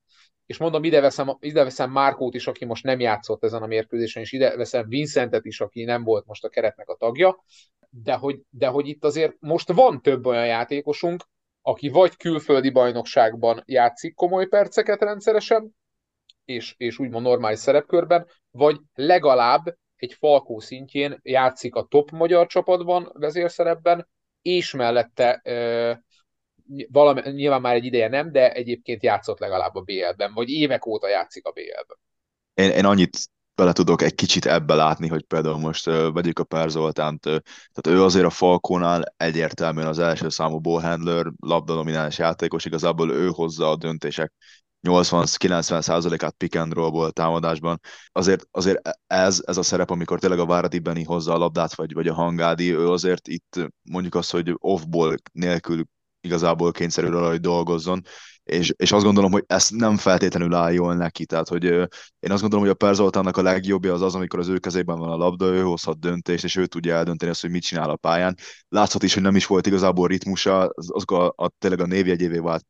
És 0.46 0.58
mondom, 0.58 0.84
ide 0.84 1.00
veszem, 1.00 1.36
ide 1.40 1.64
veszem 1.64 1.90
Márkót 1.90 2.34
is, 2.34 2.46
aki 2.46 2.64
most 2.64 2.84
nem 2.84 3.00
játszott 3.00 3.44
ezen 3.44 3.62
a 3.62 3.66
mérkőzésen, 3.66 4.22
és 4.22 4.32
ide 4.32 4.56
veszem 4.56 4.88
Vincentet 4.88 5.44
is, 5.44 5.60
aki 5.60 5.84
nem 5.84 6.04
volt 6.04 6.26
most 6.26 6.44
a 6.44 6.48
keretnek 6.48 6.88
a 6.88 6.94
tagja. 6.94 7.44
De 7.90 8.14
hogy, 8.14 8.40
de 8.50 8.66
hogy 8.66 8.88
itt 8.88 9.04
azért 9.04 9.36
most 9.38 9.72
van 9.72 10.02
több 10.02 10.26
olyan 10.26 10.46
játékosunk, 10.46 11.24
aki 11.62 11.88
vagy 11.88 12.16
külföldi 12.16 12.70
bajnokságban 12.70 13.62
játszik 13.66 14.14
komoly 14.14 14.46
perceket 14.46 15.00
rendszeresen, 15.00 15.74
és, 16.46 16.74
és 16.76 16.98
úgymond 16.98 17.24
normális 17.24 17.58
szerepkörben, 17.58 18.26
vagy 18.50 18.80
legalább 18.94 19.76
egy 19.96 20.12
Falkó 20.12 20.60
szintjén 20.60 21.20
játszik 21.22 21.74
a 21.74 21.86
top 21.90 22.10
magyar 22.10 22.46
csapatban 22.46 23.10
vezérszerepben, 23.12 24.08
és 24.42 24.72
mellette 24.72 25.34
e, 25.34 26.02
valami, 26.88 27.20
nyilván 27.30 27.60
már 27.60 27.74
egy 27.74 27.84
ideje 27.84 28.08
nem, 28.08 28.32
de 28.32 28.52
egyébként 28.52 29.02
játszott 29.02 29.38
legalább 29.38 29.74
a 29.74 29.80
BL-ben, 29.80 30.32
vagy 30.34 30.48
évek 30.48 30.86
óta 30.86 31.08
játszik 31.08 31.46
a 31.46 31.50
BL-ben. 31.50 31.98
Én, 32.54 32.70
én 32.76 32.84
annyit 32.84 33.18
bele 33.54 33.72
tudok 33.72 34.02
egy 34.02 34.14
kicsit 34.14 34.46
ebbe 34.46 34.74
látni, 34.74 35.08
hogy 35.08 35.22
például 35.22 35.58
most 35.58 35.86
uh, 35.86 36.12
vegyük 36.12 36.38
a 36.38 36.44
Per 36.44 36.70
Zoltánt, 36.70 37.26
uh, 37.26 37.36
tehát 37.72 37.98
ő 37.98 38.02
azért 38.02 38.24
a 38.24 38.30
Falkónál 38.30 39.14
egyértelműen 39.16 39.86
az 39.86 39.98
első 39.98 40.28
számú 40.28 40.58
ballhandler, 40.58 41.26
labdadomináns 41.40 42.18
játékos, 42.18 42.64
igazából 42.64 43.10
ő 43.12 43.28
hozza 43.28 43.70
a 43.70 43.76
döntések 43.76 44.32
80-90 44.86 45.80
százalékát 45.80 46.34
pick 46.36 46.54
and 46.54 46.72
roll 46.72 47.10
támadásban. 47.10 47.80
Azért, 48.12 48.46
azért 48.50 48.80
ez, 49.06 49.42
ez 49.46 49.56
a 49.56 49.62
szerep, 49.62 49.90
amikor 49.90 50.18
tényleg 50.18 50.38
a 50.38 50.46
Váradi 50.46 50.78
Benny 50.78 51.04
hozza 51.04 51.34
a 51.34 51.38
labdát, 51.38 51.74
vagy, 51.74 51.92
vagy 51.92 52.08
a 52.08 52.14
Hangádi, 52.14 52.74
ő 52.74 52.90
azért 52.90 53.28
itt 53.28 53.70
mondjuk 53.82 54.14
azt, 54.14 54.30
hogy 54.30 54.54
off-ball 54.58 55.14
nélkül 55.32 55.84
igazából 56.20 56.72
kényszerül 56.72 57.16
arra, 57.16 57.28
hogy 57.28 57.40
dolgozzon, 57.40 58.02
és, 58.46 58.72
és 58.76 58.92
azt 58.92 59.04
gondolom, 59.04 59.32
hogy 59.32 59.44
ez 59.46 59.68
nem 59.70 59.96
feltétlenül 59.96 60.54
áll 60.54 60.72
jól 60.72 60.94
neki, 60.94 61.26
tehát 61.26 61.48
hogy 61.48 61.64
én 61.64 62.30
azt 62.30 62.40
gondolom, 62.40 62.64
hogy 62.64 62.74
a 62.74 62.84
Perzoltának 62.86 63.36
a 63.36 63.42
legjobbja 63.42 63.92
az 63.92 64.02
az, 64.02 64.14
amikor 64.14 64.38
az 64.38 64.48
ő 64.48 64.58
kezében 64.58 64.98
van 64.98 65.10
a 65.10 65.16
labda, 65.16 65.46
ő 65.46 65.62
hozhat 65.62 65.98
döntést, 65.98 66.44
és 66.44 66.56
ő 66.56 66.66
tudja 66.66 66.94
eldönteni 66.94 67.30
azt, 67.30 67.40
hogy 67.40 67.50
mit 67.50 67.62
csinál 67.62 67.90
a 67.90 67.96
pályán. 67.96 68.36
Látszott 68.68 69.02
is, 69.02 69.14
hogy 69.14 69.22
nem 69.22 69.36
is 69.36 69.46
volt 69.46 69.66
igazából 69.66 70.08
ritmusa, 70.08 70.58
az, 70.74 70.88
az 70.92 71.02
a, 71.06 71.32
a, 71.36 71.50
tényleg 71.58 71.80
a 71.80 71.86
névjegyévé 71.86 72.38
vált 72.38 72.66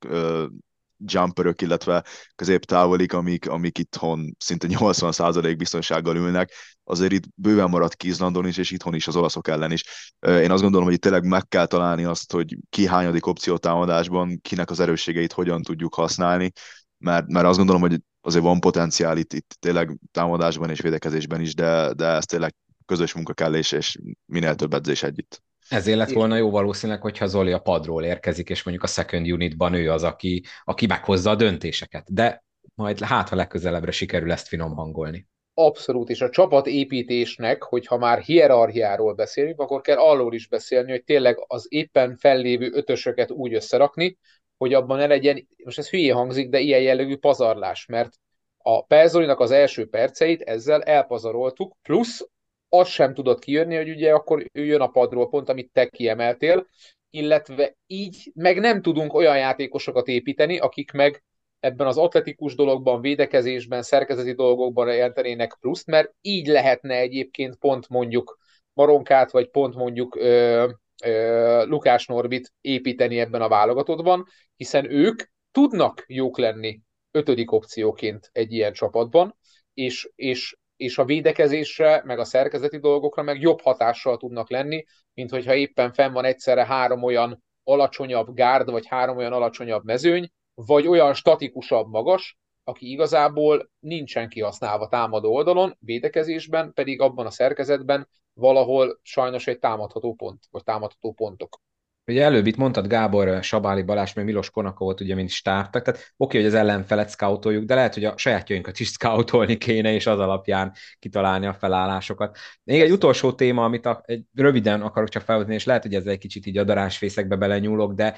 jumperök, 1.05 1.63
illetve 1.63 2.05
középtávolik, 2.35 3.13
amik, 3.13 3.49
amik 3.49 3.79
itthon 3.79 4.37
szinte 4.39 4.67
80% 4.71 5.55
biztonsággal 5.59 6.17
ülnek, 6.17 6.53
azért 6.85 7.13
itt 7.13 7.25
bőven 7.35 7.71
maradt 7.71 7.95
ki 7.95 8.09
Izlandon 8.09 8.47
is, 8.47 8.57
és 8.57 8.71
itthon 8.71 8.95
is 8.95 9.07
az 9.07 9.17
olaszok 9.17 9.49
ellen 9.49 9.73
is. 9.73 10.15
Én 10.21 10.51
azt 10.51 10.63
gondolom, 10.63 10.87
hogy 10.87 10.95
itt 10.95 11.01
tényleg 11.01 11.25
meg 11.25 11.49
kell 11.49 11.67
találni 11.67 12.05
azt, 12.05 12.33
hogy 12.33 12.57
ki 12.71 12.87
hányadik 12.87 13.27
opció 13.27 13.57
támadásban, 13.57 14.41
kinek 14.43 14.71
az 14.71 14.81
erősségeit 14.81 15.33
hogyan 15.33 15.63
tudjuk 15.63 15.95
használni, 15.95 16.53
mert, 16.99 17.27
mert 17.27 17.47
azt 17.47 17.57
gondolom, 17.57 17.83
hogy 17.83 18.01
azért 18.21 18.45
van 18.45 18.61
potenciál 18.61 19.19
itt, 19.19 19.33
itt 19.33 19.57
tényleg 19.59 19.99
támadásban 20.13 20.71
és 20.71 20.81
védekezésben 20.81 21.41
is, 21.41 21.55
de, 21.55 21.93
de 21.93 22.07
ez 22.07 22.25
tényleg 22.25 22.55
közös 22.87 23.13
munka 23.13 23.33
kell, 23.33 23.55
és, 23.55 23.73
és 23.73 23.99
minél 24.25 24.55
több 24.55 24.75
edzés 24.75 25.03
együtt. 25.03 25.43
Ezért 25.69 25.99
lett 25.99 26.13
volna 26.13 26.37
jó 26.37 26.51
valószínűleg, 26.51 27.03
hogyha 27.03 27.27
Zoli 27.27 27.53
a 27.53 27.59
padról 27.59 28.05
érkezik, 28.05 28.51
és 28.51 28.63
mondjuk 28.63 28.87
a 28.87 28.93
second 28.93 29.31
unitban 29.31 29.75
ő 29.75 29.91
az, 29.91 30.03
aki, 30.03 30.45
aki 30.65 30.87
meghozza 30.87 31.31
a 31.31 31.35
döntéseket. 31.35 32.13
De 32.15 32.45
majd 32.75 33.01
hát, 33.01 33.29
ha 33.29 33.37
legközelebbre 33.37 33.91
sikerül 33.91 34.33
ezt 34.33 34.49
finom 34.49 34.75
hangolni. 34.75 35.27
Abszolút, 35.55 36.09
és 36.09 36.21
a 36.21 36.31
csapatépítésnek, 36.31 37.63
hogyha 37.63 37.99
már 37.99 38.19
hierarchiáról 38.19 39.15
beszélünk, 39.15 39.61
akkor 39.61 39.81
kell 39.81 39.97
arról 39.97 40.35
is 40.35 40.49
beszélni, 40.49 40.91
hogy 40.91 41.05
tényleg 41.05 41.45
az 41.47 41.67
éppen 41.69 42.17
fellévő 42.17 42.71
ötösöket 42.73 43.31
úgy 43.31 43.55
összerakni, 43.55 44.19
hogy 44.57 44.75
abban 44.75 44.99
ne 44.99 45.07
legyen, 45.07 45.49
most 45.65 45.79
ez 45.79 45.91
hülyé 45.91 46.09
hangzik, 46.09 46.49
de 46.49 46.59
ilyen 46.59 46.81
jellegű 46.81 47.17
pazarlás, 47.17 47.87
mert 47.87 48.13
a 48.57 48.85
Perzolinak 48.85 49.41
az 49.41 49.51
első 49.51 49.89
perceit 49.89 50.43
ezzel 50.43 50.83
elpazaroltuk, 50.83 51.77
plusz 51.83 52.29
az 52.69 52.89
sem 52.89 53.15
tudott 53.15 53.39
kijönni, 53.39 53.77
hogy 53.77 53.91
ugye 53.91 54.13
akkor 54.13 54.51
ő 54.53 54.65
jön 54.65 54.81
a 54.81 54.87
padról, 54.89 55.29
pont 55.29 55.49
amit 55.49 55.71
te 55.73 55.87
kiemeltél, 55.87 56.67
illetve 57.11 57.77
így 57.87 58.33
meg 58.35 58.59
nem 58.59 58.83
tudunk 58.83 59.15
olyan 59.15 59.39
játékosokat 59.39 60.09
építeni, 60.09 60.59
akik 60.59 60.93
meg 60.93 61.25
ebben 61.61 61.87
az 61.87 61.99
atletikus 61.99 62.55
dologban, 62.55 63.01
védekezésben, 63.01 63.83
szerkezeti 63.83 64.33
dolgokban 64.33 64.95
jelentenének 64.95 65.57
pluszt, 65.61 65.87
mert 65.87 66.15
így 66.21 66.47
lehetne 66.47 66.95
egyébként 66.95 67.57
pont 67.57 67.89
mondjuk 67.89 68.39
Maronkát, 68.73 69.31
vagy 69.31 69.51
pont 69.51 69.75
mondjuk 69.75 70.17
ö, 70.17 70.69
ö, 71.05 71.65
Lukás 71.67 72.07
Norbit 72.07 72.53
építeni 72.61 73.19
ebben 73.21 73.43
a 73.43 73.49
válogatottban, 73.49 74.27
hiszen 74.57 74.91
ők 74.91 75.23
tudnak 75.51 76.05
jók 76.07 76.39
lenni 76.39 76.81
ötödik 77.11 77.53
opcióként 77.53 78.31
egy 78.33 78.53
ilyen 78.53 78.73
csapatban, 78.73 79.37
és, 79.75 80.11
és 80.15 80.57
és 80.77 80.99
a 80.99 81.05
védekezésre, 81.05 82.03
meg 82.05 82.19
a 82.19 82.25
szerkezeti 82.25 82.79
dolgokra 82.79 83.23
meg 83.23 83.41
jobb 83.41 83.61
hatással 83.61 84.17
tudnak 84.17 84.51
lenni, 84.51 84.85
mint 85.15 85.31
hogyha 85.31 85.55
éppen 85.55 85.93
fenn 85.93 86.13
van 86.13 86.25
egyszerre 86.25 86.67
három 86.67 87.03
olyan 87.03 87.45
alacsonyabb 87.65 88.35
gárd, 88.35 88.71
vagy 88.71 88.87
három 88.87 89.17
olyan 89.17 89.33
alacsonyabb 89.33 89.85
mezőny, 89.85 90.31
vagy 90.55 90.87
olyan 90.87 91.15
statikusabb 91.15 91.89
magas, 91.89 92.39
aki 92.65 92.91
igazából 92.91 93.71
nincsen 93.79 94.29
kihasználva 94.29 94.89
támadó 94.89 95.35
oldalon, 95.35 95.77
védekezésben, 95.81 96.73
pedig 96.73 97.01
abban 97.01 97.27
a 97.27 97.31
szerkezetben 97.31 98.09
valahol 98.33 98.99
sajnos 99.03 99.47
egy 99.47 99.59
támadható 99.59 100.15
pont, 100.15 100.45
vagy 100.51 100.63
támadható 100.65 101.13
pontok. 101.13 101.61
Ugye 102.07 102.23
előbb 102.23 102.47
itt 102.47 102.57
mondtad 102.57 102.87
Gábor, 102.87 103.43
Sabáli 103.43 103.83
Balázs, 103.83 104.13
meg 104.15 104.25
Milos 104.25 104.51
Konaka 104.51 104.85
volt 104.85 105.01
ugye, 105.01 105.15
mint 105.15 105.29
stártak, 105.31 105.83
tehát 105.83 106.13
oké, 106.17 106.37
hogy 106.39 106.47
az 106.47 106.55
ellenfelet 106.55 107.11
scoutoljuk, 107.11 107.65
de 107.65 107.75
lehet, 107.75 107.95
hogy 107.95 108.05
a 108.05 108.17
sajátjainkat 108.17 108.81
is 108.81 108.89
scoutolni 108.97 109.57
kéne, 109.57 109.93
és 109.93 110.07
az 110.07 110.19
alapján 110.19 110.73
kitalálni 110.99 111.47
a 111.47 111.55
felállásokat. 111.55 112.37
Még 112.65 112.81
egy 112.81 112.91
utolsó 112.91 113.33
téma, 113.33 113.65
amit 113.65 113.87
a, 113.87 114.03
egy, 114.05 114.25
röviden 114.35 114.83
akarok 114.83 115.09
csak 115.09 115.23
felhozni, 115.23 115.55
és 115.55 115.65
lehet, 115.65 115.83
hogy 115.83 115.95
ez 115.95 116.07
egy 116.07 116.19
kicsit 116.19 116.47
így 116.47 116.59
a 116.59 116.65
darásfészekbe 116.65 117.37
belenyúlok, 117.37 117.93
de 117.93 118.17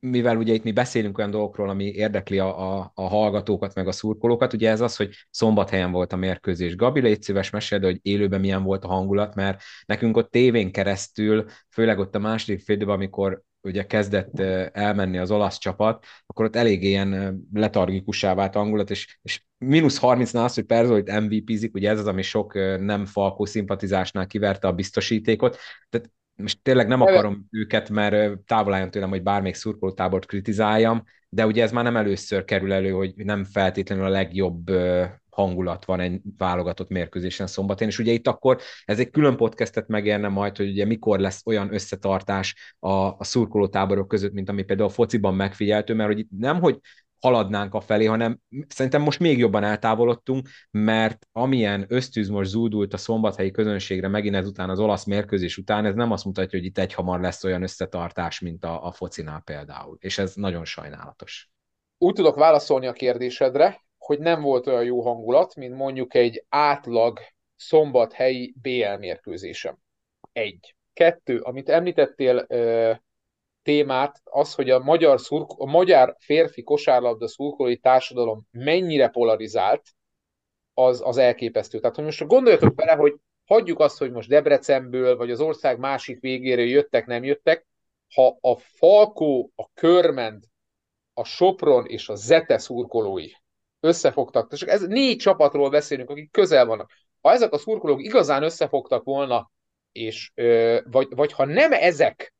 mivel 0.00 0.36
ugye 0.36 0.54
itt 0.54 0.62
mi 0.62 0.72
beszélünk 0.72 1.18
olyan 1.18 1.30
dolgokról, 1.30 1.68
ami 1.68 1.84
érdekli 1.84 2.38
a, 2.38 2.78
a, 2.78 2.90
a 2.94 3.02
hallgatókat, 3.02 3.74
meg 3.74 3.88
a 3.88 3.92
szurkolókat, 3.92 4.52
ugye 4.52 4.70
ez 4.70 4.80
az, 4.80 4.96
hogy 4.96 5.14
szombathelyen 5.30 5.92
volt 5.92 6.12
a 6.12 6.16
mérkőzés. 6.16 6.76
Gabi, 6.76 7.00
légy 7.00 7.22
szíves, 7.22 7.50
meséld, 7.50 7.84
hogy 7.84 7.98
élőben 8.02 8.40
milyen 8.40 8.62
volt 8.62 8.84
a 8.84 8.88
hangulat, 8.88 9.34
mert 9.34 9.62
nekünk 9.86 10.16
ott 10.16 10.30
tévén 10.30 10.72
keresztül, 10.72 11.44
főleg 11.70 11.98
ott 11.98 12.14
a 12.14 12.18
második 12.18 12.60
félidőben, 12.60 12.94
amikor 12.94 13.42
ugye 13.62 13.86
kezdett 13.86 14.40
elmenni 14.72 15.18
az 15.18 15.30
olasz 15.30 15.58
csapat, 15.58 16.04
akkor 16.26 16.44
ott 16.44 16.56
elég 16.56 16.82
ilyen 16.82 17.40
letargikussá 17.52 18.34
vált 18.34 18.54
hangulat, 18.54 18.90
és, 18.90 19.18
és 19.22 19.44
mínusz 19.58 19.98
30-nál 20.02 20.44
az, 20.44 20.54
hogy 20.54 20.64
Perzolit 20.64 21.20
MVP-zik, 21.20 21.74
ugye 21.74 21.90
ez 21.90 21.98
az, 21.98 22.06
ami 22.06 22.22
sok 22.22 22.54
nem 22.80 23.04
falkó 23.04 23.44
szimpatizásnál 23.44 24.26
kiverte 24.26 24.68
a 24.68 24.72
biztosítékot, 24.72 25.58
tehát 25.88 26.10
most 26.42 26.62
tényleg 26.62 26.86
nem 26.86 27.00
akarom 27.00 27.46
őket, 27.50 27.90
mert 27.90 28.38
távol 28.38 28.72
álljon 28.72 28.90
tőlem, 28.90 29.08
hogy 29.08 29.22
bármelyik 29.22 29.54
szurkolótábort 29.54 30.26
kritizáljam, 30.26 31.04
de 31.28 31.46
ugye 31.46 31.62
ez 31.62 31.72
már 31.72 31.84
nem 31.84 31.96
először 31.96 32.44
kerül 32.44 32.72
elő, 32.72 32.90
hogy 32.90 33.12
nem 33.16 33.44
feltétlenül 33.44 34.04
a 34.04 34.08
legjobb 34.08 34.70
hangulat 35.30 35.84
van 35.84 36.00
egy 36.00 36.20
válogatott 36.38 36.88
mérkőzésen 36.88 37.46
szombatén, 37.46 37.88
és 37.88 37.98
ugye 37.98 38.12
itt 38.12 38.26
akkor 38.26 38.60
ez 38.84 38.98
egy 38.98 39.10
külön 39.10 39.36
podcastet 39.36 39.88
megérne 39.88 40.28
majd, 40.28 40.56
hogy 40.56 40.68
ugye 40.68 40.84
mikor 40.84 41.18
lesz 41.18 41.42
olyan 41.46 41.74
összetartás 41.74 42.74
a, 42.78 42.90
a 42.90 43.24
szurkolótáborok 43.24 44.08
között, 44.08 44.32
mint 44.32 44.48
ami 44.48 44.62
például 44.62 44.88
a 44.88 44.92
fociban 44.92 45.34
megfigyeltő, 45.34 45.94
mert 45.94 46.08
hogy 46.08 46.18
itt 46.18 46.30
nem, 46.38 46.60
hogy 46.60 46.78
haladnánk 47.20 47.74
a 47.74 47.80
felé, 47.80 48.04
hanem 48.04 48.40
szerintem 48.68 49.02
most 49.02 49.18
még 49.18 49.38
jobban 49.38 49.64
eltávolodtunk, 49.64 50.48
mert 50.70 51.28
amilyen 51.32 51.84
ösztűz 51.88 52.28
most 52.28 52.50
zúdult 52.50 52.94
a 52.94 52.96
szombathelyi 52.96 53.50
közönségre 53.50 54.08
megint 54.08 54.34
ezután 54.34 54.70
az 54.70 54.78
olasz 54.78 55.04
mérkőzés 55.04 55.56
után, 55.56 55.84
ez 55.84 55.94
nem 55.94 56.12
azt 56.12 56.24
mutatja, 56.24 56.58
hogy 56.58 56.68
itt 56.68 56.78
egyhamar 56.78 57.20
lesz 57.20 57.44
olyan 57.44 57.62
összetartás, 57.62 58.40
mint 58.40 58.64
a, 58.64 58.84
a 58.84 58.92
focinál 58.92 59.40
például, 59.40 59.96
és 60.00 60.18
ez 60.18 60.34
nagyon 60.34 60.64
sajnálatos. 60.64 61.50
Úgy 61.98 62.14
tudok 62.14 62.36
válaszolni 62.36 62.86
a 62.86 62.92
kérdésedre, 62.92 63.86
hogy 63.98 64.18
nem 64.18 64.40
volt 64.40 64.66
olyan 64.66 64.84
jó 64.84 65.02
hangulat, 65.02 65.54
mint 65.54 65.74
mondjuk 65.74 66.14
egy 66.14 66.44
átlag 66.48 67.18
szombathelyi 67.56 68.54
BL 68.62 68.96
mérkőzésem. 68.98 69.78
Egy. 70.32 70.76
Kettő, 70.92 71.38
amit 71.38 71.68
említettél, 71.68 72.46
témát, 73.68 74.20
az, 74.24 74.54
hogy 74.54 74.70
a 74.70 74.78
magyar, 74.78 75.20
szurk, 75.20 75.50
a 75.56 75.66
magyar 75.66 76.16
férfi 76.18 76.62
kosárlabda 76.62 77.28
szurkolói 77.28 77.76
társadalom 77.76 78.46
mennyire 78.50 79.08
polarizált, 79.08 79.82
az, 80.74 81.00
az 81.04 81.16
elképesztő. 81.16 81.78
Tehát, 81.78 81.96
hogy 81.96 82.04
most 82.04 82.26
gondoljatok 82.26 82.74
bele, 82.74 82.92
hogy 82.92 83.14
hagyjuk 83.46 83.80
azt, 83.80 83.98
hogy 83.98 84.10
most 84.10 84.28
Debrecenből, 84.28 85.16
vagy 85.16 85.30
az 85.30 85.40
ország 85.40 85.78
másik 85.78 86.20
végére 86.20 86.62
jöttek, 86.62 87.06
nem 87.06 87.24
jöttek, 87.24 87.66
ha 88.14 88.38
a 88.40 88.56
Falkó, 88.56 89.52
a 89.56 89.72
Körmend, 89.74 90.44
a 91.14 91.24
Sopron 91.24 91.86
és 91.86 92.08
a 92.08 92.14
Zete 92.14 92.58
szurkolói 92.58 93.30
összefogtak, 93.80 94.52
és 94.52 94.62
ez 94.62 94.82
négy 94.82 95.16
csapatról 95.16 95.70
beszélünk, 95.70 96.10
akik 96.10 96.30
közel 96.30 96.66
vannak. 96.66 96.90
Ha 97.20 97.32
ezek 97.32 97.52
a 97.52 97.58
szurkolók 97.58 98.02
igazán 98.02 98.42
összefogtak 98.42 99.04
volna, 99.04 99.50
és, 99.92 100.32
vagy, 100.84 101.08
vagy 101.10 101.32
ha 101.32 101.44
nem 101.44 101.72
ezek 101.72 102.36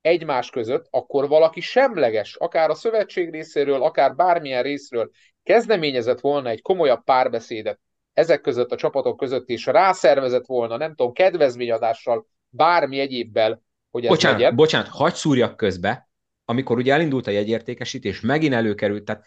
egymás 0.00 0.50
között, 0.50 0.86
akkor 0.90 1.28
valaki 1.28 1.60
semleges, 1.60 2.36
akár 2.36 2.70
a 2.70 2.74
szövetség 2.74 3.30
részéről, 3.30 3.82
akár 3.82 4.14
bármilyen 4.14 4.62
részről 4.62 5.10
kezdeményezett 5.42 6.20
volna 6.20 6.48
egy 6.48 6.62
komolyabb 6.62 7.04
párbeszédet 7.04 7.80
ezek 8.12 8.40
között 8.40 8.72
a 8.72 8.76
csapatok 8.76 9.16
között, 9.16 9.48
és 9.48 9.66
rászervezett 9.66 10.46
volna, 10.46 10.76
nem 10.76 10.94
tudom, 10.94 11.12
kedvezményadással, 11.12 12.26
bármi 12.48 12.98
egyébbel, 12.98 13.62
hogy 13.90 14.04
ez 14.04 14.10
bocsánat, 14.10 14.38
legyen. 14.38 14.56
Bocsánat, 14.56 14.88
hagyd 14.88 15.14
szúrjak 15.14 15.56
közbe, 15.56 16.08
amikor 16.44 16.76
ugye 16.76 16.92
elindult 16.92 17.26
a 17.26 17.30
jegyértékesítés, 17.30 18.20
megint 18.20 18.54
előkerült, 18.54 19.04
tehát 19.04 19.24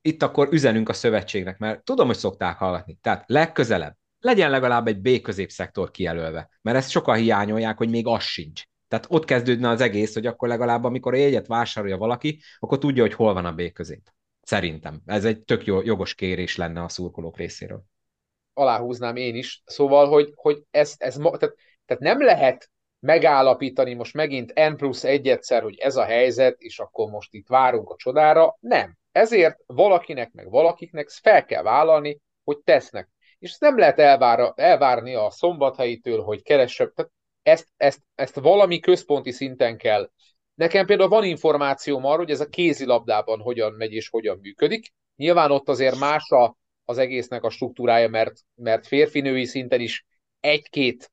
itt 0.00 0.22
akkor 0.22 0.48
üzenünk 0.50 0.88
a 0.88 0.92
szövetségnek, 0.92 1.58
mert 1.58 1.84
tudom, 1.84 2.06
hogy 2.06 2.16
szokták 2.16 2.56
hallgatni. 2.56 2.98
Tehát 3.00 3.24
legközelebb 3.26 3.96
legyen 4.24 4.50
legalább 4.50 4.86
egy 4.86 5.00
B 5.00 5.20
középszektor 5.20 5.90
kijelölve, 5.90 6.48
mert 6.62 6.76
ezt 6.76 6.90
sokan 6.90 7.16
hiányolják, 7.16 7.76
hogy 7.76 7.90
még 7.90 8.06
az 8.06 8.22
sincs. 8.22 8.64
Tehát 8.94 9.08
ott 9.10 9.24
kezdődne 9.24 9.68
az 9.68 9.80
egész, 9.80 10.14
hogy 10.14 10.26
akkor 10.26 10.48
legalább 10.48 10.84
amikor 10.84 11.14
a 11.14 11.16
jegyet 11.16 11.46
vásárolja 11.46 11.96
valaki, 11.96 12.40
akkor 12.58 12.78
tudja, 12.78 13.02
hogy 13.02 13.14
hol 13.14 13.34
van 13.34 13.44
a 13.44 13.52
B 13.52 13.72
közép. 13.72 14.10
Szerintem. 14.42 15.00
Ez 15.06 15.24
egy 15.24 15.42
tök 15.42 15.64
jó, 15.64 15.82
jogos 15.82 16.14
kérés 16.14 16.56
lenne 16.56 16.82
a 16.82 16.88
szurkolók 16.88 17.36
részéről. 17.36 17.82
aláhúznám 18.52 19.16
én 19.16 19.34
is. 19.34 19.62
Szóval, 19.66 20.08
hogy, 20.08 20.32
hogy 20.34 20.62
ez, 20.70 20.94
ez 20.98 21.14
tehát, 21.14 21.54
tehát 21.86 22.02
nem 22.02 22.22
lehet 22.22 22.70
megállapítani 22.98 23.94
most 23.94 24.14
megint 24.14 24.52
N 24.54 24.74
plusz 24.76 25.04
egy 25.04 25.28
egyszer, 25.28 25.62
hogy 25.62 25.78
ez 25.78 25.96
a 25.96 26.04
helyzet, 26.04 26.60
és 26.60 26.78
akkor 26.78 27.10
most 27.10 27.34
itt 27.34 27.48
várunk 27.48 27.90
a 27.90 27.96
csodára. 27.96 28.56
Nem. 28.60 28.96
Ezért 29.12 29.58
valakinek, 29.66 30.32
meg 30.32 30.50
valakiknek 30.50 31.08
fel 31.08 31.44
kell 31.44 31.62
vállalni, 31.62 32.20
hogy 32.44 32.58
tesznek. 32.58 33.08
És 33.38 33.50
ezt 33.50 33.60
nem 33.60 33.78
lehet 33.78 33.98
elvár, 33.98 34.52
elvárni 34.56 35.14
a 35.14 35.30
szombathelyitől, 35.30 36.22
hogy 36.22 36.42
keresse. 36.42 36.86
Tehát 36.86 37.12
ezt, 37.44 37.68
ezt, 37.76 38.00
ezt 38.14 38.34
valami 38.34 38.80
központi 38.80 39.30
szinten 39.30 39.76
kell. 39.76 40.10
Nekem 40.54 40.86
például 40.86 41.08
van 41.08 41.24
információm 41.24 42.04
arról, 42.04 42.16
hogy 42.16 42.30
ez 42.30 42.40
a 42.40 42.48
kézilabdában 42.48 43.40
hogyan 43.40 43.72
megy 43.72 43.92
és 43.92 44.08
hogyan 44.08 44.38
működik. 44.42 44.92
Nyilván 45.16 45.50
ott 45.50 45.68
azért 45.68 45.98
más 45.98 46.30
a, 46.30 46.56
az 46.84 46.98
egésznek 46.98 47.42
a 47.42 47.50
struktúrája, 47.50 48.08
mert, 48.08 48.40
mert 48.54 48.86
férfinői 48.86 49.44
szinten 49.44 49.80
is 49.80 50.06
egy-két 50.40 51.12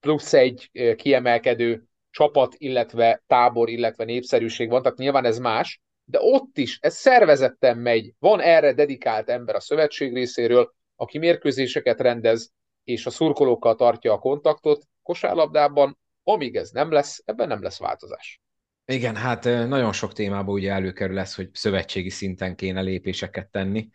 plusz 0.00 0.32
egy 0.32 0.70
kiemelkedő 0.96 1.84
csapat, 2.10 2.54
illetve 2.56 3.22
tábor, 3.26 3.68
illetve 3.68 4.04
népszerűség 4.04 4.68
van, 4.70 4.82
tehát 4.82 4.98
nyilván 4.98 5.24
ez 5.24 5.38
más, 5.38 5.80
de 6.04 6.18
ott 6.20 6.58
is 6.58 6.78
ez 6.80 6.96
szervezetten 6.96 7.78
megy, 7.78 8.12
van 8.18 8.40
erre 8.40 8.72
dedikált 8.72 9.28
ember 9.28 9.54
a 9.54 9.60
szövetség 9.60 10.14
részéről, 10.14 10.74
aki 10.96 11.18
mérkőzéseket 11.18 12.00
rendez, 12.00 12.52
és 12.84 13.06
a 13.06 13.10
szurkolókkal 13.10 13.74
tartja 13.74 14.12
a 14.12 14.18
kontaktot 14.18 14.84
kosárlabdában, 15.10 15.98
amíg 16.22 16.56
ez 16.56 16.70
nem 16.70 16.90
lesz, 16.90 17.22
ebben 17.24 17.48
nem 17.48 17.62
lesz 17.62 17.78
változás. 17.78 18.40
Igen, 18.84 19.16
hát 19.16 19.44
nagyon 19.44 19.92
sok 19.92 20.12
témában 20.12 20.54
ugye 20.54 20.72
előkerül 20.72 21.14
lesz, 21.14 21.36
hogy 21.36 21.48
szövetségi 21.52 22.10
szinten 22.10 22.56
kéne 22.56 22.80
lépéseket 22.80 23.50
tenni. 23.50 23.88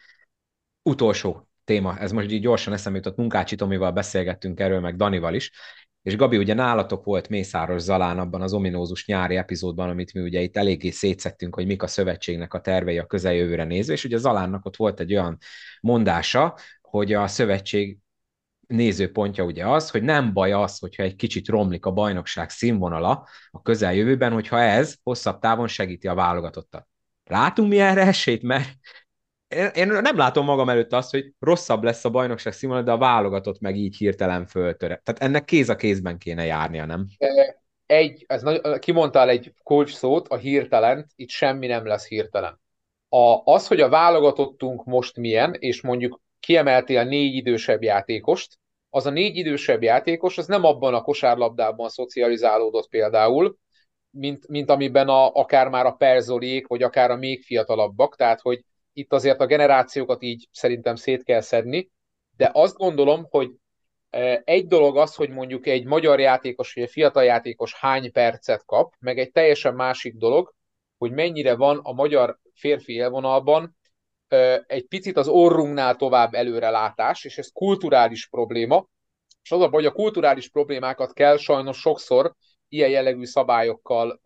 Utolsó 0.82 1.50
téma, 1.64 1.98
ez 1.98 2.12
most 2.12 2.32
így 2.32 2.42
gyorsan 2.42 2.74
eszembe 2.74 2.98
jutott, 2.98 3.18
Munkácsi 3.18 3.56
Tomival 3.56 3.92
beszélgettünk 3.92 4.60
erről, 4.60 4.80
meg 4.80 4.96
Danival 4.96 5.34
is, 5.34 5.52
és 6.02 6.16
Gabi, 6.16 6.38
ugye 6.38 6.54
nálatok 6.54 7.06
volt 7.06 7.30
Mészáros 7.30 7.82
Zalán 7.82 8.20
abban 8.20 8.42
az 8.42 8.54
ominózus 8.54 9.06
nyári 9.06 9.36
epizódban, 9.36 9.90
amit 9.90 10.14
mi 10.14 10.22
ugye 10.22 10.42
itt 10.42 10.58
eléggé 10.58 10.90
szétszettünk, 10.90 11.56
hogy 11.56 11.66
mik 11.66 11.84
a 11.84 11.88
szövetségnek 11.88 12.54
a 12.54 12.62
tervei 12.62 12.98
a 12.98 13.06
közeljövőre 13.06 13.64
nézve, 13.64 13.94
és 13.94 14.04
ugye 14.04 14.18
Zalánnak 14.18 14.66
ott 14.66 14.76
volt 14.76 15.00
egy 15.00 15.14
olyan 15.14 15.38
mondása, 15.82 16.58
hogy 16.82 17.14
a 17.14 17.28
szövetség 17.28 17.98
nézőpontja 18.68 19.44
ugye 19.44 19.68
az, 19.68 19.90
hogy 19.90 20.04
nem 20.04 20.34
baj 20.34 20.52
az, 20.52 20.80
hogyha 20.80 21.04
egy 21.04 21.16
kicsit 21.16 21.48
romlik 21.48 21.86
a 21.86 21.92
bajnokság 21.92 22.50
színvonala 22.50 23.28
a 23.52 23.62
közeljövőben, 23.62 24.32
hogyha 24.32 24.60
ez 24.60 24.96
hosszabb 25.04 25.40
távon 25.40 25.68
segíti 25.68 26.08
a 26.08 26.14
válogatottat. 26.14 26.88
Látunk 27.24 27.70
mi 27.70 27.80
erre 27.80 28.02
esélyt, 28.02 28.42
mert 28.42 28.70
én 29.74 29.88
nem 29.88 30.18
látom 30.18 30.46
magam 30.46 30.70
előtt 30.70 30.94
azt, 30.94 31.12
hogy 31.12 31.34
rosszabb 31.40 31.84
lesz 31.84 32.06
a 32.06 32.10
bajnokság 32.10 32.54
színvonal, 32.54 32.84
de 32.84 32.92
a 32.92 32.98
válogatott 32.98 33.60
meg 33.60 33.76
így 33.76 33.98
hirtelen 33.98 34.46
föltöre. 34.46 35.02
Tehát 35.04 35.22
ennek 35.22 35.46
kéz 35.46 35.70
a 35.70 35.76
kézben 35.76 36.18
kéne 36.18 36.46
járnia, 36.46 36.86
nem? 36.86 37.08
Egy, 37.86 38.26
ez 38.28 38.42
nagy, 38.42 38.80
kimondtál 38.80 39.30
egy 39.30 39.54
kulcs 39.64 39.94
szót, 39.94 40.28
a 40.28 40.38
hirtelent, 40.38 41.12
itt 41.16 41.30
semmi 41.30 41.68
nem 41.68 41.86
lesz 41.86 42.08
hirtelen. 42.08 42.60
A, 43.10 43.42
az, 43.44 43.68
hogy 43.68 43.82
a 43.82 43.90
válogatottunk 43.90 44.86
most 44.86 45.18
milyen, 45.18 45.54
és 45.54 45.82
mondjuk 45.82 46.22
kiemeltél 46.46 47.04
négy 47.04 47.36
idősebb 47.36 47.84
játékost, 47.84 48.60
az 48.90 49.06
a 49.06 49.10
négy 49.10 49.36
idősebb 49.36 49.84
játékos, 49.84 50.38
az 50.38 50.48
nem 50.48 50.64
abban 50.64 50.94
a 50.94 51.02
kosárlabdában 51.02 51.90
szocializálódott 51.90 52.90
például, 52.90 53.58
mint, 54.10 54.48
mint 54.48 54.70
amiben 54.70 55.08
a, 55.08 55.32
akár 55.32 55.70
már 55.70 55.86
a 55.86 55.92
Perzoliék, 55.92 56.68
vagy 56.68 56.84
akár 56.84 57.12
a 57.12 57.16
még 57.16 57.44
fiatalabbak, 57.44 58.16
tehát 58.16 58.42
hogy 58.42 58.64
itt 58.94 59.14
azért 59.14 59.40
a 59.40 59.46
generációkat 59.46 60.24
így 60.24 60.48
szerintem 60.52 60.96
szét 60.96 61.24
kell 61.24 61.42
szedni, 61.42 61.90
de 62.38 62.50
azt 62.54 62.78
gondolom, 62.78 63.26
hogy 63.30 63.52
e, 64.10 64.42
egy 64.46 64.68
dolog 64.68 64.98
az, 64.98 65.16
hogy 65.16 65.30
mondjuk 65.30 65.68
egy 65.68 65.86
magyar 65.86 66.20
játékos 66.20 66.74
vagy 66.74 66.84
egy 66.84 66.92
fiatal 66.92 67.24
játékos 67.24 67.74
hány 67.74 68.12
percet 68.12 68.66
kap, 68.66 68.94
meg 69.00 69.20
egy 69.20 69.32
teljesen 69.32 69.76
másik 69.76 70.16
dolog, 70.16 70.54
hogy 70.98 71.12
mennyire 71.12 71.56
van 71.56 71.80
a 71.84 71.94
magyar 71.94 72.40
férfi 72.54 72.94
élvonalban 72.94 73.76
egy 74.68 74.88
picit 74.88 75.18
az 75.18 75.28
orrunknál 75.28 75.96
tovább 75.96 76.34
előrelátás, 76.34 77.24
és 77.24 77.38
ez 77.38 77.50
kulturális 77.54 78.28
probléma, 78.28 78.88
és 79.44 79.52
az 79.52 79.62
a 79.62 79.70
baj, 79.70 79.84
hogy 79.84 79.92
a 79.92 79.96
kulturális 79.96 80.50
problémákat 80.50 81.14
kell 81.14 81.38
sajnos 81.38 81.78
sokszor 81.78 82.34
ilyen 82.68 82.90
jellegű 82.90 83.26
szabályokkal 83.26 84.20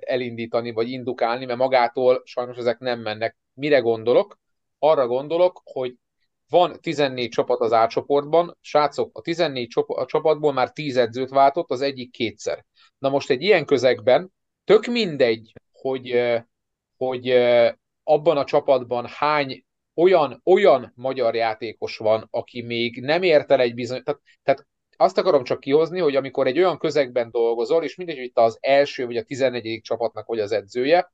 elindítani, 0.00 0.72
vagy 0.72 0.88
indukálni, 0.88 1.44
mert 1.44 1.58
magától 1.58 2.22
sajnos 2.24 2.56
ezek 2.56 2.78
nem 2.78 3.00
mennek 3.00 3.36
Mire 3.54 3.78
gondolok? 3.78 4.38
Arra 4.78 5.06
gondolok, 5.06 5.60
hogy 5.64 5.94
van 6.48 6.80
14 6.80 7.28
csapat 7.28 7.60
az 7.60 7.72
A 7.72 7.86
csoportban, 7.86 8.56
srácok, 8.60 9.18
a 9.18 9.20
14 9.20 9.68
csapatból 10.06 10.52
már 10.52 10.72
10 10.72 10.96
edzőt 10.96 11.28
váltott, 11.28 11.70
az 11.70 11.80
egyik 11.80 12.10
kétszer. 12.10 12.64
Na 12.98 13.08
most 13.08 13.30
egy 13.30 13.42
ilyen 13.42 13.64
közegben 13.64 14.32
tök 14.64 14.86
mindegy, 14.86 15.52
hogy, 15.72 16.22
hogy 16.96 17.28
abban 18.08 18.36
a 18.36 18.44
csapatban 18.44 19.06
hány 19.06 19.64
olyan, 19.94 20.40
olyan 20.44 20.92
magyar 20.94 21.34
játékos 21.34 21.96
van, 21.96 22.28
aki 22.30 22.62
még 22.62 23.00
nem 23.00 23.22
ért 23.22 23.50
el 23.50 23.60
egy 23.60 23.74
bizony... 23.74 24.02
Tehát, 24.02 24.20
tehát 24.42 24.66
azt 24.96 25.18
akarom 25.18 25.44
csak 25.44 25.60
kihozni, 25.60 26.00
hogy 26.00 26.16
amikor 26.16 26.46
egy 26.46 26.58
olyan 26.58 26.78
közegben 26.78 27.30
dolgozol, 27.30 27.84
és 27.84 27.94
mindegy, 27.94 28.16
hogy 28.16 28.24
itt 28.24 28.38
az 28.38 28.58
első 28.60 29.06
vagy 29.06 29.16
a 29.16 29.22
14. 29.22 29.80
csapatnak 29.82 30.26
vagy 30.26 30.40
az 30.40 30.52
edzője, 30.52 31.12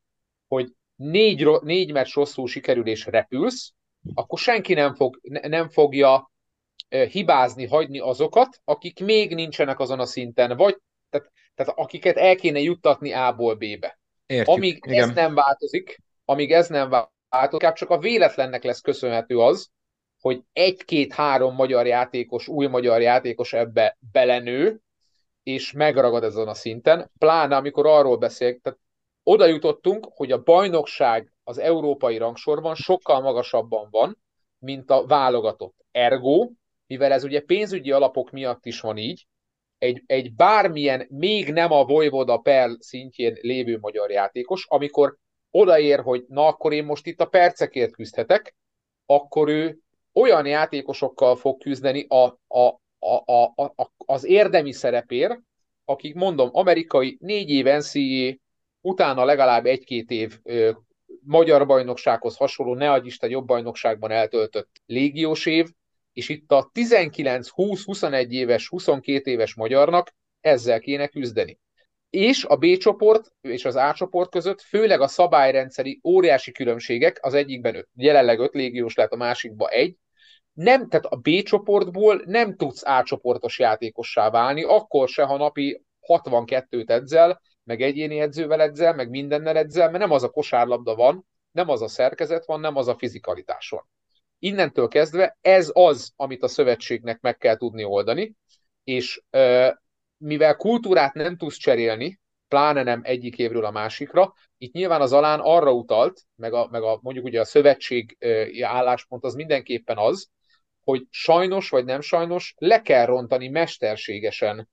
hogy 0.49 0.73
négy, 0.97 1.49
négy 1.63 1.93
meccs 1.93 2.15
rosszul 2.15 2.49
sikerül 2.49 2.87
és 2.87 3.07
repülsz, 3.07 3.73
akkor 4.15 4.39
senki 4.39 4.75
nem, 4.75 4.95
fog, 4.95 5.21
nem 5.43 5.69
fogja 5.69 6.31
hibázni, 6.89 7.67
hagyni 7.67 7.99
azokat, 7.99 8.61
akik 8.65 9.01
még 9.01 9.35
nincsenek 9.35 9.79
azon 9.79 10.01
a 10.01 10.07
szinten, 10.07 10.57
vagy 10.57 10.79
tehát, 11.11 11.33
tehát 11.55 11.79
akiket 11.79 12.17
el 12.17 12.37
kéne 12.37 12.61
juttatni 12.61 13.13
A-ból 13.13 13.55
B-be. 13.55 13.99
Értjük, 14.27 14.57
amíg 14.57 14.83
igen. 14.87 15.09
ez 15.09 15.15
nem 15.15 15.35
változik, 15.35 16.03
amíg 16.25 16.53
ez 16.53 16.69
nem 16.69 16.91
változik, 17.29 17.73
csak 17.73 17.91
a 17.91 17.99
véletlennek 17.99 18.63
lesz 18.63 18.81
köszönhető 18.81 19.39
az, 19.39 19.71
hogy 20.21 20.43
egy-két-három 20.53 21.55
magyar 21.55 21.87
játékos, 21.87 22.49
új 22.49 22.67
magyar 22.67 23.01
játékos 23.01 23.53
ebbe 23.53 23.99
belenő, 24.13 24.81
és 25.43 25.73
megragad 25.73 26.25
ezen 26.25 26.49
a 26.49 26.55
szinten, 26.55 27.11
pláne 27.19 27.57
amikor 27.57 27.87
arról 27.87 28.17
beszél, 28.17 28.61
tehát 28.61 28.79
oda 29.23 29.47
jutottunk, 29.47 30.09
hogy 30.15 30.33
a 30.33 30.43
bajnokság 30.43 31.33
az 31.45 31.59
európai 31.59 32.19
rangsorban 32.19 32.75
sokkal 32.75 33.21
magasabban 33.21 33.89
van, 33.91 34.19
mint 34.59 34.91
a 34.91 35.07
válogatott. 35.07 35.75
Ergo, 35.91 36.51
mivel 36.87 37.13
ez 37.13 37.25
ugye 37.25 37.41
pénzügyi 37.41 37.93
alapok 37.93 38.31
miatt 38.31 38.67
is 38.67 38.81
van 38.81 38.97
így, 38.97 39.27
egy, 39.79 40.03
egy 40.07 40.35
bármilyen, 40.35 41.07
még 41.09 41.53
nem 41.53 41.73
a 41.73 41.85
Vojvoda 41.85 42.37
Perl 42.37 42.73
szintjén 42.79 43.39
lévő 43.41 43.79
magyar 43.79 44.11
játékos, 44.11 44.67
amikor 44.69 45.17
odaér, 45.53 46.01
hogy 46.01 46.25
na 46.29 46.47
akkor 46.47 46.73
én 46.73 46.85
most 46.85 47.07
itt 47.07 47.21
a 47.21 47.27
percekért 47.27 47.93
küzdhetek, 47.93 48.55
akkor 49.07 49.49
ő 49.49 49.79
olyan 50.13 50.47
játékosokkal 50.47 51.37
fog 51.37 51.61
küzdeni 51.61 52.07
a, 52.09 52.25
a, 52.49 52.81
a, 52.99 53.33
a, 53.33 53.43
a, 53.55 53.93
az 53.97 54.25
érdemi 54.25 54.73
szerepér, 54.73 55.41
akik 55.85 56.15
mondom, 56.15 56.49
amerikai 56.53 57.17
négy 57.21 57.51
év 57.51 57.65
NCAA 57.65 58.35
utána 58.81 59.25
legalább 59.25 59.67
egy-két 59.67 60.11
év 60.11 60.39
ö, 60.43 60.71
magyar 61.25 61.67
bajnoksághoz 61.67 62.37
hasonló, 62.37 62.75
ne 62.75 62.91
adj 62.91 63.07
Isten 63.07 63.31
jobb 63.31 63.47
bajnokságban 63.47 64.11
eltöltött 64.11 64.71
légiós 64.87 65.47
év, 65.47 65.69
és 66.13 66.29
itt 66.29 66.53
a 66.53 66.71
19-20-21 66.75 68.29
éves, 68.29 68.69
22 68.69 69.31
éves 69.31 69.55
magyarnak 69.55 70.15
ezzel 70.41 70.81
kéne 70.81 71.07
küzdeni. 71.09 71.59
És 72.13 72.45
a 72.45 72.57
B 72.57 72.77
csoport 72.77 73.33
és 73.41 73.65
az 73.65 73.77
A 73.77 73.93
csoport 73.93 74.31
között 74.31 74.61
főleg 74.61 75.01
a 75.01 75.09
szabályrendszeri 75.09 76.01
óriási 76.05 76.53
különbségek, 76.53 77.19
az 77.21 77.35
egyikben 77.35 77.75
öt, 77.75 77.89
jelenleg 77.95 78.39
5 78.39 78.55
légiós 78.55 78.95
lehet, 78.95 79.13
a 79.13 79.17
másikban 79.17 79.71
egy, 79.71 79.97
nem, 80.53 80.89
tehát 80.89 81.07
a 81.07 81.17
B 81.17 81.43
csoportból 81.43 82.23
nem 82.25 82.57
tudsz 82.57 82.87
A 82.87 83.03
csoportos 83.03 83.59
játékossá 83.59 84.31
válni, 84.31 84.63
akkor 84.63 85.09
se, 85.09 85.23
ha 85.23 85.37
napi 85.37 85.83
62-t 86.07 86.89
edzel, 86.89 87.41
meg 87.65 87.83
egyéni 87.83 88.21
edzővel 88.21 88.61
edzel, 88.61 88.95
meg 88.95 89.11
mindennel 89.11 89.57
edzel, 89.57 89.87
mert 89.87 89.99
nem 89.99 90.11
az 90.11 90.23
a 90.23 90.31
kosárlabda 90.31 90.95
van, 90.95 91.27
nem 91.51 91.69
az 91.69 91.83
a 91.83 91.89
szerkezet 91.89 92.47
van, 92.47 92.61
nem 92.61 92.77
az 92.77 92.89
a 92.89 92.97
fizikalitás 92.99 93.69
van. 93.69 93.89
Innentől 94.39 94.89
kezdve 94.89 95.39
ez 95.41 95.71
az, 95.73 96.13
amit 96.17 96.43
a 96.43 96.49
szövetségnek 96.49 97.21
meg 97.21 97.37
kell 97.37 97.57
tudni 97.57 97.85
oldani, 97.85 98.35
és 98.85 99.23
mivel 100.23 100.57
kultúrát 100.57 101.15
nem 101.15 101.37
tudsz 101.37 101.57
cserélni, 101.57 102.21
pláne 102.49 102.83
nem 102.83 103.01
egyik 103.05 103.39
évről 103.39 103.65
a 103.65 103.71
másikra, 103.71 104.35
itt 104.59 104.73
nyilván 104.73 105.01
az 105.01 105.13
alán 105.13 105.41
arra 105.41 105.73
utalt, 105.73 106.21
meg, 106.35 106.53
a, 106.53 106.69
meg 106.71 106.83
a, 106.83 106.99
mondjuk 107.03 107.25
ugye 107.25 107.41
a 107.41 107.45
szövetség 107.45 108.17
álláspont 108.63 109.25
az 109.25 109.35
mindenképpen 109.35 109.99
az, 109.99 110.29
hogy 110.85 111.07
sajnos 111.11 111.69
vagy 111.69 111.85
nem 111.85 112.01
sajnos 112.01 112.55
le 112.57 112.83
kell 112.83 113.07
rontani 113.07 113.49
mesterségesen 113.49 114.69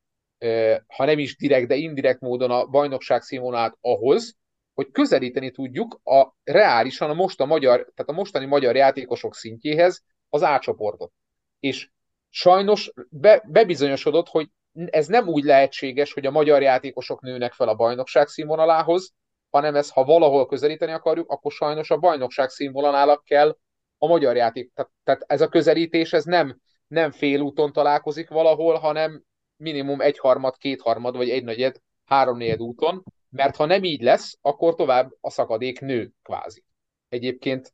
ha 0.88 1.06
nem 1.06 1.20
is 1.20 1.38
direkt, 1.38 1.68
de 1.68 1.76
indirekt 1.76 2.20
módon 2.20 2.52
a 2.52 2.66
bajnokság 2.66 3.22
színvonalát 3.22 3.78
ahhoz, 3.82 4.38
hogy 4.74 4.91
közelíteni 4.91 5.52
tudjuk 5.52 6.00
a 6.04 6.36
reálisan 6.43 7.10
a 7.10 7.14
most 7.14 7.41
a 7.41 7.45
magyar, 7.45 7.78
tehát 7.78 8.12
a 8.12 8.14
mostani 8.14 8.45
magyar 8.45 8.76
játékosok 8.76 9.36
szintjéhez 9.36 10.04
az 10.30 10.41
A 10.41 10.60
csoportot. 10.60 11.12
És 11.60 11.89
sajnos 12.30 12.91
be, 13.10 13.43
bebizonyosodott, 13.47 14.28
hogy 14.28 14.50
ez 14.74 15.07
nem 15.07 15.28
úgy 15.28 15.43
lehetséges, 15.43 16.13
hogy 16.13 16.26
a 16.26 16.32
magyar 16.32 16.61
játékosok 16.61 17.22
nőnek 17.22 17.53
fel 17.53 17.67
a 17.67 17.76
bajnokság 17.76 18.28
színvonalához, 18.28 19.13
hanem 19.49 19.76
ez, 19.76 19.89
ha 19.89 20.03
valahol 20.03 20.45
közelíteni 20.45 20.91
akarjuk, 20.91 21.32
akkor 21.32 21.51
sajnos 21.51 21.91
a 21.91 21.97
bajnokság 21.97 22.49
színvonalának 22.49 23.24
kell 23.24 23.57
a 23.97 24.07
magyar 24.07 24.36
játék. 24.36 24.72
Tehát, 24.74 24.91
tehát 25.03 25.24
ez 25.28 25.41
a 25.41 25.47
közelítés, 25.47 26.13
ez 26.13 26.24
nem, 26.24 26.59
nem 26.88 27.11
félúton 27.11 27.72
találkozik 27.72 28.30
valahol, 28.30 28.76
hanem 28.76 29.24
minimum 29.55 30.01
egyharmad, 30.01 30.57
kétharmad, 30.57 31.15
vagy 31.15 31.30
egy 31.30 31.43
negyed, 31.43 31.76
háromnegyed 32.05 32.59
úton, 32.59 33.03
mert 33.30 33.55
ha 33.55 33.65
nem 33.65 33.84
így 33.84 34.01
lesz, 34.01 34.38
akkor 34.41 34.76
tovább 34.76 35.11
a 35.22 35.30
szakadék 35.30 35.80
nő, 35.80 36.11
kvázi. 36.24 36.63
Egyébként 37.09 37.74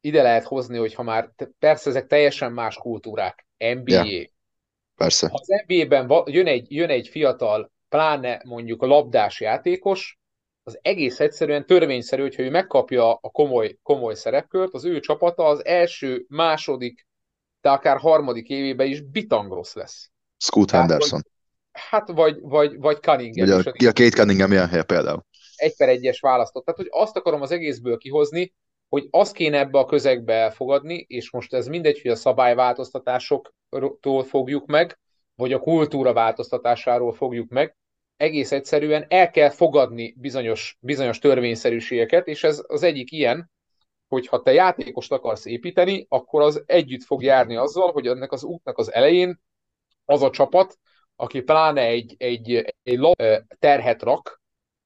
ide 0.00 0.22
lehet 0.22 0.44
hozni, 0.44 0.78
hogy 0.78 0.94
ha 0.94 1.02
már, 1.02 1.30
persze 1.58 1.90
ezek 1.90 2.06
teljesen 2.06 2.52
más 2.52 2.76
kultúrák, 2.76 3.46
NBA. 3.56 4.04
Ja, 4.04 4.28
persze. 4.96 5.28
Ha 5.28 5.34
az 5.40 5.62
NBA-ben 5.66 6.22
jön 6.26 6.46
egy, 6.46 6.72
jön 6.72 6.90
egy 6.90 7.08
fiatal, 7.08 7.72
pláne 7.88 8.40
mondjuk 8.44 8.82
a 8.82 8.86
labdás 8.86 9.40
játékos, 9.40 10.18
az 10.62 10.78
egész 10.82 11.20
egyszerűen 11.20 11.66
törvényszerű, 11.66 12.22
hogyha 12.22 12.42
ő 12.42 12.50
megkapja 12.50 13.12
a 13.12 13.30
komoly, 13.30 13.78
komoly 13.82 14.14
szerepkört, 14.14 14.74
az 14.74 14.84
ő 14.84 15.00
csapata 15.00 15.44
az 15.44 15.64
első, 15.64 16.24
második, 16.28 17.06
de 17.60 17.70
akár 17.70 17.98
harmadik 17.98 18.48
évében 18.48 18.86
is 18.86 19.00
bitangrosz 19.00 19.74
lesz. 19.74 20.10
Scoot 20.36 20.70
hát, 20.70 20.80
Henderson. 20.80 21.20
Vagy, 21.22 21.82
hát 21.82 22.08
vagy, 22.08 22.38
vagy, 22.40 22.78
vagy 22.78 23.00
Cunningham. 23.00 23.62
Vagy 23.62 23.72
a, 23.84 23.88
a 23.88 23.92
két 23.92 24.14
Cunningham 24.14 24.52
ilyen 24.52 24.68
helye 24.68 24.82
például. 24.82 25.24
Egy 25.56 25.76
per 25.76 25.88
egyes 25.88 26.20
választott. 26.20 26.64
Tehát, 26.64 26.80
hogy 26.80 26.88
azt 26.90 27.16
akarom 27.16 27.42
az 27.42 27.50
egészből 27.50 27.96
kihozni, 27.96 28.54
hogy 28.94 29.08
azt 29.10 29.34
kéne 29.34 29.58
ebbe 29.58 29.78
a 29.78 29.84
közegbe 29.84 30.34
elfogadni, 30.34 31.04
és 31.08 31.30
most 31.30 31.54
ez 31.54 31.66
mindegy, 31.66 32.00
hogy 32.00 32.10
a 32.10 32.16
szabályváltoztatásoktól 32.16 34.24
fogjuk 34.24 34.66
meg, 34.66 34.98
vagy 35.34 35.52
a 35.52 35.58
kultúra 35.58 36.12
változtatásáról 36.12 37.12
fogjuk 37.12 37.50
meg, 37.50 37.76
egész 38.16 38.52
egyszerűen 38.52 39.06
el 39.08 39.30
kell 39.30 39.50
fogadni 39.50 40.14
bizonyos, 40.16 40.76
bizonyos 40.80 41.18
törvényszerűségeket, 41.18 42.26
és 42.26 42.44
ez 42.44 42.64
az 42.66 42.82
egyik 42.82 43.12
ilyen, 43.12 43.50
hogy 44.08 44.26
ha 44.26 44.42
te 44.42 44.52
játékost 44.52 45.12
akarsz 45.12 45.44
építeni, 45.44 46.06
akkor 46.08 46.42
az 46.42 46.62
együtt 46.66 47.02
fog 47.02 47.22
járni 47.22 47.56
azzal, 47.56 47.92
hogy 47.92 48.06
ennek 48.06 48.32
az 48.32 48.44
útnak 48.44 48.78
az 48.78 48.92
elején 48.92 49.40
az 50.04 50.22
a 50.22 50.30
csapat, 50.30 50.78
aki 51.16 51.40
pláne 51.40 51.82
egy, 51.82 52.14
egy, 52.18 52.74
egy 52.82 53.00
terhet 53.58 54.02
rak, 54.02 54.42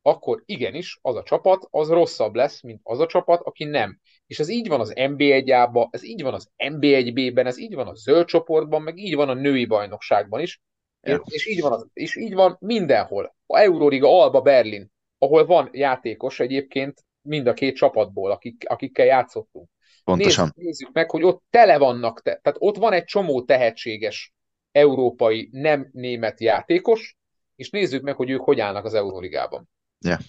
akkor 0.09 0.42
igenis 0.46 0.98
az 1.02 1.16
a 1.16 1.22
csapat 1.22 1.66
az 1.70 1.88
rosszabb 1.88 2.34
lesz, 2.34 2.62
mint 2.62 2.80
az 2.82 3.00
a 3.00 3.06
csapat, 3.06 3.40
aki 3.40 3.64
nem. 3.64 4.00
És 4.26 4.38
ez 4.38 4.48
így 4.48 4.68
van 4.68 4.80
az 4.80 4.92
NB1-ában, 4.94 5.88
ez 5.90 6.04
így 6.04 6.22
van 6.22 6.34
az 6.34 6.50
NB1B-ben, 6.56 7.46
ez 7.46 7.59
így 7.59 7.74
van 7.74 7.86
a 7.86 7.94
zöld 7.94 8.26
csoportban, 8.26 8.82
meg 8.82 8.98
így 8.98 9.14
van 9.14 9.28
a 9.28 9.34
női 9.34 9.66
bajnokságban 9.66 10.40
is. 10.40 10.61
Ja. 11.00 11.22
És, 11.24 11.46
így 11.46 11.61
van 11.61 11.72
az, 11.72 11.86
és 11.92 12.16
így 12.16 12.34
van 12.34 12.56
mindenhol. 12.61 13.36
A 13.46 13.59
Euroliga, 13.59 14.20
Alba, 14.22 14.40
Berlin, 14.40 14.90
ahol 15.18 15.46
van 15.46 15.68
játékos 15.72 16.40
egyébként 16.40 17.04
mind 17.22 17.46
a 17.46 17.52
két 17.52 17.76
csapatból, 17.76 18.30
akik, 18.30 18.64
akikkel 18.68 19.06
játszottunk. 19.06 19.68
Pontosan. 20.04 20.44
Nézzük, 20.44 20.66
nézzük 20.66 20.92
meg, 20.92 21.11
hogy 21.11 21.22
ott 21.22 21.42
tele 21.50 21.78
vannak, 21.78 22.22
te, 22.22 22.40
tehát 22.42 22.59
ott 22.61 22.76
van 22.76 22.92
egy 22.92 23.04
csomó 23.04 23.42
tehetséges 23.42 24.32
európai, 24.72 25.48
nem 25.52 25.88
német 25.92 26.40
játékos, 26.40 27.16
és 27.56 27.70
nézzük 27.70 28.02
meg, 28.02 28.16
hogy 28.16 28.30
ők 28.30 28.40
hogy 28.40 28.61
állnak 28.61 28.84
az 28.84 28.94
Euróligában. 28.94 29.68
Yeah. 30.01 30.20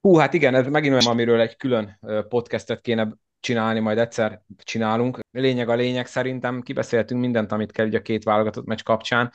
Hú, 0.00 0.16
hát 0.16 0.34
igen, 0.34 0.54
ez 0.54 0.66
megint 0.66 0.92
olyan, 0.92 1.06
amiről 1.06 1.40
egy 1.40 1.56
külön 1.56 1.98
podcastet 2.28 2.80
kéne 2.80 3.08
csinálni, 3.40 3.80
majd 3.80 3.98
egyszer 3.98 4.42
csinálunk. 4.56 5.18
Lényeg 5.30 5.68
a 5.68 5.74
lényeg, 5.74 6.06
szerintem 6.06 6.60
kibeszéltünk 6.60 7.20
mindent, 7.20 7.52
amit 7.52 7.72
kell 7.72 7.86
ugye 7.86 7.98
a 7.98 8.02
két 8.02 8.24
válogatott 8.24 8.66
meccs 8.66 8.82
kapcsán. 8.82 9.30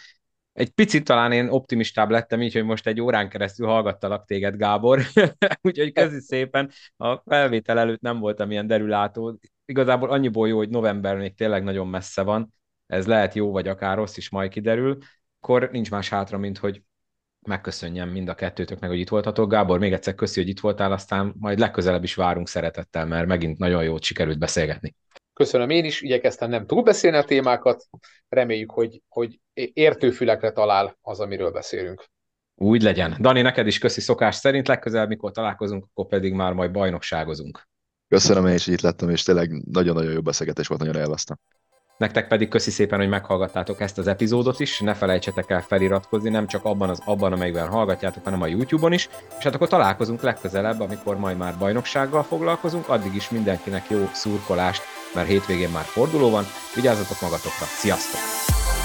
Egy 0.53 0.69
picit 0.69 1.03
talán 1.03 1.31
én 1.31 1.49
optimistább 1.49 2.09
lettem, 2.09 2.41
így, 2.41 2.53
hogy 2.53 2.63
most 2.63 2.87
egy 2.87 3.01
órán 3.01 3.29
keresztül 3.29 3.67
hallgattalak 3.67 4.25
téged, 4.25 4.55
Gábor. 4.55 5.01
Úgyhogy 5.67 5.93
közi 5.93 6.19
szépen. 6.19 6.71
A 6.97 7.15
felvétel 7.15 7.79
előtt 7.79 8.01
nem 8.01 8.19
voltam 8.19 8.51
ilyen 8.51 8.67
derülátó. 8.67 9.39
Igazából 9.65 10.09
annyiból 10.09 10.47
jó, 10.47 10.57
hogy 10.57 10.69
november 10.69 11.17
még 11.17 11.35
tényleg 11.35 11.63
nagyon 11.63 11.87
messze 11.87 12.21
van. 12.21 12.53
Ez 12.85 13.07
lehet 13.07 13.33
jó, 13.33 13.51
vagy 13.51 13.67
akár 13.67 13.97
rossz 13.97 14.17
is 14.17 14.29
majd 14.29 14.51
kiderül. 14.51 14.97
Akkor 15.39 15.69
nincs 15.71 15.91
más 15.91 16.09
hátra, 16.09 16.37
mint 16.37 16.57
hogy 16.57 16.81
megköszönjem 17.47 18.09
mind 18.09 18.29
a 18.29 18.35
kettőtöknek, 18.35 18.89
hogy 18.89 18.99
itt 18.99 19.09
voltatok. 19.09 19.51
Gábor, 19.51 19.79
még 19.79 19.93
egyszer 19.93 20.15
köszi, 20.15 20.39
hogy 20.39 20.49
itt 20.49 20.59
voltál, 20.59 20.91
aztán 20.91 21.33
majd 21.39 21.59
legközelebb 21.59 22.03
is 22.03 22.15
várunk 22.15 22.47
szeretettel, 22.47 23.05
mert 23.05 23.27
megint 23.27 23.57
nagyon 23.57 23.83
jót 23.83 24.03
sikerült 24.03 24.39
beszélgetni. 24.39 24.95
Köszönöm 25.33 25.69
én 25.69 25.85
is, 25.85 26.01
igyekeztem 26.01 26.49
nem 26.49 26.65
túlbeszélni 26.65 27.17
a 27.17 27.23
témákat, 27.23 27.83
reméljük, 28.29 28.71
hogy, 28.71 29.01
hogy 29.07 29.39
értőfülekre 29.53 30.51
talál 30.51 30.97
az, 31.01 31.19
amiről 31.19 31.51
beszélünk. 31.51 32.05
Úgy 32.55 32.81
legyen. 32.81 33.17
Dani, 33.19 33.41
neked 33.41 33.67
is 33.67 33.77
köszi 33.77 34.01
szokás 34.01 34.35
szerint, 34.35 34.67
legközelebb, 34.67 35.07
mikor 35.07 35.31
találkozunk, 35.31 35.85
akkor 35.85 36.07
pedig 36.07 36.33
már 36.33 36.53
majd 36.53 36.71
bajnokságozunk. 36.71 37.67
Köszönöm, 38.07 38.47
én 38.47 38.53
is 38.53 38.67
itt 38.67 38.81
lettem, 38.81 39.09
és 39.09 39.23
tényleg 39.23 39.51
nagyon-nagyon 39.71 40.11
jó 40.11 40.21
beszélgetés 40.21 40.67
volt, 40.67 40.81
nagyon 40.81 40.95
élveztem. 40.95 41.37
Nektek 41.97 42.27
pedig 42.27 42.47
köszi 42.49 42.71
szépen, 42.71 42.99
hogy 42.99 43.09
meghallgattátok 43.09 43.81
ezt 43.81 43.97
az 43.97 44.07
epizódot 44.07 44.59
is, 44.59 44.79
ne 44.79 44.93
felejtsetek 44.93 45.49
el 45.49 45.61
feliratkozni, 45.61 46.29
nem 46.29 46.47
csak 46.47 46.65
abban, 46.65 46.89
az, 46.89 47.01
abban 47.05 47.33
amelyikben 47.33 47.67
hallgatjátok, 47.67 48.23
hanem 48.23 48.41
a 48.41 48.47
YouTube-on 48.47 48.93
is, 48.93 49.09
és 49.37 49.43
hát 49.43 49.55
akkor 49.55 49.67
találkozunk 49.67 50.21
legközelebb, 50.21 50.79
amikor 50.79 51.17
majd 51.17 51.37
már 51.37 51.57
bajnoksággal 51.57 52.23
foglalkozunk, 52.23 52.89
addig 52.89 53.15
is 53.15 53.29
mindenkinek 53.29 53.89
jó 53.89 54.09
szurkolást, 54.13 54.81
mert 55.13 55.27
hétvégén 55.27 55.69
már 55.69 55.83
forduló 55.83 56.29
van, 56.29 56.43
vigyázzatok 56.75 57.21
magatokra, 57.21 57.65
sziasztok! 57.65 58.76